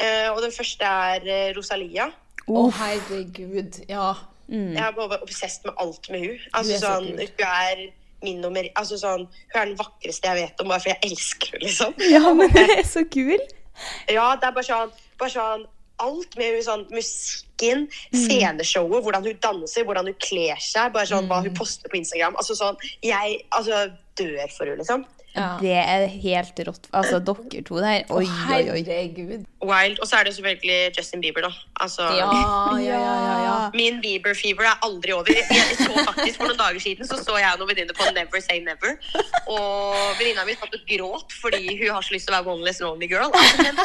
Eh, 0.00 0.28
og 0.32 0.42
den 0.42 0.52
første 0.52 0.84
er 0.84 1.26
eh, 1.28 1.52
Rosalia. 1.56 2.08
Å, 2.48 2.62
herregud. 2.74 3.82
Ja. 3.88 4.14
Mm. 4.48 4.72
Jeg 4.74 4.82
er 4.82 4.94
bare 4.96 5.20
obsessed 5.22 5.64
med 5.68 5.74
alt 5.80 6.08
med 6.10 6.24
hun. 6.26 6.38
Hun 6.38 6.56
Altså, 6.58 6.74
er 6.74 6.82
sånn, 6.82 7.10
hun 7.14 7.46
er 7.46 7.84
min 8.22 8.40
nummer 8.42 8.66
altså, 8.78 8.98
sånn, 9.00 9.24
Hun 9.52 9.60
er 9.60 9.70
den 9.70 9.78
vakreste 9.78 10.28
jeg 10.28 10.40
vet 10.42 10.60
om, 10.62 10.68
bare 10.70 10.82
fordi 10.82 10.94
jeg 10.96 11.12
elsker 11.12 11.54
henne, 11.54 11.62
liksom. 11.68 11.94
Ja, 12.10 12.32
men 12.34 12.50
det 12.54 12.66
er 12.78 12.84
så 12.86 13.04
kul. 13.06 13.38
Ja, 14.10 14.26
det 14.36 14.48
er 14.50 14.56
bare 14.58 14.66
sånn, 14.66 14.92
bare 15.18 15.32
sånn 15.32 15.64
Alt 16.02 16.36
med 16.40 16.54
hun, 16.56 16.62
sånn, 16.66 16.84
musikken, 16.90 17.86
Mm. 18.12 18.22
sceneshowet, 18.26 19.02
hvordan 19.06 19.22
hun 19.28 19.36
danser, 19.44 19.84
hvordan 19.86 20.08
hun 20.10 20.16
kler 20.18 20.58
seg, 20.58 20.92
bare 20.92 21.06
sånn, 21.06 21.28
hva 21.30 21.38
Mm. 21.40 21.44
hun 21.50 21.54
poster 21.54 21.88
på 21.88 21.96
Instagram. 22.02 22.34
Altså 22.36 22.56
sånn, 22.58 22.76
Jeg 23.02 23.44
altså, 23.52 23.92
dør 24.16 24.48
for 24.56 24.64
henne, 24.66 24.78
liksom. 24.82 25.04
Det 25.34 25.72
er 25.72 26.06
helt 26.08 26.58
rått. 26.68 26.88
Altså, 26.92 27.16
dere 27.24 27.62
to 27.64 27.78
der. 27.80 28.04
Oi, 28.10 28.26
oi, 28.52 28.68
oi. 28.68 28.82
Herregud. 28.84 29.46
Wild. 29.64 29.98
Og 30.02 30.06
så 30.06 30.18
er 30.20 30.24
det 30.24 30.34
selvfølgelig 30.36 30.92
Justin 30.98 31.22
Bieber, 31.22 31.40
da. 31.46 31.50
Altså, 31.80 32.02
Ja, 32.02 32.28
ja, 32.76 32.98
ja, 32.98 33.14
ja, 33.16 33.36
ja. 33.46 33.70
Min 33.72 34.02
Bieber-fever 34.02 34.60
er 34.68 34.76
aldri 34.82 35.12
over. 35.14 35.24
Jeg 35.32 35.46
jeg 35.48 35.76
så 35.78 36.04
faktisk 36.04 36.36
For 36.36 36.48
noen 36.50 36.58
dager 36.58 36.80
siden 36.80 37.06
så, 37.08 37.16
så 37.24 37.38
jeg 37.40 37.48
og 37.54 37.60
noen 37.60 37.70
venninner 37.72 37.94
på 37.96 38.12
Never 38.12 38.40
Say 38.40 38.58
Never. 38.60 38.98
Og 39.48 39.94
venninna 40.18 40.44
mi 40.44 40.52
satt 40.52 40.74
og 40.74 40.84
gråt 40.86 41.32
fordi 41.40 41.78
hun 41.80 41.94
har 41.94 42.02
så 42.02 42.12
lyst 42.12 42.26
til 42.28 42.34
å 42.34 42.42
være 42.42 42.52
one 42.52 42.64
less 42.64 42.80
lonely 42.80 43.08
girl. 43.08 43.30
Altså, 43.32 43.62
men, 43.62 43.76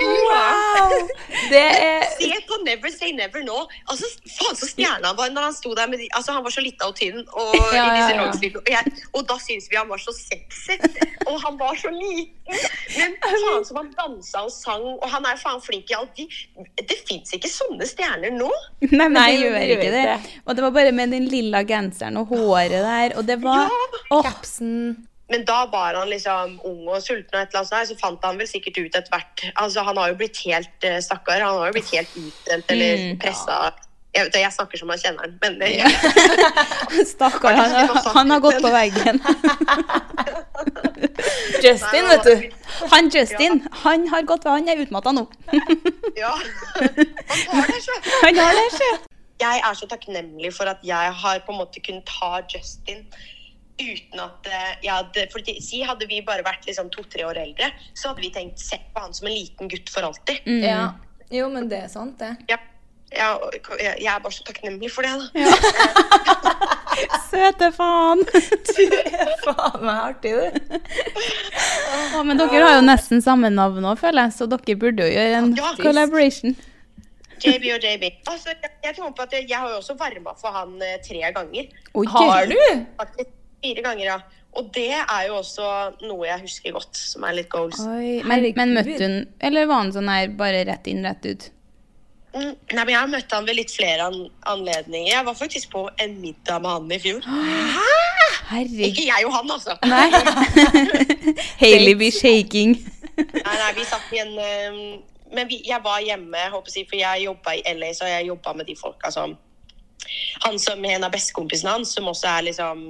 Wow! 0.00 1.08
Det 1.50 1.60
er 1.60 2.04
Se 2.18 2.30
på 2.48 2.58
Never 2.64 2.90
Say 2.94 3.12
Never 3.16 3.44
nå. 3.46 3.56
Altså, 3.90 4.08
Faen 4.38 4.56
så 4.58 4.68
stjerne 4.70 5.06
han 5.10 5.18
var 5.18 5.32
når 5.34 5.48
han 5.48 5.56
sto 5.56 5.74
der 5.76 5.90
med 5.90 6.00
de, 6.02 6.08
altså, 6.16 6.32
Han 6.36 6.44
var 6.46 6.54
så 6.54 6.62
lita 6.64 6.88
og 6.88 6.96
tynn, 7.00 7.20
og, 7.32 7.54
Ja, 7.74 7.84
ja, 7.94 8.08
ja. 8.10 8.80
og, 8.82 9.00
og 9.18 9.26
da 9.28 9.38
syntes 9.42 9.68
vi 9.70 9.78
han 9.78 9.88
var 9.90 10.00
så 10.02 10.14
sexy. 10.16 10.78
Og 11.28 11.38
han 11.44 11.58
var 11.60 11.76
så 11.80 11.92
liten. 11.94 12.60
Men 12.98 13.16
faen 13.22 13.64
som 13.68 13.80
han 13.80 13.90
dansa 13.96 14.44
og 14.44 14.52
sang, 14.52 14.84
og 14.98 15.06
han 15.10 15.26
er 15.30 15.38
faen 15.40 15.62
flink 15.64 15.92
i 15.92 15.96
alt. 15.98 16.12
De, 16.18 16.26
det 16.80 16.98
fins 17.08 17.32
ikke 17.36 17.50
sånne 17.50 17.88
stjerner 17.88 18.34
nå. 18.34 18.50
Nei, 18.90 19.06
men 19.08 19.16
Nei, 19.16 19.30
det 19.32 19.40
gjør 19.46 19.74
ikke 19.78 19.94
det. 19.94 20.04
Og 20.44 20.56
det 20.58 20.66
var 20.66 20.74
bare 20.76 20.92
med 20.96 21.14
den 21.14 21.28
lilla 21.32 21.64
genseren 21.68 22.20
og 22.20 22.32
håret 22.34 22.74
der, 22.74 23.16
og 23.18 23.26
det 23.28 23.40
var 23.44 23.72
Åh, 24.12 24.22
Capsen. 24.24 24.74
Men 25.32 25.40
da 25.48 25.62
var 25.72 25.94
han 25.96 26.08
liksom 26.12 26.58
ung 26.68 26.82
og 26.92 27.00
sulten, 27.02 27.32
og 27.32 27.40
et 27.40 27.48
eller 27.54 27.60
annet 27.62 27.70
sånt, 27.70 27.88
så 27.88 27.96
fant 28.00 28.24
han 28.28 28.36
vel 28.38 28.46
sikkert 28.50 28.76
ut 28.82 28.94
etter 28.98 29.08
hvert 29.14 29.36
Altså, 29.54 29.80
Han 29.86 29.96
har 29.96 30.08
jo 30.12 30.18
blitt 30.20 30.36
helt 30.44 30.84
uh, 30.84 30.98
stakkar. 31.00 31.40
Han 31.40 31.58
har 31.62 31.66
jo 31.70 31.76
blitt 31.78 31.92
helt 31.96 32.12
utbrent 32.20 32.70
eller 32.76 32.96
Mm. 33.06 33.16
pressa. 33.22 33.56
Jeg, 34.14 34.22
vet, 34.28 34.36
jeg 34.44 34.52
snakker 34.54 34.78
som 34.78 34.90
han 34.92 35.00
kjenner 35.02 35.20
han, 35.24 35.32
men 35.42 35.52
det, 35.58 35.68
Stakkar, 37.14 37.54
han, 37.58 37.70
han 38.14 38.30
har 38.30 38.40
gått 38.44 38.60
på 38.62 38.70
veggen. 38.70 39.16
Justin, 41.64 42.04
vet 42.08 42.24
du. 42.24 42.50
Han 42.92 43.08
Justin, 43.10 43.66
han 43.84 44.06
har 44.08 44.22
gått 44.22 44.44
Han 44.44 44.68
er 44.68 44.76
utmatta 44.84 45.12
nå. 45.16 45.24
ja. 46.22 46.34
Han 46.78 47.58
har 47.58 47.66
det, 47.66 47.80
ikke. 47.80 47.96
Han 48.22 48.36
har 48.38 48.52
det, 48.60 48.68
sjø. 48.76 48.90
Jeg 49.42 49.60
er 49.66 49.74
så 49.74 49.86
takknemlig 49.90 50.52
for 50.54 50.64
at 50.70 50.78
jeg 50.86 51.12
har 51.22 51.38
på 51.46 51.52
en 51.52 51.58
måte 51.58 51.80
kunnet 51.82 52.06
ta 52.06 52.36
Justin 52.54 53.00
uten 53.80 54.20
at 54.22 54.46
eh, 54.46 54.74
jeg 54.84 54.92
hadde 54.92 55.24
For 55.32 55.50
si 55.64 55.80
hadde 55.86 56.06
vi 56.10 56.20
bare 56.26 56.44
vært 56.46 56.66
liksom 56.68 56.90
to-tre 56.94 57.26
år 57.26 57.40
eldre, 57.42 57.72
så 57.94 58.12
hadde 58.12 58.22
vi 58.22 58.30
tenkt 58.34 58.62
sett 58.62 58.86
på 58.94 59.02
han 59.02 59.14
som 59.16 59.26
en 59.30 59.34
liten 59.34 59.70
gutt 59.72 59.90
for 59.90 60.06
alltid. 60.06 60.44
Ja. 60.46 60.92
Jo, 61.34 61.48
men 61.50 61.68
det 61.70 61.84
er 61.86 61.90
sant, 61.92 62.18
det. 62.20 62.34
Ja. 62.50 62.60
Ja, 63.14 63.36
jeg 63.78 64.00
jeg 64.02 64.10
er 64.10 64.22
bare 64.22 64.34
så 64.34 64.42
takknemlig 64.42 64.88
for 64.90 65.06
det, 65.06 65.12
da. 65.14 65.44
Søte 67.30 67.68
faen. 67.74 68.24
Faen 69.44 69.84
meg 69.84 70.00
artig, 70.00 70.32
du. 70.34 70.78
Å, 72.18 72.22
men 72.26 72.40
dere 72.40 72.62
har 72.64 72.76
jo 72.80 72.82
nesten 72.86 73.22
samme 73.22 73.50
navn 73.54 73.84
nå, 73.84 73.94
føler 74.00 74.26
jeg, 74.26 74.36
så 74.38 74.48
dere 74.50 74.76
burde 74.80 75.06
jo 75.06 75.14
gjøre 75.14 75.38
en 75.42 75.54
Ja. 75.58 75.70
collaboration. 75.78 76.56
JB 77.44 77.70
og 77.76 77.86
JB. 77.86 78.04
Altså, 78.30 78.54
jeg, 78.54 78.72
jeg, 78.82 78.98
på 78.98 79.22
at 79.26 79.32
jeg, 79.36 79.46
jeg 79.50 79.58
har 79.62 79.70
jo 79.70 79.78
også 79.78 79.96
varma 80.00 80.34
for 80.40 80.54
han 80.54 80.74
eh, 80.82 80.98
tre 81.04 81.22
ganger. 81.34 81.70
Oi, 81.94 82.06
Har 82.10 82.46
du? 82.50 82.58
Faktisk 82.98 83.30
fire 83.64 83.84
ganger, 83.84 84.06
ja. 84.12 84.20
Og 84.54 84.70
det 84.74 84.92
er 84.94 85.24
jo 85.26 85.40
også 85.40 85.66
noe 86.04 86.28
jeg 86.28 86.44
husker 86.44 86.74
godt, 86.76 86.94
som 86.94 87.26
er 87.26 87.40
litt 87.40 87.50
goals. 87.50 87.80
Oi, 87.82 88.20
men, 88.22 88.46
men 88.54 88.74
møtte 88.76 89.00
hun 89.02 89.16
Eller 89.42 89.66
var 89.66 89.82
han 89.82 89.90
sånn 89.96 90.10
her 90.12 90.30
bare 90.38 90.62
rett 90.68 90.86
inn, 90.90 91.02
rett 91.06 91.26
ut? 91.26 91.48
Mm, 92.34 92.54
nei, 92.74 92.82
men 92.82 92.92
Jeg 92.92 92.98
har 92.98 93.10
møtt 93.10 93.34
han 93.34 93.46
ved 93.46 93.58
litt 93.58 93.74
flere 93.74 94.08
an 94.10 94.20
anledninger. 94.50 95.10
Jeg 95.12 95.26
var 95.26 95.36
faktisk 95.38 95.70
på 95.74 95.84
en 96.02 96.16
middag 96.22 96.62
med 96.62 96.70
han 96.70 96.94
i 96.94 97.00
fjor. 97.02 97.26
Herregud. 98.50 98.86
Ikke 98.90 99.06
jeg 99.08 99.26
og 99.26 99.34
han, 99.34 99.52
altså. 99.54 99.76
Nei. 99.86 100.08
Hailey 101.62 101.94
be 101.98 102.10
shaking. 102.14 102.76
Nei, 103.16 103.54
nei, 103.58 103.70
Vi 103.78 103.86
satt 103.86 104.10
i 104.14 104.22
en, 104.22 104.34
um, 104.34 104.80
men 105.34 105.50
vi, 105.50 105.60
jeg 105.66 105.80
var 105.82 106.02
hjemme, 106.02 106.48
håper 106.52 106.74
jeg, 106.74 106.88
for 106.90 106.98
jeg 106.98 107.26
jobba 107.28 107.54
i 107.54 107.62
LA, 107.78 107.92
så 107.94 108.10
jeg 108.10 108.28
jobba 108.30 108.54
med 108.58 108.70
de 108.70 108.76
folka 108.78 109.10
som 109.14 109.38
Han 110.44 110.58
som 110.60 110.82
er 110.84 110.98
en 110.98 111.06
av 111.06 111.14
bestekompisene 111.14 111.70
hans, 111.78 111.94
som 111.94 112.10
også 112.10 112.28
er 112.28 112.50
liksom 112.50 112.82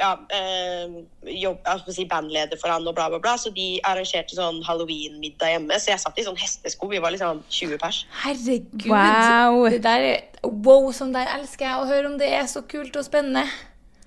ja, 0.00 0.10
eh, 0.32 0.98
jobb, 1.36 1.68
si 1.92 2.06
bandleder 2.08 2.58
for 2.60 2.72
han 2.72 2.86
og 2.88 2.96
bla, 2.96 3.08
bla, 3.12 3.20
bla. 3.22 3.36
Så 3.40 3.52
de 3.54 3.68
arrangerte 3.86 4.36
sånn 4.38 4.62
halloween-middag 4.66 5.54
hjemme. 5.54 5.80
Så 5.80 5.92
jeg 5.92 6.02
satt 6.02 6.20
i 6.20 6.26
sånn 6.26 6.38
hestesko. 6.40 6.88
Vi 6.90 7.02
var 7.02 7.14
liksom 7.14 7.44
20 7.48 7.80
pers. 7.82 8.04
Herregud. 8.24 8.88
Wow. 8.90 9.66
Det 9.70 9.82
der 9.86 10.06
er, 10.10 10.20
wow, 10.48 10.90
sånn 10.96 11.12
der 11.16 11.30
elsker 11.36 11.68
jeg 11.68 11.82
å 11.82 11.90
høre 11.90 12.12
om. 12.12 12.20
Det 12.20 12.30
er 12.40 12.48
så 12.50 12.64
kult 12.68 12.96
og 12.96 13.06
spennende. 13.06 13.46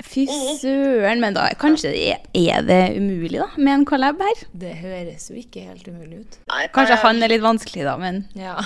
Fy 0.03 0.25
søren. 0.59 1.21
Men 1.23 1.35
da 1.37 1.45
kanskje 1.59 1.93
er, 1.95 2.65
det 2.67 2.81
umulig, 2.97 3.37
da, 3.39 3.47
med 3.57 3.73
en 3.77 3.85
collab 3.87 4.19
her? 4.23 4.41
Det 4.51 4.73
høres 4.81 5.29
jo 5.31 5.37
ikke 5.39 5.63
helt 5.69 5.87
umulig 5.87 6.23
ut. 6.25 6.39
Nei, 6.51 6.65
Kanskje 6.75 6.97
eh, 6.97 7.05
han 7.05 7.23
er 7.23 7.31
litt 7.31 7.45
vanskelig, 7.45 7.85
da, 7.87 7.95
men 8.01 8.23
Ja. 8.37 8.57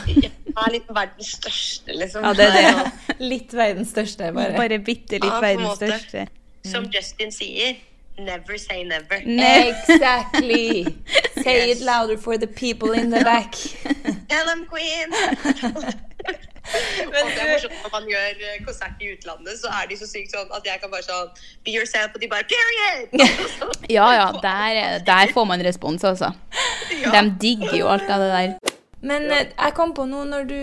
Han 0.58 0.64
er 0.66 0.74
litt 0.80 0.90
verdens 0.90 1.36
største, 1.38 1.94
liksom. 1.94 2.26
Ja, 2.26 2.34
det 2.34 2.48
er 2.50 2.58
det. 2.58 2.88
Litt 3.34 3.54
verdens 3.54 3.92
største, 3.94 4.32
bare. 4.34 4.56
Bare 4.58 4.80
bitte 4.82 5.20
litt 5.20 5.30
Ja, 5.30 5.42
verdens 5.44 5.76
måte. 5.76 5.92
største. 5.92 6.26
Som 6.72 6.86
Justin 6.94 7.32
sier, 7.32 7.76
never 8.20 8.58
say 8.58 8.84
never. 8.84 9.20
Exactly. 9.24 10.86
Say 11.44 11.72
it 11.72 11.82
louder 11.82 12.18
for 12.18 12.38
the 12.38 12.48
people 12.48 12.92
in 12.92 13.10
the 13.12 13.24
back. 13.24 13.54
Tell 14.30 14.46
them, 14.46 14.66
queen! 14.66 15.14
og 17.08 17.28
det 17.32 17.42
er 17.42 17.52
morsomt 17.52 17.76
når 17.84 17.92
man 17.94 18.08
gjør 18.12 18.42
eh, 18.48 18.58
konsert 18.66 18.98
i 19.06 19.12
utlandet, 19.14 19.54
så 19.62 19.70
er 19.78 19.86
de 19.88 19.96
så 20.00 20.08
sykt 20.10 20.34
sånn 20.36 20.50
at 20.58 20.66
jeg 20.68 20.82
kan 20.82 20.92
bare 20.92 21.06
sånn 21.06 21.30
Be 21.64 21.72
yourself, 21.78 22.12
og 22.18 22.20
de 22.24 22.28
bare 22.32 22.44
Period! 22.52 23.14
Ja 23.94 24.10
ja, 24.18 24.26
der, 24.44 24.82
er- 24.82 25.06
der 25.08 25.32
får 25.34 25.46
man 25.54 25.64
respons, 25.64 26.04
altså. 26.04 26.34
De 26.92 27.22
digger 27.46 27.78
jo 27.80 27.88
alt 27.94 28.10
av 28.12 28.20
det 28.26 28.32
der. 28.34 28.76
Men 29.08 29.30
eh, 29.32 29.46
jeg 29.54 29.78
kom 29.78 29.94
på 29.96 30.08
noe 30.10 30.26
når 30.28 30.50
du 30.52 30.60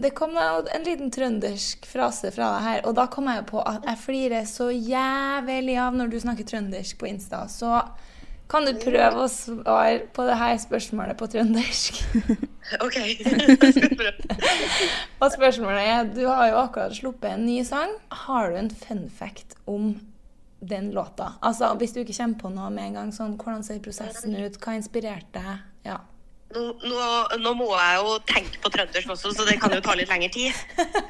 Det 0.00 0.14
kom 0.16 0.36
en 0.38 0.84
liten 0.86 1.10
trøndersk 1.12 1.84
frase 1.88 2.30
fra 2.32 2.54
deg 2.54 2.66
her, 2.66 2.84
og 2.88 2.94
da 2.96 3.06
kom 3.12 3.28
jeg 3.28 3.42
jo 3.42 3.48
på 3.50 3.64
at 3.68 3.84
jeg 3.88 4.00
flirer 4.04 4.46
så 4.48 4.70
jævlig 4.72 5.76
av 5.82 5.98
når 5.98 6.12
du 6.12 6.20
snakker 6.22 6.48
trøndersk 6.48 7.00
på 7.00 7.10
Insta. 7.10 7.42
Så 7.52 7.74
kan 8.50 8.66
du 8.66 8.72
prøve 8.82 9.26
å 9.26 9.30
svare 9.30 10.06
på 10.14 10.24
det 10.26 10.36
her 10.40 10.56
spørsmålet 10.58 11.18
på 11.20 11.28
trøndersk? 11.30 12.00
OK. 12.84 12.96
Jeg 12.96 13.74
skal 13.76 13.96
prøve. 14.00 14.38
Og 15.20 15.28
spørsmålet 15.36 15.82
er, 15.84 16.08
du 16.16 16.24
har 16.26 16.48
jo 16.50 16.62
akkurat 16.64 16.96
sluppet 16.96 17.36
en 17.36 17.46
ny 17.46 17.60
sang. 17.66 17.92
Har 18.24 18.50
du 18.50 18.58
en 18.58 18.72
fun 18.72 19.04
fact 19.20 19.54
om 19.70 19.92
den 20.60 20.90
låta? 20.96 21.34
Altså, 21.46 21.70
Hvis 21.78 21.94
du 21.94 22.02
ikke 22.02 22.16
kommer 22.16 22.40
på 22.42 22.54
noe 22.56 22.72
med 22.74 22.88
en 22.88 22.98
gang, 22.98 23.12
sånn, 23.14 23.36
hvordan 23.38 23.62
ser 23.66 23.82
prosessen 23.84 24.34
ut? 24.34 24.58
Hva 24.58 24.74
inspirerte 24.80 25.38
deg? 25.38 25.66
Nå, 26.50 26.62
nå, 26.82 27.02
nå 27.38 27.52
må 27.54 27.68
jeg 27.76 27.98
jo 28.00 28.14
tenke 28.26 28.58
på 28.62 28.72
trøndersk 28.74 29.12
også, 29.14 29.30
så 29.36 29.46
det 29.46 29.60
kan 29.62 29.74
jo 29.74 29.82
ta 29.84 29.94
litt 29.98 30.10
lengre 30.10 30.30
tid. 30.34 30.56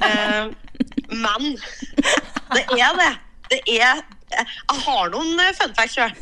Uh, 0.03 0.53
men 1.25 1.55
det 2.53 2.67
er 2.77 2.99
det. 3.01 3.13
Det 3.51 3.61
er 3.81 4.03
Jeg 4.31 4.83
har 4.85 5.09
noen 5.11 5.41
eh, 5.43 5.55
fun 5.59 5.73
facts 5.75 5.97
sjøl. 5.97 6.13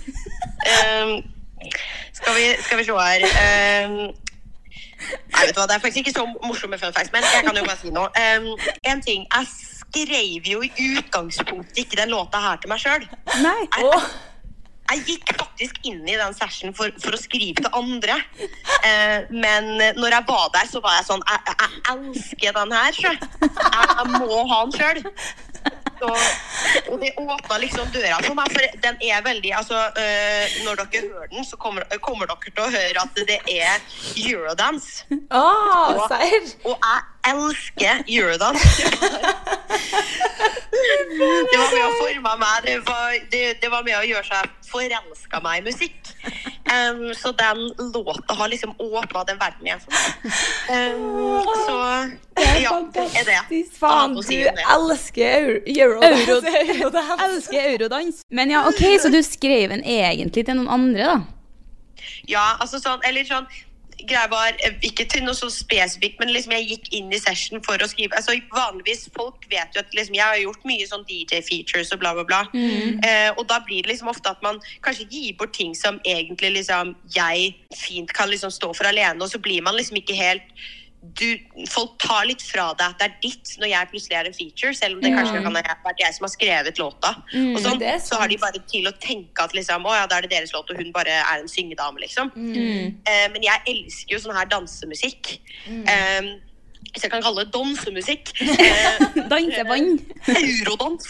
skal, 2.17 2.33
vi, 2.39 2.47
skal 2.63 2.79
vi 2.79 2.87
se 2.87 2.95
her 2.97 3.25
uh, 3.27 3.91
Nei, 4.99 5.43
vet 5.45 5.53
du 5.55 5.61
hva, 5.61 5.67
Det 5.69 5.77
er 5.77 5.83
faktisk 5.83 6.01
ikke 6.03 6.15
så 6.15 6.25
morsomme 6.39 6.79
fun 6.81 6.95
facts, 6.95 7.13
men 7.13 7.27
jeg 7.27 7.45
kan 7.45 7.59
jo 7.59 7.67
bare 7.67 7.79
si 7.83 7.93
noe. 7.95 8.09
Um, 8.15 8.49
en 8.87 9.05
ting, 9.05 9.27
Jeg 9.35 9.51
skrev 9.51 10.49
jo 10.55 10.63
i 10.63 10.73
utgangspunktet 10.95 11.85
ikke 11.85 12.01
den 12.01 12.15
låta 12.15 12.41
her 12.43 12.63
til 12.63 12.71
meg 12.73 12.83
sjøl. 12.83 13.07
Jeg, 14.89 15.03
gikk 15.09 15.33
faktisk 15.37 15.81
inn 15.89 16.01
i 16.09 16.17
den 16.17 16.37
session 16.37 16.73
for, 16.77 16.93
for 17.03 17.17
å 17.17 17.21
skrive 17.21 17.61
til 17.61 17.75
andre. 17.77 18.17
Eh, 18.87 19.29
men 19.29 19.75
når 19.99 20.17
jeg 20.17 20.27
var 20.31 20.47
der, 20.55 20.71
så 20.71 20.81
var 20.85 20.99
jeg 20.99 21.09
sånn 21.11 21.25
Jeg, 21.29 21.57
jeg 21.61 21.83
elsker 21.93 22.57
den 22.57 22.73
her, 22.79 22.97
sjøl. 22.97 23.19
Jeg, 23.43 23.91
jeg 23.99 24.13
må 24.15 24.41
ha 24.53 24.63
den 24.65 24.77
sjøl. 24.79 25.03
Og 26.03 26.97
det 27.03 27.11
åpna 27.19 27.59
liksom 27.63 27.87
døra 27.95 28.19
for 28.25 28.35
meg, 28.39 28.47
for 28.55 28.63
den 28.85 28.95
er 29.11 29.19
veldig 29.25 29.53
altså, 29.61 29.77
øh, 30.03 30.45
Når 30.65 30.75
dere 30.83 31.01
hører 31.09 31.27
den, 31.33 31.43
så 31.45 31.55
kommer, 31.57 31.83
kommer 32.05 32.25
dere 32.31 32.51
til 32.55 32.63
å 32.65 32.73
høre 32.73 32.99
at 33.05 33.15
det 33.29 33.41
er 33.53 33.73
eurodance. 34.29 34.89
Oh, 35.31 35.95
og, 35.95 36.01
og 36.65 36.77
jeg 36.77 36.99
elsker 37.33 37.95
eurodance. 38.09 38.69
det 41.51 41.59
var 41.59 41.71
med 41.73 41.85
å 41.85 41.91
forme 41.99 42.35
meg. 42.43 42.57
Det 42.67 42.77
var, 42.87 43.13
det, 43.33 43.43
det 43.63 43.71
var 43.73 43.83
med 43.87 43.97
å 43.99 44.05
gjøre 44.07 44.27
seg 44.29 44.43
forelska 44.69 45.41
meg 45.45 45.55
i 45.63 45.65
musikk. 45.71 46.01
Um, 46.69 47.15
så 47.17 47.31
den 47.33 47.61
låta 47.95 48.35
har 48.35 48.49
liksom 48.53 48.75
åpna 48.79 49.23
den 49.25 49.39
verden 49.41 49.67
igjen 49.67 49.81
for 49.81 49.95
meg. 49.95 50.05
Um, 50.69 51.47
så 51.65 51.77
ja, 52.61 52.75
det 52.93 53.07
er 53.23 53.25
det. 53.31 53.63
Faen, 53.79 54.15
du 54.15 54.35
elsker 54.75 55.49
euro, 55.65 56.03
eurodance. 56.03 56.53
Euro- 56.75 57.25
Elsker 57.25 57.71
eurodans. 57.73 58.21
Men 58.31 58.51
ja, 58.53 58.67
ok, 58.69 58.83
så 59.01 59.09
du 59.09 59.23
skrev 59.25 59.71
den 59.73 59.85
egentlig 59.85 60.45
til 60.47 60.59
noen 60.61 60.69
andre, 60.69 61.09
da? 61.15 61.19
Ja, 62.29 62.45
altså 62.61 62.79
sånn, 62.83 63.01
eller 63.09 63.25
sånn 63.27 63.49
Greia 64.07 64.29
var 64.31 64.55
eh, 64.65 64.77
ikke 64.87 65.07
til 65.11 65.25
noe 65.27 65.35
så 65.37 65.49
spesifikt, 65.53 66.19
men 66.21 66.31
liksom 66.35 66.55
jeg 66.55 66.69
gikk 66.73 66.91
inn 66.99 67.13
i 67.13 67.21
session 67.21 67.63
for 67.65 67.81
å 67.83 67.89
skrive. 67.91 68.15
altså 68.15 68.37
Vanligvis 68.55 69.09
folk 69.15 69.47
vet 69.51 69.75
jo 69.75 69.83
at 69.83 69.95
liksom, 69.97 70.17
jeg 70.19 70.25
har 70.25 70.41
gjort 70.43 70.67
mye 70.69 70.87
sånn 70.87 71.07
DJ-features 71.09 71.93
og 71.97 72.03
bla, 72.03 72.15
bla, 72.19 72.27
bla. 72.29 72.43
Mm. 72.55 72.99
Eh, 73.03 73.31
og 73.35 73.45
da 73.51 73.61
blir 73.67 73.83
det 73.83 73.95
liksom 73.95 74.13
ofte 74.13 74.31
at 74.31 74.43
man 74.45 74.61
kanskje 74.87 75.09
gir 75.11 75.37
bort 75.41 75.57
ting 75.57 75.75
som 75.79 76.01
egentlig 76.07 76.55
liksom 76.61 76.95
jeg 77.15 77.55
fint 77.75 78.13
kan 78.15 78.31
liksom 78.31 78.55
stå 78.55 78.73
for 78.77 78.89
alene, 78.91 79.19
og 79.23 79.33
så 79.33 79.43
blir 79.43 79.65
man 79.67 79.77
liksom 79.79 79.99
ikke 80.01 80.19
helt 80.19 80.69
du, 81.01 81.39
folk 81.71 81.95
tar 82.03 82.27
litt 82.27 82.43
fra 82.43 82.73
deg 82.75 82.89
at 82.89 82.99
det 82.99 83.07
er 83.07 83.15
ditt 83.23 83.53
når 83.61 83.71
jeg 83.71 83.91
plutselig 83.93 84.17
er 84.19 84.29
en 84.29 84.35
feature, 84.35 84.75
selv 84.75 84.97
om 84.97 85.03
det 85.03 85.13
Ja. 85.13 85.21
kanskje 85.21 85.43
kan 85.45 85.55
ha 85.55 85.63
vært 85.85 86.01
jeg 86.03 86.15
som 86.17 86.27
har 86.27 86.33
skrevet 86.33 86.79
låta. 86.79 87.13
Mm, 87.33 87.55
og 87.55 87.61
sånn, 87.63 87.83
er 87.83 88.01
så 88.03 88.19
har 88.19 88.29
de 88.29 88.37
bare 88.39 88.59
til 88.67 88.87
å 88.91 88.93
tenke 88.99 89.45
at 89.45 89.55
liksom, 89.55 89.87
å 89.87 89.95
ja, 89.95 90.07
da 90.11 90.19
er 90.19 90.27
det 90.27 90.31
deres 90.35 90.53
låt, 90.53 90.71
og 90.71 90.77
hun 90.77 90.93
bare 90.93 91.21
er 91.23 91.39
en 91.39 91.49
syngedame, 91.49 92.03
liksom. 92.03 92.33
Mm. 92.35 92.99
Eh, 93.07 93.29
men 93.33 93.43
jeg 93.43 93.63
elsker 93.67 94.17
jo 94.17 94.19
sånn 94.19 94.37
her 94.37 94.51
dansemusikk. 94.51 95.39
Eh, 95.69 96.35
hvis 96.93 97.05
jeg 97.05 97.11
kan 97.13 97.23
kalle 97.23 97.45
det 97.45 97.53
dansemusikk. 97.55 98.33
Eh, 98.59 99.29
Dansevann. 99.29 99.99
Eurodans. 100.27 101.07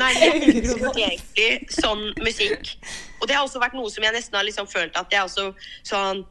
Nei, 0.00 0.12
jeg 0.18 0.42
elsker 0.48 1.02
egentlig 1.04 1.68
sånn 1.74 2.08
musikk. 2.24 2.74
Og 3.20 3.28
det 3.28 3.36
har 3.36 3.44
også 3.44 3.60
vært 3.62 3.76
noe 3.76 3.90
som 3.92 4.02
jeg 4.02 4.14
nesten 4.14 4.38
har 4.38 4.46
liksom 4.46 4.66
følt 4.70 4.96
at 4.96 5.12
jeg 5.12 5.22
også 5.26 5.52
sånn 5.86 6.24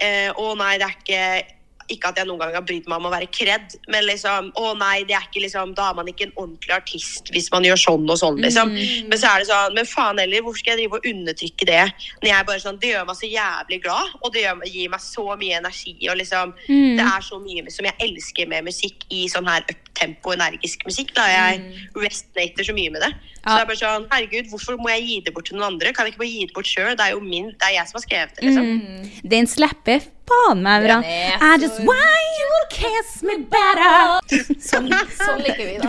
eh, 0.00 0.30
Å 0.32 0.54
nei, 0.58 0.78
det 0.78 0.86
er 0.86 0.96
ikke 0.96 1.54
ikke 1.88 2.10
at 2.10 2.18
jeg 2.20 2.28
noen 2.28 2.38
gang 2.42 2.54
har 2.54 2.64
brydd 2.68 2.88
meg 2.88 2.98
om 3.00 3.08
å 3.08 3.12
være 3.12 3.28
kred, 3.32 3.74
men 3.88 4.04
liksom 4.04 4.52
Å 4.58 4.72
nei, 4.78 5.04
det 5.08 5.14
er 5.16 5.24
ikke 5.26 5.42
liksom 5.44 5.74
Da 5.78 5.90
er 5.90 5.94
man 5.98 6.08
ikke 6.10 6.28
en 6.28 6.34
ordentlig 6.36 6.74
artist 6.76 7.30
hvis 7.32 7.50
man 7.52 7.64
gjør 7.64 7.80
sånn 7.80 8.08
og 8.10 8.18
sånn, 8.20 8.40
liksom. 8.44 8.72
Men 9.08 9.18
så 9.18 9.30
er 9.32 9.42
det 9.42 9.48
sånn 9.48 9.74
Men 9.74 9.88
faen 9.88 10.18
heller, 10.22 10.42
hvorfor 10.44 10.62
skal 10.62 10.74
jeg 10.76 10.88
drive 10.88 10.98
og 11.00 11.08
undertrykke 11.12 11.68
det? 11.68 11.84
Når 12.22 12.30
jeg 12.30 12.48
bare 12.50 12.64
sånn 12.64 12.80
Det 12.80 12.92
gjør 12.92 13.06
meg 13.08 13.16
så 13.20 13.30
jævlig 13.32 13.80
glad, 13.84 14.14
og 14.22 14.32
det 14.34 14.44
gjør, 14.44 14.62
gir 14.68 14.92
meg 14.94 15.00
så 15.00 15.26
mye 15.40 15.60
energi, 15.62 15.96
og 16.10 16.16
liksom 16.20 16.54
Mm. 16.68 16.96
Det 16.98 17.04
er 17.06 17.22
så 17.24 17.38
mye 17.40 17.70
som 17.72 17.86
jeg 17.86 17.94
elsker 18.04 18.48
med 18.50 18.64
musikk 18.66 19.04
i 19.14 19.26
sånn 19.30 19.46
her 19.48 19.64
uptempo, 19.70 20.32
energisk 20.34 20.84
musikk. 20.88 21.14
Da 21.16 21.24
jeg 21.30 21.62
resonater 21.96 22.66
så 22.66 22.74
mye 22.76 22.92
med 22.92 23.02
det. 23.02 23.12
Så 23.38 23.48
Ja. 23.48 23.54
det 23.56 23.62
er 23.62 23.68
bare 23.70 23.82
sånn 23.82 24.06
Herregud, 24.10 24.50
hvorfor 24.50 24.76
må 24.76 24.88
jeg 24.90 25.06
gi 25.06 25.20
det 25.24 25.34
bort 25.34 25.46
til 25.46 25.56
noen 25.56 25.72
andre? 25.72 25.92
Kan 25.92 26.06
jeg 26.06 26.14
ikke 26.14 26.24
bare 26.24 26.34
gi 26.34 26.46
det 26.46 26.54
bort 26.54 26.66
sjøl? 26.66 26.96
Det 26.96 27.00
er 27.06 27.10
jo 27.14 27.20
min, 27.20 27.46
det 27.46 27.62
er 27.62 27.74
jeg 27.78 27.88
som 27.88 28.00
har 28.00 28.06
skrevet 28.06 28.34
det, 28.36 28.44
liksom. 28.44 28.64
Mm. 28.64 29.10
Det 29.22 29.32
er 29.32 29.40
en 29.40 29.46
meg 29.46 30.02
bra. 30.28 30.98
Er 31.02 31.38
I 31.40 31.58
just 31.58 31.78
want 31.84 32.26
you 32.38 32.48
to 32.56 32.62
kiss 32.70 33.22
me 33.22 33.34
better. 33.54 34.20
Sånn, 34.68 34.86
sånn 35.18 35.38
liker 35.44 35.64
vi 35.64 35.74
det. 35.78 35.88